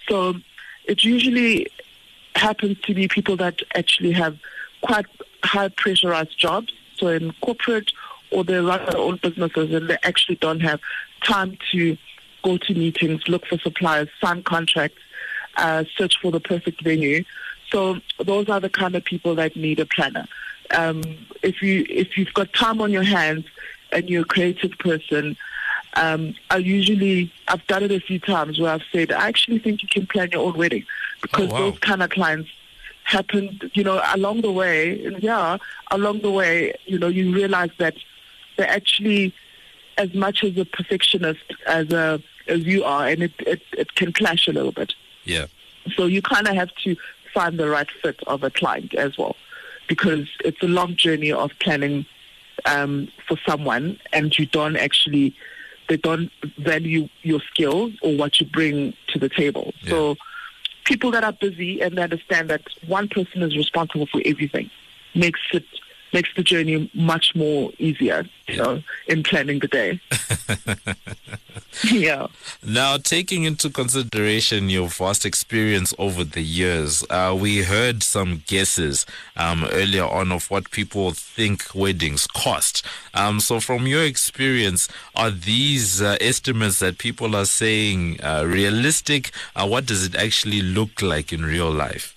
So 0.09 0.17
it 0.85 1.03
usually 1.03 1.67
happens 2.35 2.77
to 2.81 2.93
be 2.93 3.07
people 3.07 3.37
that 3.37 3.57
actually 3.81 4.13
have 4.23 4.35
quite 4.81 5.05
high 5.43 5.69
pressurized 5.69 6.37
jobs, 6.37 6.71
so 6.97 7.07
in 7.07 7.31
corporate 7.41 7.91
or 8.31 8.43
they 8.43 8.57
run 8.57 8.83
their 8.85 8.97
own 8.97 9.19
businesses 9.21 9.73
and 9.73 9.89
they 9.89 9.97
actually 10.03 10.35
don't 10.35 10.59
have 10.59 10.79
time 11.23 11.57
to 11.71 11.97
go 12.43 12.57
to 12.57 12.73
meetings, 12.73 13.21
look 13.27 13.45
for 13.45 13.57
suppliers, 13.59 14.09
sign 14.19 14.43
contracts, 14.43 15.01
uh, 15.57 15.83
search 15.97 16.19
for 16.21 16.31
the 16.31 16.39
perfect 16.39 16.83
venue. 16.83 17.23
So 17.71 17.99
those 18.19 18.49
are 18.49 18.59
the 18.59 18.69
kind 18.69 18.95
of 18.95 19.03
people 19.03 19.35
that 19.35 19.55
need 19.55 19.79
a 19.79 19.85
planner. 19.85 20.25
Um, 20.73 21.01
if 21.41 21.61
you 21.61 21.85
if 21.89 22.17
you've 22.17 22.33
got 22.33 22.51
time 22.53 22.81
on 22.81 22.91
your 22.91 23.03
hands 23.03 23.45
and 23.91 24.09
you're 24.09 24.23
a 24.23 24.25
creative 24.25 24.71
person, 24.79 25.37
um, 25.95 26.35
I 26.49 26.57
usually 26.57 27.31
I've 27.47 27.65
done 27.67 27.83
it 27.83 27.91
a 27.91 27.99
few 27.99 28.19
times 28.19 28.59
where 28.59 28.73
I've 28.73 28.83
said 28.91 29.11
I 29.11 29.27
actually 29.27 29.59
think 29.59 29.83
you 29.83 29.89
can 29.89 30.07
plan 30.07 30.31
your 30.31 30.41
own 30.41 30.57
wedding 30.57 30.85
because 31.21 31.49
wow. 31.49 31.59
those 31.59 31.79
kind 31.79 32.01
of 32.01 32.09
clients 32.09 32.49
happened, 33.03 33.69
you 33.73 33.83
know, 33.83 34.01
along 34.13 34.41
the 34.41 34.51
way. 34.51 35.05
And 35.05 35.21
yeah, 35.21 35.57
along 35.91 36.21
the 36.21 36.31
way, 36.31 36.73
you 36.85 36.97
know, 36.97 37.07
you 37.07 37.33
realize 37.33 37.71
that 37.77 37.95
they're 38.57 38.69
actually 38.69 39.33
as 39.97 40.13
much 40.13 40.43
as 40.43 40.57
a 40.57 40.65
perfectionist 40.65 41.43
as 41.67 41.91
a 41.91 42.21
as 42.47 42.61
you 42.61 42.83
are, 42.83 43.07
and 43.07 43.23
it 43.23 43.33
it, 43.39 43.61
it 43.73 43.95
can 43.95 44.11
clash 44.13 44.47
a 44.47 44.51
little 44.51 44.71
bit. 44.71 44.93
Yeah. 45.23 45.47
So 45.95 46.05
you 46.05 46.21
kind 46.21 46.47
of 46.47 46.55
have 46.55 46.73
to 46.83 46.95
find 47.33 47.59
the 47.59 47.69
right 47.69 47.89
fit 48.01 48.19
of 48.27 48.43
a 48.43 48.49
client 48.49 48.93
as 48.93 49.17
well, 49.17 49.35
because 49.87 50.27
it's 50.43 50.61
a 50.61 50.67
long 50.67 50.95
journey 50.95 51.31
of 51.31 51.51
planning 51.59 52.05
um, 52.65 53.09
for 53.27 53.37
someone, 53.47 53.99
and 54.11 54.37
you 54.37 54.45
don't 54.45 54.75
actually 54.77 55.35
they 55.89 55.97
don't 55.97 56.31
value 56.57 57.09
your 57.23 57.41
skills 57.51 57.91
or 58.01 58.15
what 58.15 58.39
you 58.39 58.45
bring 58.47 58.93
to 59.07 59.19
the 59.19 59.27
table. 59.27 59.73
So 59.87 60.15
people 60.85 61.11
that 61.11 61.23
are 61.23 61.33
busy 61.33 61.81
and 61.81 61.97
they 61.97 62.01
understand 62.01 62.49
that 62.49 62.61
one 62.87 63.07
person 63.09 63.41
is 63.41 63.55
responsible 63.57 64.05
for 64.07 64.21
everything 64.25 64.69
makes 65.13 65.41
it 65.51 65.65
makes 66.13 66.29
the 66.35 66.43
journey 66.43 66.89
much 66.93 67.35
more 67.35 67.71
easier, 67.79 68.25
you 68.47 68.57
know, 68.57 68.83
in 69.07 69.23
planning 69.23 69.59
the 69.59 69.67
day. 69.67 69.99
yeah. 71.91 72.27
Now, 72.63 72.97
taking 72.97 73.43
into 73.43 73.69
consideration 73.69 74.69
your 74.69 74.87
vast 74.87 75.25
experience 75.25 75.93
over 75.97 76.23
the 76.23 76.41
years, 76.41 77.03
uh, 77.09 77.35
we 77.39 77.63
heard 77.63 78.03
some 78.03 78.43
guesses 78.47 79.05
um, 79.35 79.65
earlier 79.71 80.05
on 80.05 80.31
of 80.31 80.49
what 80.49 80.71
people 80.71 81.11
think 81.11 81.73
weddings 81.73 82.27
cost. 82.27 82.85
Um, 83.13 83.39
so, 83.39 83.59
from 83.59 83.87
your 83.87 84.03
experience, 84.03 84.87
are 85.15 85.31
these 85.31 86.01
uh, 86.01 86.17
estimates 86.21 86.79
that 86.79 86.97
people 86.97 87.35
are 87.35 87.45
saying 87.45 88.19
uh, 88.23 88.43
realistic? 88.45 89.31
Uh, 89.55 89.67
what 89.67 89.85
does 89.85 90.05
it 90.05 90.15
actually 90.15 90.61
look 90.61 91.01
like 91.01 91.33
in 91.33 91.43
real 91.43 91.71
life? 91.71 92.12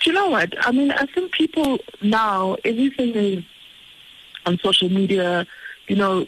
Do 0.00 0.10
you 0.10 0.12
know 0.14 0.30
what? 0.30 0.54
I 0.66 0.72
mean, 0.72 0.90
I 0.92 1.06
think 1.06 1.32
people 1.32 1.78
now, 2.02 2.56
everything 2.64 3.14
is 3.14 3.44
on 4.46 4.58
social 4.58 4.88
media. 4.88 5.46
You 5.88 5.96
know, 5.96 6.26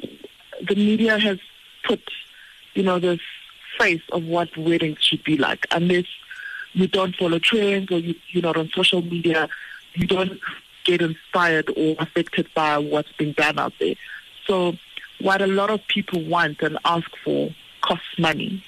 the 0.66 0.74
media 0.74 1.18
has 1.18 1.38
put, 1.84 2.00
you 2.74 2.82
know, 2.82 2.98
this 2.98 3.20
face 3.78 4.02
of 4.12 4.24
what 4.24 4.54
weddings 4.56 4.98
should 5.00 5.24
be 5.24 5.38
like. 5.38 5.66
Unless 5.70 6.04
you 6.74 6.86
don't 6.86 7.14
follow 7.16 7.38
trends 7.38 7.90
or 7.90 7.98
you, 7.98 8.14
you're 8.28 8.42
not 8.42 8.56
on 8.56 8.68
social 8.74 9.02
media, 9.02 9.48
you 9.94 10.06
don't 10.06 10.38
get 10.84 11.00
inspired 11.00 11.70
or 11.76 11.96
affected 11.98 12.48
by 12.54 12.76
what's 12.78 13.12
being 13.12 13.32
done 13.32 13.58
out 13.58 13.72
there. 13.80 13.94
So, 14.46 14.74
what 15.20 15.40
a 15.40 15.46
lot 15.46 15.70
of 15.70 15.86
people 15.86 16.22
want 16.24 16.60
and 16.62 16.78
ask 16.84 17.08
for 17.24 17.54
costs 17.80 18.18
money. 18.18 18.62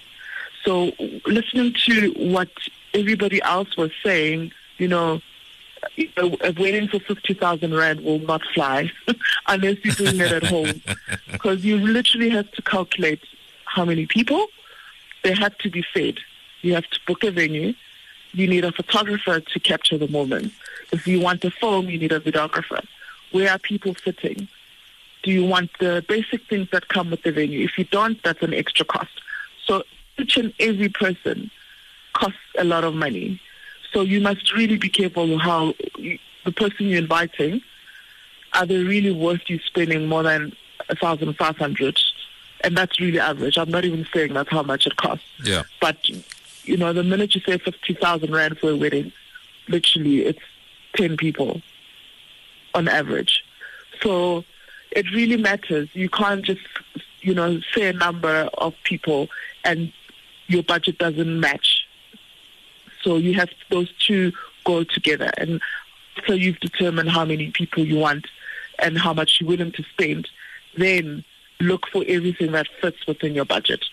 So, 0.65 0.93
listening 1.27 1.75
to 1.87 2.13
what 2.17 2.49
everybody 2.95 3.43
else 3.43 3.77
was 3.77 3.91
saying, 4.03 4.53
you 4.79 4.89
know, 4.89 5.21
uh, 6.17 6.29
a 6.41 6.53
wedding 6.53 6.89
for 6.89 6.99
50,000 6.99 7.75
Rand 7.75 8.01
will 8.01 8.21
not 8.21 8.43
fly 8.55 8.91
unless 9.47 9.85
you're 9.85 9.95
doing 9.95 10.21
it 10.21 10.33
at 10.33 10.45
home. 10.45 10.83
Because 11.31 11.65
you 11.65 11.79
literally 11.79 12.31
have 12.31 12.51
to 12.53 12.63
calculate 12.63 13.21
how 13.65 13.85
many 13.85 14.07
people, 14.07 14.47
they 15.23 15.35
have 15.35 15.57
to 15.59 15.71
be 15.71 15.83
fed. 15.83 16.19
You 16.63 16.75
have 16.75 16.89
to 16.89 17.01
book 17.07 17.25
a 17.25 17.31
venue. 17.31 17.75
You 18.33 18.47
need 18.47 18.65
a 18.65 18.73
photographer 18.73 19.41
to 19.41 19.61
capture 19.61 19.99
the 19.99 20.09
moment. 20.09 20.53
If 20.93 21.07
you 21.07 21.21
want 21.21 21.45
a 21.45 21.51
film, 21.51 21.89
you 21.89 21.99
need 21.99 22.13
a 22.13 22.21
videographer. 22.21 22.85
Where 23.33 23.51
are 23.51 23.59
people 23.59 23.95
sitting? 24.03 24.49
Do 25.23 25.31
you 25.31 25.45
want 25.45 25.71
the 25.81 26.05
basic 26.07 26.47
things 26.49 26.69
that 26.71 26.89
come 26.89 27.11
with 27.11 27.23
the 27.23 27.33
venue? 27.33 27.65
If 27.65 27.79
you 27.79 27.85
don't, 27.85 28.23
that's 28.23 28.43
an 28.43 28.55
extra 28.55 28.85
cost. 28.85 29.11
So 29.67 29.83
each 30.19 30.37
and 30.37 30.53
every 30.61 30.89
person 30.89 31.51
costs 32.13 32.39
a 32.59 32.65
lot 32.65 32.85
of 32.85 32.95
money. 32.95 33.41
So 33.95 34.03
you 34.03 34.21
must 34.21 34.53
really 34.53 34.77
be 34.77 34.89
careful 34.89 35.39
how 35.39 35.73
the 35.97 36.53
person 36.53 36.87
you're 36.87 36.99
inviting 36.99 37.63
are 38.53 38.67
they 38.67 38.79
really 38.79 39.13
worth 39.13 39.43
you 39.49 39.59
spending 39.61 40.07
more 40.07 40.23
than 40.23 40.53
a 40.89 40.97
thousand 40.97 41.33
five 41.35 41.57
hundred, 41.57 41.99
and 42.63 42.77
that's 42.77 43.01
really 43.01 43.19
average. 43.19 43.57
I'm 43.57 43.71
not 43.71 43.85
even 43.85 44.07
saying 44.13 44.35
that's 44.35 44.51
how 44.51 44.63
much 44.63 44.87
it 44.87 44.97
costs. 44.97 45.25
Yeah. 45.43 45.63
But 45.81 46.09
you 46.65 46.77
know, 46.77 46.93
the 46.93 47.05
minute 47.05 47.35
you 47.35 47.41
say 47.41 47.57
fifty 47.57 47.95
thousand 47.95 48.33
rand 48.33 48.59
for 48.59 48.71
a 48.71 48.77
wedding, 48.77 49.13
literally 49.69 50.27
it's 50.27 50.43
ten 50.95 51.17
people 51.17 51.63
on 52.75 52.89
average. 52.89 53.45
So 54.03 54.45
it 54.91 55.07
really 55.13 55.37
matters. 55.37 55.89
You 55.95 56.09
can't 56.09 56.45
just 56.45 56.61
you 57.21 57.35
know 57.35 57.61
say 57.73 57.89
a 57.89 57.93
number 57.93 58.51
of 58.59 58.75
people 58.83 59.29
and 59.65 59.93
your 60.49 60.63
budget 60.63 60.99
doesn't 60.99 61.41
match. 61.41 61.74
So 63.05 63.17
you 63.17 63.35
have 63.35 63.51
those 63.71 63.93
two 63.99 64.33
go 64.65 64.83
together, 64.83 65.31
and 65.37 65.61
so 66.27 66.33
you've 66.33 66.59
determined 66.61 67.11
how 67.11 67.25
many 67.25 67.51
people 67.51 67.85
you 67.85 67.99
want 67.99 68.27
and 68.79 68.99
how 68.99 69.13
much 69.13 69.39
you're 69.41 69.49
willing 69.49 69.73
to 69.73 69.83
spend. 69.85 70.29
Then 70.77 71.25
look 71.61 71.87
for 71.93 72.03
everything 72.09 72.53
that 72.53 72.67
fits 72.81 73.07
within 73.07 73.35
your 73.35 73.45
budget. 73.45 73.85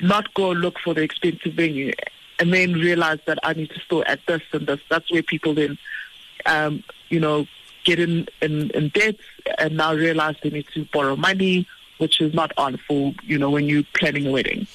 Not 0.00 0.34
go 0.34 0.50
look 0.50 0.78
for 0.78 0.92
the 0.92 1.02
expensive 1.02 1.54
venue 1.54 1.92
and 2.38 2.52
then 2.52 2.74
realize 2.74 3.18
that 3.26 3.38
I 3.42 3.52
need 3.54 3.70
to 3.70 3.80
store 3.80 4.06
at 4.06 4.20
this 4.26 4.42
and 4.52 4.66
this. 4.66 4.80
That's 4.88 5.10
where 5.10 5.22
people 5.22 5.54
then, 5.54 5.78
um, 6.46 6.84
you 7.08 7.20
know, 7.20 7.46
get 7.84 7.98
in, 7.98 8.28
in, 8.42 8.70
in 8.70 8.88
debt 8.90 9.16
and 9.58 9.76
now 9.76 9.94
realize 9.94 10.36
they 10.42 10.50
need 10.50 10.66
to 10.74 10.84
borrow 10.92 11.16
money, 11.16 11.66
which 11.98 12.20
is 12.20 12.32
not 12.34 12.52
on 12.56 12.76
for, 12.76 13.12
you 13.24 13.38
know, 13.38 13.50
when 13.50 13.64
you're 13.64 13.84
planning 13.94 14.26
a 14.26 14.30
wedding. 14.30 14.66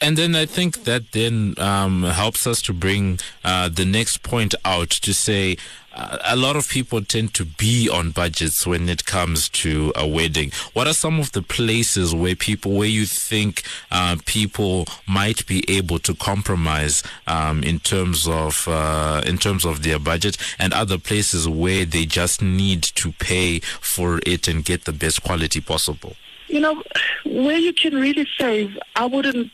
And 0.00 0.16
then 0.16 0.34
I 0.34 0.46
think 0.46 0.84
that 0.84 1.12
then 1.12 1.54
um, 1.58 2.04
helps 2.04 2.46
us 2.46 2.62
to 2.62 2.72
bring 2.72 3.18
uh, 3.44 3.68
the 3.68 3.84
next 3.84 4.22
point 4.22 4.54
out 4.64 4.90
to 4.90 5.12
say 5.12 5.56
uh, 5.92 6.18
a 6.24 6.36
lot 6.36 6.56
of 6.56 6.68
people 6.68 7.02
tend 7.02 7.34
to 7.34 7.44
be 7.44 7.88
on 7.88 8.10
budgets 8.10 8.66
when 8.66 8.88
it 8.88 9.04
comes 9.04 9.48
to 9.48 9.92
a 9.96 10.06
wedding. 10.06 10.52
What 10.72 10.86
are 10.86 10.94
some 10.94 11.18
of 11.18 11.32
the 11.32 11.42
places 11.42 12.14
where 12.14 12.36
people, 12.36 12.72
where 12.72 12.88
you 12.88 13.06
think 13.06 13.62
uh, 13.90 14.16
people 14.24 14.86
might 15.06 15.46
be 15.46 15.64
able 15.68 15.98
to 16.00 16.14
compromise 16.14 17.02
um, 17.26 17.62
in 17.64 17.80
terms 17.80 18.28
of 18.28 18.68
uh, 18.68 19.22
in 19.26 19.38
terms 19.38 19.64
of 19.64 19.82
their 19.82 19.98
budget, 19.98 20.36
and 20.58 20.72
other 20.72 20.98
places 20.98 21.48
where 21.48 21.84
they 21.84 22.06
just 22.06 22.40
need 22.40 22.82
to 22.82 23.12
pay 23.12 23.58
for 23.58 24.20
it 24.26 24.46
and 24.46 24.64
get 24.64 24.84
the 24.84 24.92
best 24.92 25.22
quality 25.22 25.60
possible? 25.60 26.14
You 26.50 26.60
know, 26.60 26.82
where 27.24 27.58
you 27.58 27.72
can 27.72 27.94
really 27.94 28.26
save, 28.38 28.76
I 28.96 29.06
wouldn't 29.06 29.50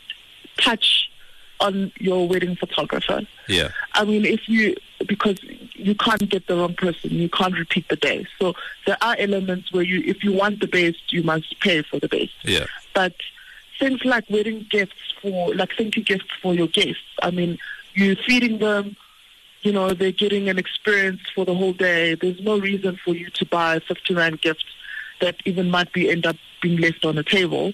touch 0.59 1.11
on 1.61 1.93
your 1.99 2.29
wedding 2.29 2.57
photographer. 2.57 3.23
Yeah. 3.49 3.71
I 3.95 4.05
mean, 4.05 4.25
if 4.25 4.49
you 4.49 4.77
because 5.07 5.39
you 5.75 5.95
can't 5.95 6.29
get 6.29 6.47
the 6.47 6.57
wrong 6.57 6.75
person, 6.75 7.11
you 7.11 7.29
can't 7.29 7.55
repeat 7.55 7.89
the 7.89 7.97
day. 7.97 8.27
So 8.39 8.55
there 8.87 8.97
are 9.03 9.15
elements 9.19 9.73
where 9.73 9.83
you, 9.83 10.03
if 10.07 10.25
you 10.25 10.33
want 10.33 10.61
the 10.61 10.67
best, 10.67 11.13
you 11.13 11.23
must 11.23 11.61
pay 11.61 11.83
for 11.83 12.01
the 12.01 12.09
best. 12.09 12.33
Yeah. 12.43 12.67
But 12.95 13.15
things 13.79 14.05
like 14.05 14.25
wedding 14.31 14.67
gifts 14.71 14.95
for, 15.21 15.55
like 15.55 15.75
thank 15.77 15.97
you 15.97 16.03
gifts 16.03 16.31
for 16.43 16.55
your 16.55 16.67
guests. 16.67 17.03
I 17.23 17.31
mean, 17.31 17.59
you're 17.95 18.17
feeding 18.17 18.59
them. 18.59 18.97
You 19.63 19.73
know, 19.73 19.93
they're 19.93 20.13
getting 20.13 20.49
an 20.49 20.59
experience 20.59 21.21
for 21.35 21.45
the 21.45 21.55
whole 21.55 21.73
day. 21.73 22.15
There's 22.15 22.41
no 22.41 22.59
reason 22.59 22.99
for 23.05 23.15
you 23.15 23.31
to 23.31 23.45
buy 23.45 23.77
a 23.77 23.81
50 23.81 24.15
rand 24.15 24.41
gift 24.41 24.65
that 25.21 25.37
even 25.45 25.71
might 25.71 25.93
be 25.93 26.11
end 26.11 26.27
up 26.27 26.37
being 26.61 26.81
left 26.81 27.05
on 27.05 27.17
the 27.17 27.23
table. 27.23 27.73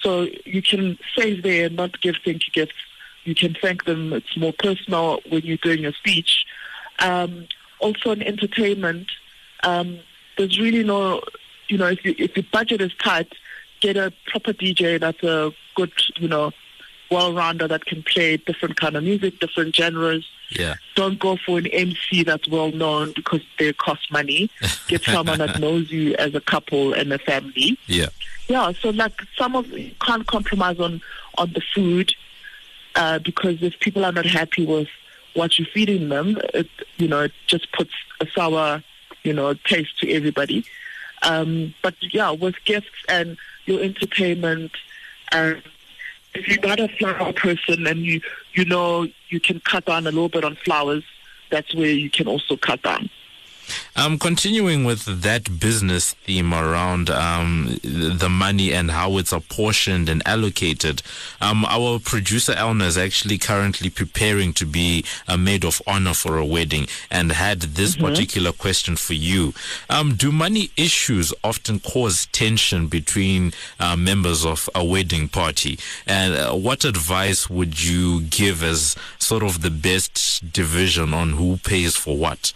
So 0.00 0.28
you 0.44 0.62
can 0.62 0.98
save 1.16 1.42
there 1.42 1.66
and 1.66 1.76
not 1.76 2.00
give 2.00 2.16
thank 2.24 2.46
you 2.46 2.52
gifts. 2.52 2.76
You 3.24 3.34
can 3.34 3.56
thank 3.60 3.84
them. 3.84 4.12
It's 4.12 4.36
more 4.36 4.52
personal 4.52 5.20
when 5.28 5.42
you're 5.42 5.56
doing 5.58 5.80
your 5.80 5.92
speech. 5.92 6.44
Um, 6.98 7.48
also 7.80 8.12
in 8.12 8.22
entertainment, 8.22 9.10
um, 9.62 9.98
there's 10.36 10.58
really 10.58 10.84
no, 10.84 11.22
you 11.68 11.78
know, 11.78 11.86
if, 11.86 12.04
you, 12.04 12.14
if 12.18 12.36
your 12.36 12.44
budget 12.52 12.80
is 12.80 12.92
tight, 13.02 13.32
get 13.80 13.96
a 13.96 14.12
proper 14.26 14.52
DJ 14.52 15.00
that's 15.00 15.22
a 15.22 15.52
good, 15.74 15.92
you 16.16 16.28
know, 16.28 16.52
well-rounder 17.10 17.68
that 17.68 17.86
can 17.86 18.02
play 18.02 18.36
different 18.36 18.76
kind 18.76 18.96
of 18.96 19.04
music, 19.04 19.40
different 19.40 19.74
genres. 19.74 20.28
Yeah. 20.50 20.74
Don't 20.94 21.18
go 21.18 21.36
for 21.36 21.58
an 21.58 21.66
MC 21.66 22.22
that's 22.22 22.48
well 22.48 22.70
known 22.70 23.12
because 23.14 23.42
they 23.58 23.72
cost 23.72 24.10
money. 24.12 24.50
Get 24.88 25.02
someone 25.02 25.38
that 25.38 25.58
knows 25.58 25.90
you 25.90 26.14
as 26.16 26.34
a 26.34 26.40
couple 26.40 26.92
and 26.92 27.12
a 27.12 27.18
family. 27.18 27.78
Yeah. 27.86 28.08
Yeah, 28.48 28.72
so 28.72 28.90
like 28.90 29.22
some 29.36 29.56
of 29.56 29.66
you 29.68 29.92
can't 30.00 30.26
compromise 30.26 30.78
on 30.78 31.00
on 31.38 31.52
the 31.52 31.62
food 31.74 32.14
uh, 32.94 33.18
because 33.18 33.62
if 33.62 33.78
people 33.80 34.04
are 34.04 34.12
not 34.12 34.26
happy 34.26 34.66
with 34.66 34.88
what 35.34 35.58
you're 35.58 35.66
feeding 35.66 36.08
them, 36.10 36.38
it 36.52 36.68
you 36.98 37.08
know 37.08 37.22
it 37.22 37.32
just 37.46 37.72
puts 37.72 37.92
a 38.20 38.26
sour 38.34 38.82
you 39.22 39.32
know 39.32 39.54
taste 39.54 39.98
to 40.00 40.12
everybody. 40.12 40.64
Um, 41.22 41.74
but 41.82 41.94
yeah, 42.12 42.30
with 42.30 42.56
gifts 42.66 43.04
and 43.08 43.38
your 43.64 43.80
entertainment, 43.80 44.72
and 45.32 45.62
if 46.34 46.48
you're 46.48 46.66
not 46.66 46.80
a 46.80 46.88
flower 46.88 47.32
person 47.32 47.86
and 47.86 48.00
you 48.00 48.20
you 48.52 48.64
know 48.64 49.06
you 49.28 49.40
can 49.40 49.60
cut 49.60 49.84
down 49.86 50.06
a 50.06 50.10
little 50.10 50.28
bit 50.28 50.44
on 50.44 50.56
flowers, 50.56 51.04
that's 51.50 51.74
where 51.74 51.90
you 51.90 52.10
can 52.10 52.26
also 52.26 52.56
cut 52.56 52.82
down. 52.82 53.08
Um, 53.96 54.18
continuing 54.18 54.84
with 54.84 55.04
that 55.22 55.60
business 55.60 56.14
theme 56.14 56.52
around 56.52 57.10
um, 57.10 57.78
the 57.82 58.28
money 58.28 58.72
and 58.72 58.90
how 58.90 59.18
it's 59.18 59.32
apportioned 59.32 60.08
and 60.08 60.22
allocated, 60.26 61.02
um, 61.40 61.64
our 61.66 61.98
producer 61.98 62.52
Elna 62.54 62.86
is 62.86 62.98
actually 62.98 63.38
currently 63.38 63.90
preparing 63.90 64.52
to 64.54 64.66
be 64.66 65.04
a 65.28 65.38
maid 65.38 65.64
of 65.64 65.80
honor 65.86 66.14
for 66.14 66.36
a 66.38 66.44
wedding 66.44 66.88
and 67.10 67.32
had 67.32 67.60
this 67.60 67.94
Mhm. 67.96 68.00
particular 68.00 68.52
question 68.52 68.96
for 68.96 69.14
you. 69.14 69.54
Um, 69.88 70.14
do 70.16 70.32
money 70.32 70.70
issues 70.76 71.32
often 71.42 71.78
cause 71.80 72.26
tension 72.32 72.88
between 72.88 73.52
uh, 73.78 73.96
members 73.96 74.44
of 74.44 74.68
a 74.74 74.84
wedding 74.84 75.28
party? 75.28 75.78
And 76.06 76.34
uh, 76.34 76.52
what 76.54 76.84
advice 76.84 77.48
would 77.48 77.80
you 77.82 78.22
give 78.22 78.62
as 78.62 78.96
sort 79.18 79.42
of 79.42 79.62
the 79.62 79.70
best 79.70 80.52
division 80.52 81.14
on 81.14 81.30
who 81.34 81.58
pays 81.58 81.96
for 81.96 82.16
what? 82.16 82.52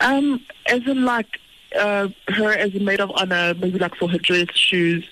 Um, 0.00 0.40
as 0.66 0.86
in 0.86 1.04
like 1.04 1.40
uh, 1.78 2.08
her 2.28 2.52
as 2.52 2.74
a 2.74 2.80
maid 2.80 3.00
of 3.00 3.10
honor, 3.14 3.54
maybe 3.54 3.78
like 3.78 3.94
for 3.94 4.08
her 4.08 4.18
dress, 4.18 4.48
shoes, 4.54 5.08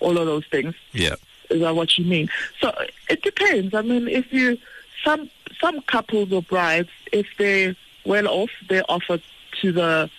all 0.00 0.16
of 0.18 0.26
those 0.26 0.46
things. 0.46 0.74
Yeah. 0.92 1.16
Is 1.50 1.60
that 1.60 1.76
what 1.76 1.98
you 1.98 2.04
mean? 2.04 2.28
So 2.60 2.74
it 3.08 3.22
depends. 3.22 3.74
I 3.74 3.82
mean, 3.82 4.08
if 4.08 4.32
you 4.32 4.58
some 5.04 5.30
some 5.60 5.80
couples 5.82 6.32
or 6.32 6.42
brides, 6.42 6.88
if 7.12 7.26
they're 7.38 7.76
well 8.04 8.26
off, 8.26 8.50
they 8.68 8.80
offer 8.82 9.18
to 9.60 9.72
the 9.72 10.10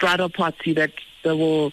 bridal 0.00 0.28
party 0.28 0.72
that 0.72 0.92
they 1.22 1.32
will 1.32 1.72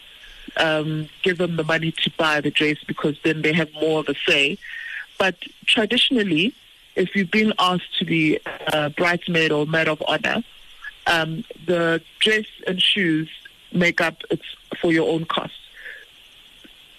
um, 0.57 1.07
give 1.23 1.37
them 1.37 1.55
the 1.55 1.63
money 1.63 1.91
to 1.91 2.11
buy 2.17 2.41
the 2.41 2.51
dress 2.51 2.77
because 2.85 3.17
then 3.23 3.41
they 3.41 3.53
have 3.53 3.71
more 3.73 3.99
of 3.99 4.09
a 4.09 4.15
say. 4.27 4.57
But 5.17 5.35
traditionally, 5.65 6.53
if 6.95 7.15
you've 7.15 7.31
been 7.31 7.53
asked 7.59 7.97
to 7.99 8.05
be 8.05 8.39
a 8.67 8.89
bridesmaid 8.89 9.51
or 9.51 9.65
maid 9.65 9.87
of 9.87 10.03
honor, 10.07 10.43
um, 11.07 11.43
the 11.65 12.01
dress 12.19 12.45
and 12.67 12.81
shoes 12.81 13.29
make 13.71 14.01
up 14.01 14.17
it's 14.31 14.45
for 14.79 14.91
your 14.91 15.09
own 15.09 15.25
cost. 15.25 15.53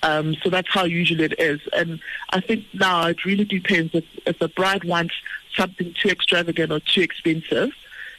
Um, 0.02 0.36
so 0.42 0.50
that's 0.50 0.68
how 0.68 0.84
usually 0.84 1.24
it 1.24 1.40
is. 1.40 1.61
And 1.72 2.00
I 2.30 2.40
think 2.40 2.66
now 2.72 3.07
it 3.07 3.24
really 3.24 3.44
depends 3.44 3.94
if, 3.94 4.04
if 4.26 4.38
the 4.38 4.48
bride 4.48 4.84
wants 4.84 5.14
something 5.57 5.94
too 6.00 6.11
extravagant 6.11 6.70
or 6.70 6.80
too 6.80 7.00
expensive. 7.00 7.72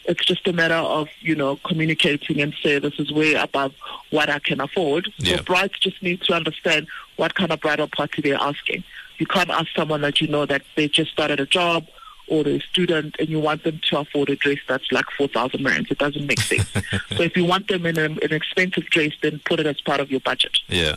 It's 0.05 0.25
just 0.25 0.47
a 0.47 0.53
matter 0.53 0.73
of, 0.73 1.09
you 1.19 1.35
know, 1.35 1.57
communicating 1.57 2.41
and 2.41 2.53
say 2.63 2.79
this 2.79 2.97
is 2.97 3.11
way 3.11 3.33
above 3.33 3.73
what 4.09 4.29
I 4.29 4.39
can 4.39 4.59
afford. 4.59 5.11
Yeah. 5.17 5.38
So 5.38 5.43
brides 5.43 5.79
just 5.79 6.01
need 6.01 6.21
to 6.23 6.33
understand 6.33 6.88
what 7.17 7.35
kind 7.35 7.51
of 7.51 7.59
bridal 7.59 7.88
party 7.88 8.21
they're 8.21 8.35
asking. 8.35 8.83
You 9.17 9.25
can't 9.25 9.49
ask 9.49 9.67
someone 9.75 10.01
that 10.01 10.21
you 10.21 10.27
know 10.27 10.45
that 10.45 10.63
they 10.75 10.88
just 10.88 11.11
started 11.11 11.39
a 11.39 11.45
job 11.45 11.88
or 12.28 12.47
a 12.47 12.59
student 12.59 13.15
and 13.19 13.30
you 13.30 13.39
want 13.39 13.63
them 13.63 13.80
to 13.89 13.99
afford 13.99 14.30
a 14.30 14.36
dress 14.36 14.57
that's 14.67 14.91
like 14.91 15.05
4,000 15.17 15.63
rands. 15.63 15.91
It 15.91 15.97
doesn't 15.97 16.25
make 16.25 16.39
sense. 16.39 16.69
so 17.15 17.23
if 17.23 17.36
you 17.36 17.45
want 17.45 17.67
them 17.67 17.86
in 17.86 17.97
a, 17.97 18.05
an 18.05 18.34
expensive 18.34 18.86
dress, 18.86 19.13
then 19.21 19.39
put 19.45 19.59
it 19.59 19.65
as 19.65 19.80
part 19.82 19.99
of 19.99 20.11
your 20.11 20.19
budget. 20.19 20.57
Yeah. 20.67 20.95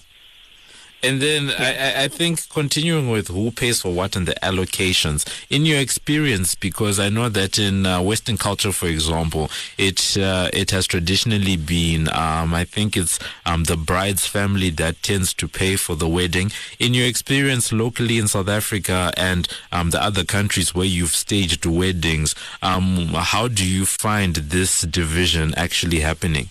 And 1.02 1.20
then 1.22 1.50
I, 1.58 1.76
I- 1.76 2.02
I 2.04 2.08
think 2.08 2.48
continuing 2.50 3.08
with 3.10 3.28
who 3.28 3.50
pays 3.50 3.80
for 3.82 3.92
what 3.92 4.16
and 4.16 4.26
the 4.28 4.34
allocations 4.42 5.26
in 5.48 5.64
your 5.66 5.78
experience, 5.78 6.54
because 6.54 6.98
I 7.00 7.08
know 7.08 7.28
that 7.28 7.58
in 7.58 7.86
uh, 7.86 8.02
Western 8.02 8.36
culture, 8.36 8.72
for 8.72 8.86
example, 8.86 9.50
it 9.78 10.16
uh, 10.18 10.48
it 10.52 10.70
has 10.72 10.86
traditionally 10.86 11.56
been, 11.56 12.08
um, 12.12 12.52
I 12.54 12.64
think 12.64 12.96
it's 12.96 13.18
um, 13.46 13.64
the 13.64 13.76
bride's 13.76 14.26
family 14.26 14.70
that 14.70 15.02
tends 15.02 15.32
to 15.34 15.48
pay 15.48 15.76
for 15.76 15.94
the 15.96 16.08
wedding. 16.08 16.52
In 16.78 16.92
your 16.94 17.06
experience 17.06 17.72
locally 17.72 18.18
in 18.18 18.28
South 18.28 18.48
Africa 18.48 19.12
and 19.16 19.48
um, 19.72 19.90
the 19.90 20.02
other 20.02 20.24
countries 20.24 20.74
where 20.74 20.86
you've 20.86 21.14
staged 21.14 21.64
weddings, 21.66 22.34
um, 22.62 23.08
how 23.14 23.48
do 23.48 23.66
you 23.66 23.86
find 23.86 24.36
this 24.36 24.82
division 24.82 25.54
actually 25.56 26.00
happening? 26.00 26.50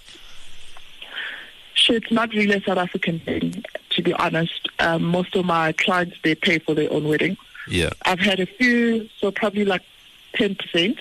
It's 1.87 2.11
not 2.11 2.33
really 2.33 2.55
a 2.55 2.61
South 2.61 2.77
African 2.77 3.19
thing, 3.19 3.63
to 3.91 4.01
be 4.01 4.13
honest. 4.13 4.67
Um, 4.79 5.03
most 5.03 5.35
of 5.35 5.45
my 5.45 5.71
clients, 5.73 6.17
they 6.23 6.35
pay 6.35 6.59
for 6.59 6.73
their 6.75 6.91
own 6.91 7.07
wedding. 7.07 7.37
Yeah. 7.67 7.91
I've 8.03 8.19
had 8.19 8.39
a 8.39 8.45
few, 8.45 9.09
so 9.19 9.31
probably 9.31 9.65
like 9.65 9.83
10% 10.35 10.99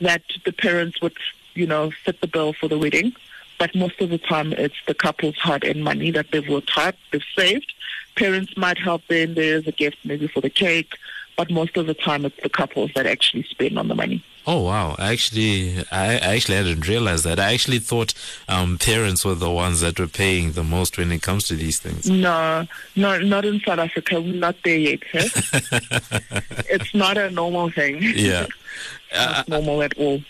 that 0.00 0.22
the 0.44 0.52
parents 0.52 1.00
would, 1.00 1.16
you 1.54 1.66
know, 1.66 1.90
fit 2.04 2.20
the 2.20 2.26
bill 2.26 2.52
for 2.52 2.68
the 2.68 2.78
wedding. 2.78 3.14
But 3.58 3.74
most 3.74 4.00
of 4.00 4.10
the 4.10 4.18
time, 4.18 4.52
it's 4.52 4.76
the 4.86 4.94
couple's 4.94 5.36
hard-earned 5.36 5.82
money 5.82 6.10
that 6.10 6.30
they've 6.30 6.46
worked 6.46 6.70
hard, 6.70 6.94
they've 7.10 7.22
saved. 7.34 7.72
Parents 8.14 8.56
might 8.56 8.78
help 8.78 9.02
then. 9.08 9.34
There's 9.34 9.66
a 9.66 9.72
gift 9.72 9.98
maybe 10.04 10.26
for 10.26 10.40
the 10.40 10.50
cake. 10.50 10.94
But 11.36 11.50
most 11.50 11.76
of 11.76 11.86
the 11.86 11.94
time, 11.94 12.24
it's 12.24 12.42
the 12.42 12.48
couples 12.48 12.90
that 12.94 13.06
actually 13.06 13.44
spend 13.44 13.78
on 13.78 13.88
the 13.88 13.94
money. 13.94 14.22
Oh 14.48 14.62
wow! 14.62 14.94
I 14.98 15.12
actually, 15.12 15.78
I, 15.90 16.12
I 16.18 16.36
actually 16.36 16.56
hadn't 16.56 16.86
realized 16.86 17.24
that. 17.24 17.40
I 17.40 17.52
actually 17.52 17.80
thought 17.80 18.14
um, 18.48 18.78
parents 18.78 19.24
were 19.24 19.34
the 19.34 19.50
ones 19.50 19.80
that 19.80 19.98
were 19.98 20.06
paying 20.06 20.52
the 20.52 20.62
most 20.62 20.96
when 20.98 21.10
it 21.10 21.20
comes 21.20 21.44
to 21.48 21.56
these 21.56 21.80
things. 21.80 22.08
No, 22.08 22.64
no, 22.94 23.18
not 23.18 23.44
in 23.44 23.58
South 23.60 23.80
Africa. 23.80 24.20
We're 24.20 24.34
not 24.34 24.54
there 24.64 24.78
yet. 24.78 25.00
eh? 25.14 25.28
it's 26.70 26.94
not 26.94 27.18
a 27.18 27.28
normal 27.30 27.70
thing. 27.70 27.98
Yeah. 28.00 28.46
not 29.14 29.48
normal 29.48 29.82
at 29.82 29.98
all. 29.98 30.20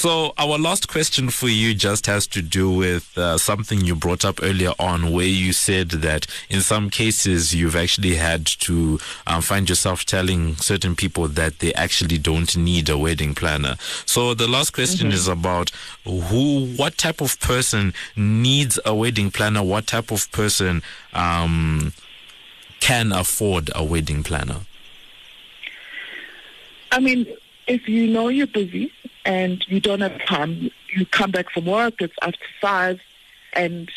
So 0.00 0.32
our 0.38 0.56
last 0.56 0.88
question 0.88 1.28
for 1.28 1.50
you 1.50 1.74
just 1.74 2.06
has 2.06 2.26
to 2.28 2.40
do 2.40 2.70
with 2.70 3.18
uh, 3.18 3.36
something 3.36 3.82
you 3.84 3.94
brought 3.94 4.24
up 4.24 4.40
earlier 4.42 4.72
on, 4.78 5.12
where 5.12 5.26
you 5.26 5.52
said 5.52 5.90
that 5.90 6.26
in 6.48 6.62
some 6.62 6.88
cases 6.88 7.54
you've 7.54 7.76
actually 7.76 8.14
had 8.14 8.46
to 8.46 8.98
um, 9.26 9.42
find 9.42 9.68
yourself 9.68 10.06
telling 10.06 10.56
certain 10.56 10.96
people 10.96 11.28
that 11.28 11.58
they 11.58 11.74
actually 11.74 12.16
don't 12.16 12.56
need 12.56 12.88
a 12.88 12.96
wedding 12.96 13.34
planner. 13.34 13.76
So 14.06 14.32
the 14.32 14.48
last 14.48 14.70
question 14.72 15.10
Mhm. 15.10 15.12
is 15.12 15.28
about 15.28 15.68
who, 16.04 16.72
what 16.76 16.96
type 16.96 17.20
of 17.20 17.38
person 17.40 17.92
needs 18.16 18.78
a 18.86 18.94
wedding 18.94 19.30
planner? 19.30 19.62
What 19.62 19.86
type 19.86 20.10
of 20.10 20.32
person 20.32 20.82
um, 21.12 21.92
can 22.80 23.12
afford 23.12 23.70
a 23.74 23.84
wedding 23.84 24.22
planner? 24.22 24.60
I 26.90 27.00
mean, 27.00 27.26
if 27.70 27.88
you 27.88 28.08
know 28.08 28.26
you're 28.28 28.48
busy 28.48 28.92
and 29.24 29.64
you 29.68 29.80
don't 29.80 30.00
have 30.00 30.18
time, 30.24 30.70
you 30.92 31.06
come 31.06 31.30
back 31.30 31.50
from 31.50 31.66
work, 31.66 32.02
it's 32.02 32.14
after 32.20 32.44
five, 32.60 33.00
and 33.52 33.88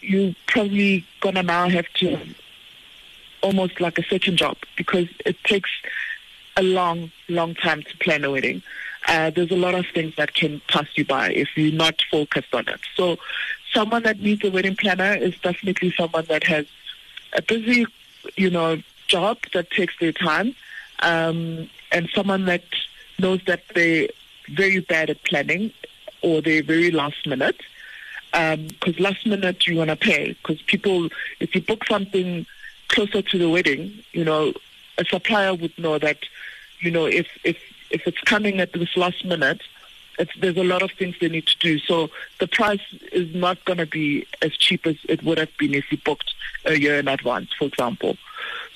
you're 0.00 0.34
probably 0.46 1.04
gonna 1.20 1.42
now 1.42 1.68
have 1.68 1.88
to 1.94 2.16
almost 3.42 3.80
like 3.80 3.98
a 3.98 4.04
second 4.04 4.36
job 4.36 4.56
because 4.76 5.08
it 5.26 5.36
takes 5.44 5.70
a 6.56 6.62
long, 6.62 7.10
long 7.28 7.54
time 7.54 7.82
to 7.82 7.96
plan 7.98 8.24
a 8.24 8.30
wedding. 8.30 8.62
Uh, 9.08 9.30
there's 9.30 9.50
a 9.50 9.56
lot 9.56 9.74
of 9.74 9.86
things 9.92 10.14
that 10.16 10.34
can 10.34 10.60
pass 10.68 10.86
you 10.94 11.04
by 11.04 11.30
if 11.30 11.48
you're 11.56 11.72
not 11.72 12.00
focused 12.10 12.54
on 12.54 12.68
it. 12.68 12.80
So, 12.96 13.18
someone 13.72 14.02
that 14.04 14.20
needs 14.20 14.44
a 14.44 14.50
wedding 14.50 14.76
planner 14.76 15.14
is 15.14 15.34
definitely 15.38 15.92
someone 15.96 16.26
that 16.26 16.44
has 16.44 16.66
a 17.32 17.42
busy, 17.42 17.86
you 18.36 18.50
know, 18.50 18.82
job 19.08 19.38
that 19.52 19.70
takes 19.70 19.94
their 19.98 20.12
time. 20.12 20.54
um, 21.00 21.68
and 21.92 22.08
someone 22.14 22.44
that 22.44 22.62
knows 23.20 23.40
that 23.46 23.62
they're 23.74 24.08
very 24.48 24.80
bad 24.80 25.10
at 25.10 25.22
planning 25.24 25.72
or 26.22 26.40
they're 26.42 26.62
very 26.62 26.90
last 26.90 27.26
minute. 27.26 27.60
Because 28.32 28.98
last 29.00 29.26
minute 29.26 29.66
you 29.66 29.76
want 29.76 29.90
to 29.90 29.96
pay. 29.96 30.32
Because 30.32 30.62
people, 30.62 31.08
if 31.40 31.54
you 31.54 31.60
book 31.60 31.84
something 31.86 32.46
closer 32.88 33.22
to 33.22 33.38
the 33.38 33.48
wedding, 33.48 33.92
you 34.12 34.24
know, 34.24 34.52
a 34.98 35.04
supplier 35.04 35.54
would 35.54 35.76
know 35.78 35.98
that, 35.98 36.18
you 36.80 36.90
know, 36.90 37.06
if 37.06 37.26
if 37.44 37.58
if 37.90 38.06
it's 38.06 38.20
coming 38.20 38.60
at 38.60 38.72
this 38.72 38.96
last 38.96 39.24
minute, 39.24 39.60
there's 40.38 40.56
a 40.56 40.64
lot 40.64 40.82
of 40.82 40.92
things 40.92 41.16
they 41.20 41.28
need 41.28 41.46
to 41.46 41.58
do. 41.58 41.78
So 41.78 42.10
the 42.38 42.46
price 42.46 42.82
is 43.12 43.34
not 43.34 43.64
going 43.64 43.78
to 43.78 43.86
be 43.86 44.26
as 44.42 44.56
cheap 44.56 44.86
as 44.86 44.96
it 45.08 45.22
would 45.24 45.38
have 45.38 45.56
been 45.58 45.74
if 45.74 45.90
you 45.90 45.98
booked 45.98 46.34
a 46.64 46.78
year 46.78 46.98
in 46.98 47.08
advance, 47.08 47.52
for 47.58 47.64
example. 47.64 48.16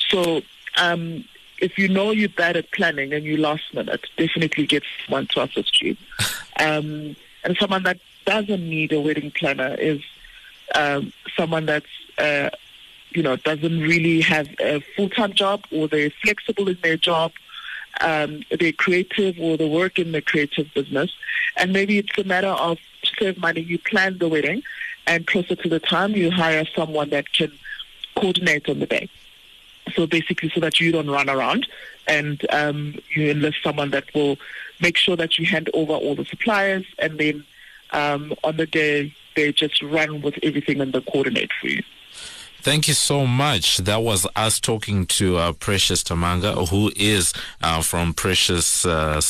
So 0.08 0.42
um, 0.78 1.24
if 1.58 1.78
you 1.78 1.88
know 1.88 2.10
you're 2.10 2.28
bad 2.28 2.56
at 2.56 2.70
planning 2.72 3.12
and 3.12 3.24
you 3.24 3.36
last 3.36 3.74
minute, 3.74 4.06
definitely 4.16 4.66
get 4.66 4.82
someone 5.04 5.26
to 5.28 5.42
assist 5.42 5.80
you. 5.80 5.96
Um, 6.58 7.16
and 7.44 7.56
someone 7.58 7.82
that 7.84 7.98
doesn't 8.24 8.68
need 8.68 8.92
a 8.92 9.00
wedding 9.00 9.30
planner 9.30 9.74
is 9.74 10.00
um, 10.74 11.12
someone 11.36 11.66
that's 11.66 11.86
uh, 12.18 12.50
you 13.10 13.22
know 13.22 13.36
doesn't 13.36 13.80
really 13.80 14.20
have 14.20 14.48
a 14.60 14.80
full-time 14.96 15.32
job 15.32 15.64
or 15.70 15.88
they're 15.88 16.10
flexible 16.22 16.68
in 16.68 16.78
their 16.82 16.96
job 16.96 17.32
um, 18.00 18.42
they're 18.58 18.72
creative 18.72 19.38
or 19.38 19.56
they 19.56 19.68
work 19.68 19.98
in 19.98 20.12
the 20.12 20.20
creative 20.20 20.72
business 20.74 21.14
and 21.56 21.72
maybe 21.72 21.98
it's 21.98 22.18
a 22.18 22.24
matter 22.24 22.48
of 22.48 22.78
to 23.02 23.12
save 23.18 23.38
money 23.38 23.60
you 23.60 23.78
plan 23.78 24.18
the 24.18 24.28
wedding 24.28 24.62
and 25.06 25.26
closer 25.26 25.54
to 25.54 25.68
the 25.68 25.80
time 25.80 26.12
you 26.12 26.30
hire 26.30 26.64
someone 26.74 27.10
that 27.10 27.32
can 27.32 27.52
coordinate 28.16 28.68
on 28.68 28.80
the 28.80 28.86
day 28.86 29.08
so 29.92 30.06
basically 30.06 30.50
so 30.50 30.60
that 30.60 30.80
you 30.80 30.92
don't 30.92 31.10
run 31.10 31.28
around 31.28 31.66
and 32.06 32.44
um, 32.50 32.94
you 33.14 33.30
enlist 33.30 33.62
someone 33.62 33.90
that 33.90 34.12
will 34.14 34.36
make 34.80 34.96
sure 34.96 35.16
that 35.16 35.38
you 35.38 35.46
hand 35.46 35.70
over 35.74 35.92
all 35.92 36.14
the 36.14 36.24
suppliers 36.24 36.84
and 36.98 37.18
then 37.18 37.44
um, 37.92 38.34
on 38.42 38.56
the 38.56 38.66
day 38.66 39.14
they 39.36 39.52
just 39.52 39.82
run 39.82 40.22
with 40.22 40.38
everything 40.42 40.80
and 40.80 40.92
they 40.92 41.00
coordinate 41.00 41.50
for 41.60 41.68
you. 41.68 41.82
Thank 42.64 42.88
you 42.88 42.94
so 42.94 43.26
much. 43.26 43.76
That 43.76 44.02
was 44.02 44.26
us 44.36 44.58
talking 44.58 45.04
to 45.06 45.36
uh, 45.36 45.52
Precious 45.52 46.02
Tamanga, 46.02 46.66
who 46.70 46.90
is 46.96 47.34
uh, 47.62 47.82
from 47.82 48.14
Precious 48.14 48.86
uh, 48.86 49.20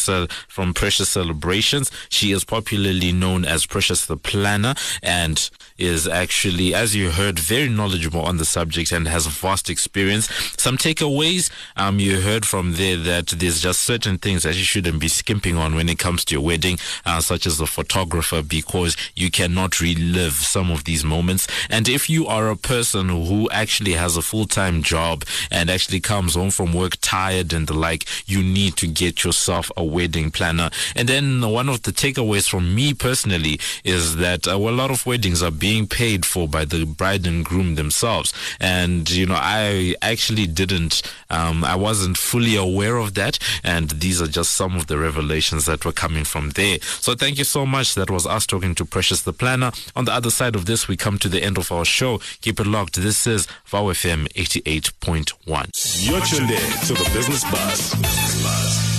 from 0.46 0.72
Precious 0.72 1.08
Celebrations. 1.08 1.90
She 2.10 2.30
is 2.30 2.44
popularly 2.44 3.10
known 3.10 3.44
as 3.44 3.66
Precious 3.66 4.06
the 4.06 4.16
Planner, 4.16 4.76
and 5.02 5.50
is 5.78 6.06
actually, 6.06 6.74
as 6.74 6.94
you 6.94 7.10
heard, 7.10 7.38
very 7.38 7.68
knowledgeable 7.68 8.20
on 8.20 8.36
the 8.36 8.44
subject 8.44 8.92
and 8.92 9.08
has 9.08 9.26
vast 9.26 9.68
experience. 9.68 10.28
Some 10.56 10.78
takeaways 10.78 11.50
um, 11.76 11.98
you 11.98 12.20
heard 12.20 12.46
from 12.46 12.74
there 12.74 12.96
that 12.96 13.28
there's 13.28 13.60
just 13.60 13.82
certain 13.82 14.18
things 14.18 14.44
that 14.44 14.54
you 14.54 14.62
shouldn't 14.62 15.00
be 15.00 15.08
skimping 15.08 15.56
on 15.56 15.74
when 15.74 15.88
it 15.88 15.98
comes 15.98 16.24
to 16.26 16.34
your 16.34 16.44
wedding, 16.44 16.78
uh, 17.04 17.20
such 17.20 17.46
as 17.46 17.58
the 17.58 17.66
photographer, 17.66 18.42
because 18.42 18.96
you 19.16 19.30
cannot 19.30 19.80
relive 19.80 20.34
some 20.34 20.70
of 20.70 20.84
these 20.84 21.04
moments. 21.04 21.46
And 21.68 21.88
if 21.88 22.08
you 22.08 22.26
are 22.26 22.50
a 22.50 22.56
person 22.56 23.08
who 23.08 23.50
actually 23.50 23.92
has 23.92 24.16
a 24.16 24.22
full 24.22 24.46
time 24.46 24.82
job 24.82 25.24
and 25.50 25.70
actually 25.70 26.00
comes 26.00 26.34
home 26.34 26.50
from 26.50 26.72
work 26.72 26.96
tired 27.00 27.52
and 27.52 27.66
the 27.66 27.74
like, 27.74 28.04
you 28.28 28.42
need 28.42 28.76
to 28.76 28.86
get 28.86 29.24
yourself 29.24 29.70
a 29.76 29.84
wedding 29.84 30.30
planner. 30.30 30.70
And 30.94 31.08
then 31.08 31.40
one 31.40 31.68
of 31.68 31.82
the 31.82 31.90
takeaways 31.90 32.48
from 32.48 32.74
me 32.74 32.94
personally 32.94 33.58
is 33.82 34.16
that 34.16 34.46
uh, 34.46 34.58
well, 34.58 34.72
a 34.72 34.76
lot 34.76 34.90
of 34.90 35.04
weddings 35.06 35.42
are 35.42 35.50
being 35.64 35.86
paid 35.86 36.26
for 36.26 36.46
by 36.46 36.62
the 36.62 36.84
bride 36.84 37.26
and 37.26 37.42
groom 37.42 37.74
themselves. 37.74 38.34
And, 38.60 39.08
you 39.08 39.24
know, 39.24 39.38
I 39.38 39.94
actually 40.02 40.46
didn't, 40.46 41.00
um, 41.30 41.64
I 41.64 41.74
wasn't 41.74 42.18
fully 42.18 42.54
aware 42.54 42.98
of 42.98 43.14
that. 43.14 43.38
And 43.64 43.88
these 43.88 44.20
are 44.20 44.26
just 44.26 44.52
some 44.52 44.76
of 44.76 44.88
the 44.88 44.98
revelations 44.98 45.64
that 45.64 45.86
were 45.86 45.92
coming 45.92 46.24
from 46.24 46.50
there. 46.50 46.76
So 46.82 47.14
thank 47.14 47.38
you 47.38 47.44
so 47.44 47.64
much. 47.64 47.94
That 47.94 48.10
was 48.10 48.26
us 48.26 48.46
talking 48.46 48.74
to 48.74 48.84
Precious 48.84 49.22
the 49.22 49.32
Planner. 49.32 49.72
On 49.96 50.04
the 50.04 50.12
other 50.12 50.28
side 50.28 50.54
of 50.54 50.66
this, 50.66 50.86
we 50.86 50.98
come 50.98 51.16
to 51.20 51.30
the 51.30 51.42
end 51.42 51.56
of 51.56 51.72
our 51.72 51.86
show. 51.86 52.20
Keep 52.42 52.60
it 52.60 52.66
locked. 52.66 52.96
This 52.96 53.26
is 53.26 53.46
VOW 53.64 53.86
FM 53.86 54.28
88.1. 54.34 56.06
You're 56.06 56.20
tuned 56.20 56.50
in 56.50 56.70
to 56.88 56.92
the 56.92 57.10
Business 57.14 57.42
Buzz. 57.50 58.93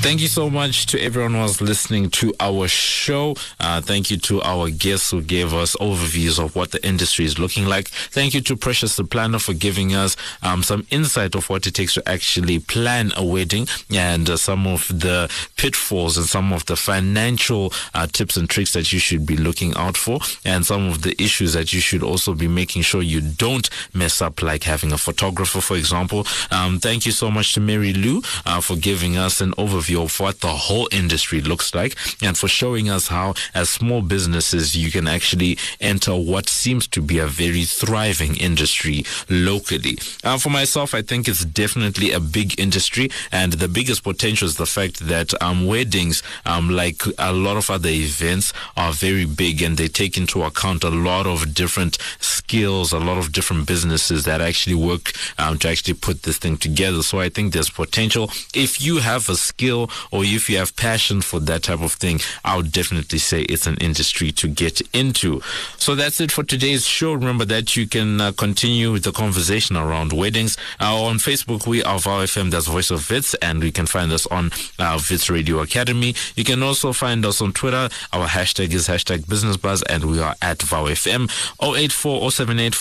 Thank 0.00 0.20
you 0.20 0.28
so 0.28 0.48
much 0.48 0.86
to 0.86 1.00
everyone 1.02 1.32
who 1.34 1.40
was 1.40 1.60
listening 1.60 2.08
to 2.10 2.32
our 2.38 2.68
show. 2.68 3.34
Uh, 3.58 3.80
thank 3.80 4.12
you 4.12 4.16
to 4.18 4.40
our 4.42 4.70
guests 4.70 5.10
who 5.10 5.20
gave 5.20 5.52
us 5.52 5.74
overviews 5.76 6.42
of 6.42 6.54
what 6.54 6.70
the 6.70 6.82
industry 6.86 7.24
is 7.24 7.38
looking 7.38 7.66
like. 7.66 7.88
Thank 7.88 8.32
you 8.32 8.40
to 8.42 8.56
Precious 8.56 8.94
the 8.94 9.02
Planner 9.02 9.40
for 9.40 9.54
giving 9.54 9.94
us 9.94 10.16
um, 10.42 10.62
some 10.62 10.86
insight 10.90 11.34
of 11.34 11.50
what 11.50 11.66
it 11.66 11.74
takes 11.74 11.94
to 11.94 12.08
actually 12.08 12.60
plan 12.60 13.12
a 13.16 13.24
wedding 13.24 13.66
and 13.90 14.30
uh, 14.30 14.36
some 14.36 14.68
of 14.68 14.86
the 14.88 15.30
pitfalls 15.56 16.16
and 16.16 16.26
some 16.26 16.52
of 16.52 16.64
the 16.66 16.76
financial 16.76 17.72
uh, 17.92 18.06
tips 18.06 18.36
and 18.36 18.48
tricks 18.48 18.72
that 18.74 18.92
you 18.92 19.00
should 19.00 19.26
be 19.26 19.36
looking 19.36 19.74
out 19.76 19.96
for 19.96 20.20
and 20.44 20.64
some 20.64 20.88
of 20.88 21.02
the 21.02 21.20
issues 21.20 21.54
that 21.54 21.72
you 21.72 21.80
should 21.80 22.04
also 22.04 22.34
be 22.34 22.48
making 22.48 22.82
sure 22.82 23.02
you 23.02 23.20
don't 23.20 23.68
mess 23.92 24.22
up, 24.22 24.42
like 24.42 24.62
having 24.62 24.92
a 24.92 24.98
photographer, 24.98 25.60
for 25.60 25.76
example. 25.76 26.24
Um, 26.52 26.78
thank 26.78 27.04
you 27.04 27.12
so 27.12 27.32
much 27.32 27.52
to 27.54 27.60
Mary 27.60 27.92
Lou 27.92 28.22
uh, 28.46 28.60
for 28.60 28.76
giving 28.76 29.18
us 29.18 29.40
an 29.40 29.50
overview 29.52 29.87
overview 29.88 30.04
of 30.04 30.20
what 30.20 30.40
the 30.40 30.48
whole 30.48 30.88
industry 30.92 31.40
looks 31.40 31.74
like 31.74 31.96
and 32.22 32.36
for 32.36 32.48
showing 32.48 32.88
us 32.88 33.08
how, 33.08 33.34
as 33.54 33.68
small 33.68 34.02
businesses, 34.02 34.76
you 34.76 34.90
can 34.90 35.06
actually 35.06 35.58
enter 35.80 36.14
what 36.14 36.48
seems 36.48 36.86
to 36.88 37.00
be 37.00 37.18
a 37.18 37.26
very 37.26 37.64
thriving 37.64 38.36
industry 38.36 39.04
locally. 39.28 39.98
Uh, 40.24 40.38
for 40.38 40.50
myself, 40.50 40.94
I 40.94 41.02
think 41.02 41.28
it's 41.28 41.44
definitely 41.44 42.12
a 42.12 42.20
big 42.20 42.58
industry, 42.58 43.10
and 43.32 43.54
the 43.54 43.68
biggest 43.68 44.02
potential 44.02 44.46
is 44.46 44.56
the 44.56 44.66
fact 44.66 45.00
that 45.00 45.40
um, 45.42 45.66
weddings, 45.66 46.22
um, 46.46 46.70
like 46.70 47.02
a 47.18 47.32
lot 47.32 47.56
of 47.56 47.70
other 47.70 47.90
events, 47.90 48.52
are 48.76 48.92
very 48.92 49.24
big 49.24 49.62
and 49.62 49.76
they 49.76 49.88
take 49.88 50.16
into 50.16 50.42
account 50.42 50.84
a 50.84 50.90
lot 50.90 51.26
of 51.26 51.54
different 51.54 51.98
skills, 52.18 52.92
a 52.92 52.98
lot 52.98 53.18
of 53.18 53.32
different 53.32 53.66
businesses 53.66 54.24
that 54.24 54.40
actually 54.40 54.74
work 54.74 55.12
um, 55.38 55.58
to 55.58 55.68
actually 55.68 55.94
put 55.94 56.22
this 56.22 56.38
thing 56.38 56.56
together. 56.56 57.02
So 57.02 57.20
I 57.20 57.28
think 57.28 57.52
there's 57.52 57.70
potential. 57.70 58.30
If 58.54 58.82
you 58.82 58.98
have 58.98 59.28
a 59.28 59.36
skill, 59.36 59.77
skill 59.86 60.08
or 60.10 60.24
if 60.24 60.48
you 60.48 60.58
have 60.58 60.74
passion 60.76 61.20
for 61.20 61.40
that 61.40 61.64
type 61.64 61.80
of 61.80 61.92
thing, 61.92 62.20
I 62.44 62.56
would 62.56 62.72
definitely 62.72 63.18
say 63.18 63.42
it's 63.42 63.66
an 63.66 63.76
industry 63.76 64.32
to 64.32 64.48
get 64.48 64.80
into. 64.92 65.40
So 65.76 65.94
that's 65.94 66.20
it 66.20 66.32
for 66.32 66.44
today's 66.44 66.86
show. 66.86 67.12
Remember 67.12 67.44
that 67.46 67.76
you 67.76 67.86
can 67.86 68.20
uh, 68.20 68.32
continue 68.32 68.98
the 68.98 69.12
conversation 69.12 69.76
around 69.76 70.12
weddings. 70.12 70.56
Uh, 70.80 71.02
on 71.02 71.18
Facebook, 71.18 71.66
we 71.66 71.82
are 71.82 71.98
VOW 71.98 72.24
FM, 72.24 72.50
that's 72.50 72.66
Voice 72.66 72.90
of 72.90 73.08
Wits, 73.10 73.34
and 73.34 73.62
you 73.62 73.72
can 73.72 73.86
find 73.86 74.12
us 74.12 74.26
on 74.26 74.50
uh, 74.78 74.98
Wits 75.10 75.30
Radio 75.30 75.60
Academy. 75.60 76.14
You 76.36 76.44
can 76.44 76.62
also 76.62 76.92
find 76.92 77.24
us 77.24 77.40
on 77.40 77.52
Twitter. 77.52 77.88
Our 78.12 78.26
hashtag 78.26 78.72
is 78.72 78.88
hashtag 78.88 79.28
Business 79.28 79.56
Buzz, 79.56 79.82
and 79.84 80.04
we 80.04 80.20
are 80.20 80.34
at 80.42 80.62
VOW 80.62 80.86
FM. 80.86 81.28
084 81.62 82.30
078 82.30 82.74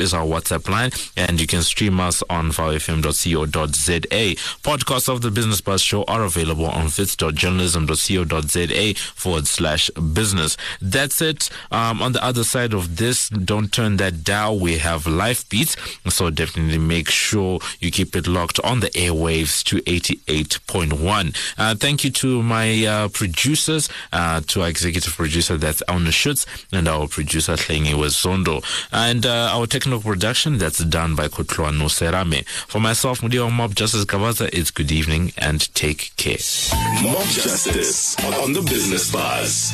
is 0.00 0.14
our 0.14 0.24
WhatsApp 0.24 0.68
line, 0.68 0.90
and 1.16 1.40
you 1.40 1.46
can 1.46 1.62
stream 1.62 2.00
us 2.00 2.22
on 2.28 2.50
vowfm.co.za. 2.50 4.34
Podcasts 4.62 5.08
of 5.08 5.22
the 5.22 5.30
Business 5.30 5.60
Buzz 5.60 5.82
show 5.82 6.04
are 6.10 6.24
available 6.24 6.66
on 6.66 6.84
wits.journalism.co.za 6.86 8.94
forward 9.14 9.46
slash 9.46 9.90
business. 9.90 10.56
That's 10.82 11.22
it. 11.22 11.48
Um, 11.70 12.02
on 12.02 12.12
the 12.12 12.24
other 12.24 12.44
side 12.44 12.74
of 12.74 12.96
this, 12.96 13.28
don't 13.28 13.72
turn 13.72 13.96
that 13.98 14.24
dial. 14.24 14.58
We 14.58 14.78
have 14.78 15.06
live 15.06 15.48
beats. 15.48 15.76
So 16.08 16.30
definitely 16.30 16.78
make 16.78 17.08
sure 17.08 17.60
you 17.78 17.90
keep 17.90 18.16
it 18.16 18.26
locked 18.26 18.58
on 18.60 18.80
the 18.80 18.90
airwaves 18.90 19.62
to 19.64 19.76
88.1. 19.82 21.36
Uh, 21.56 21.74
thank 21.76 22.04
you 22.04 22.10
to 22.10 22.42
my 22.42 22.84
uh, 22.84 23.08
producers, 23.08 23.88
uh, 24.12 24.40
to 24.48 24.62
our 24.62 24.68
executive 24.68 25.14
producer, 25.14 25.56
that's 25.56 25.82
Elna 25.88 26.12
Schutz, 26.12 26.46
and 26.72 26.88
our 26.88 27.06
producer, 27.06 27.54
Hlengi 27.54 27.94
Zondo. 28.10 28.62
And 28.92 29.26
uh, 29.26 29.50
our 29.52 29.66
technical 29.66 30.00
production, 30.00 30.58
that's 30.58 30.82
done 30.84 31.14
by 31.14 31.28
Kotloa 31.28 31.70
Serame. 31.88 32.46
For 32.46 32.80
myself, 32.80 33.20
Mudiwa 33.20 33.52
Mob 33.52 33.74
Justice 33.74 34.04
Gavaza, 34.04 34.48
it's 34.52 34.70
good 34.70 34.90
evening 34.90 35.32
and 35.38 35.72
take 35.74 35.99
take 36.00 36.16
care. 36.16 37.02
Mob 37.02 37.22
Justice 37.24 38.16
on 38.24 38.52
the 38.52 38.62
Business 38.62 39.10
Buzz. 39.12 39.72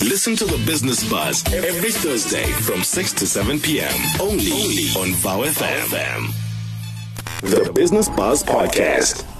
Listen 0.00 0.36
to 0.36 0.44
the 0.44 0.60
Business 0.66 1.08
Buzz 1.08 1.44
every 1.52 1.92
Thursday 1.92 2.44
from 2.62 2.82
6 2.82 3.12
to 3.14 3.26
7 3.26 3.60
p.m. 3.60 3.92
Only, 4.20 4.52
only 4.52 4.88
on 4.98 5.14
VOW 5.14 5.44
FM. 5.44 6.32
The 7.42 7.72
Business 7.72 8.08
Buzz 8.08 8.42
Podcast. 8.42 9.31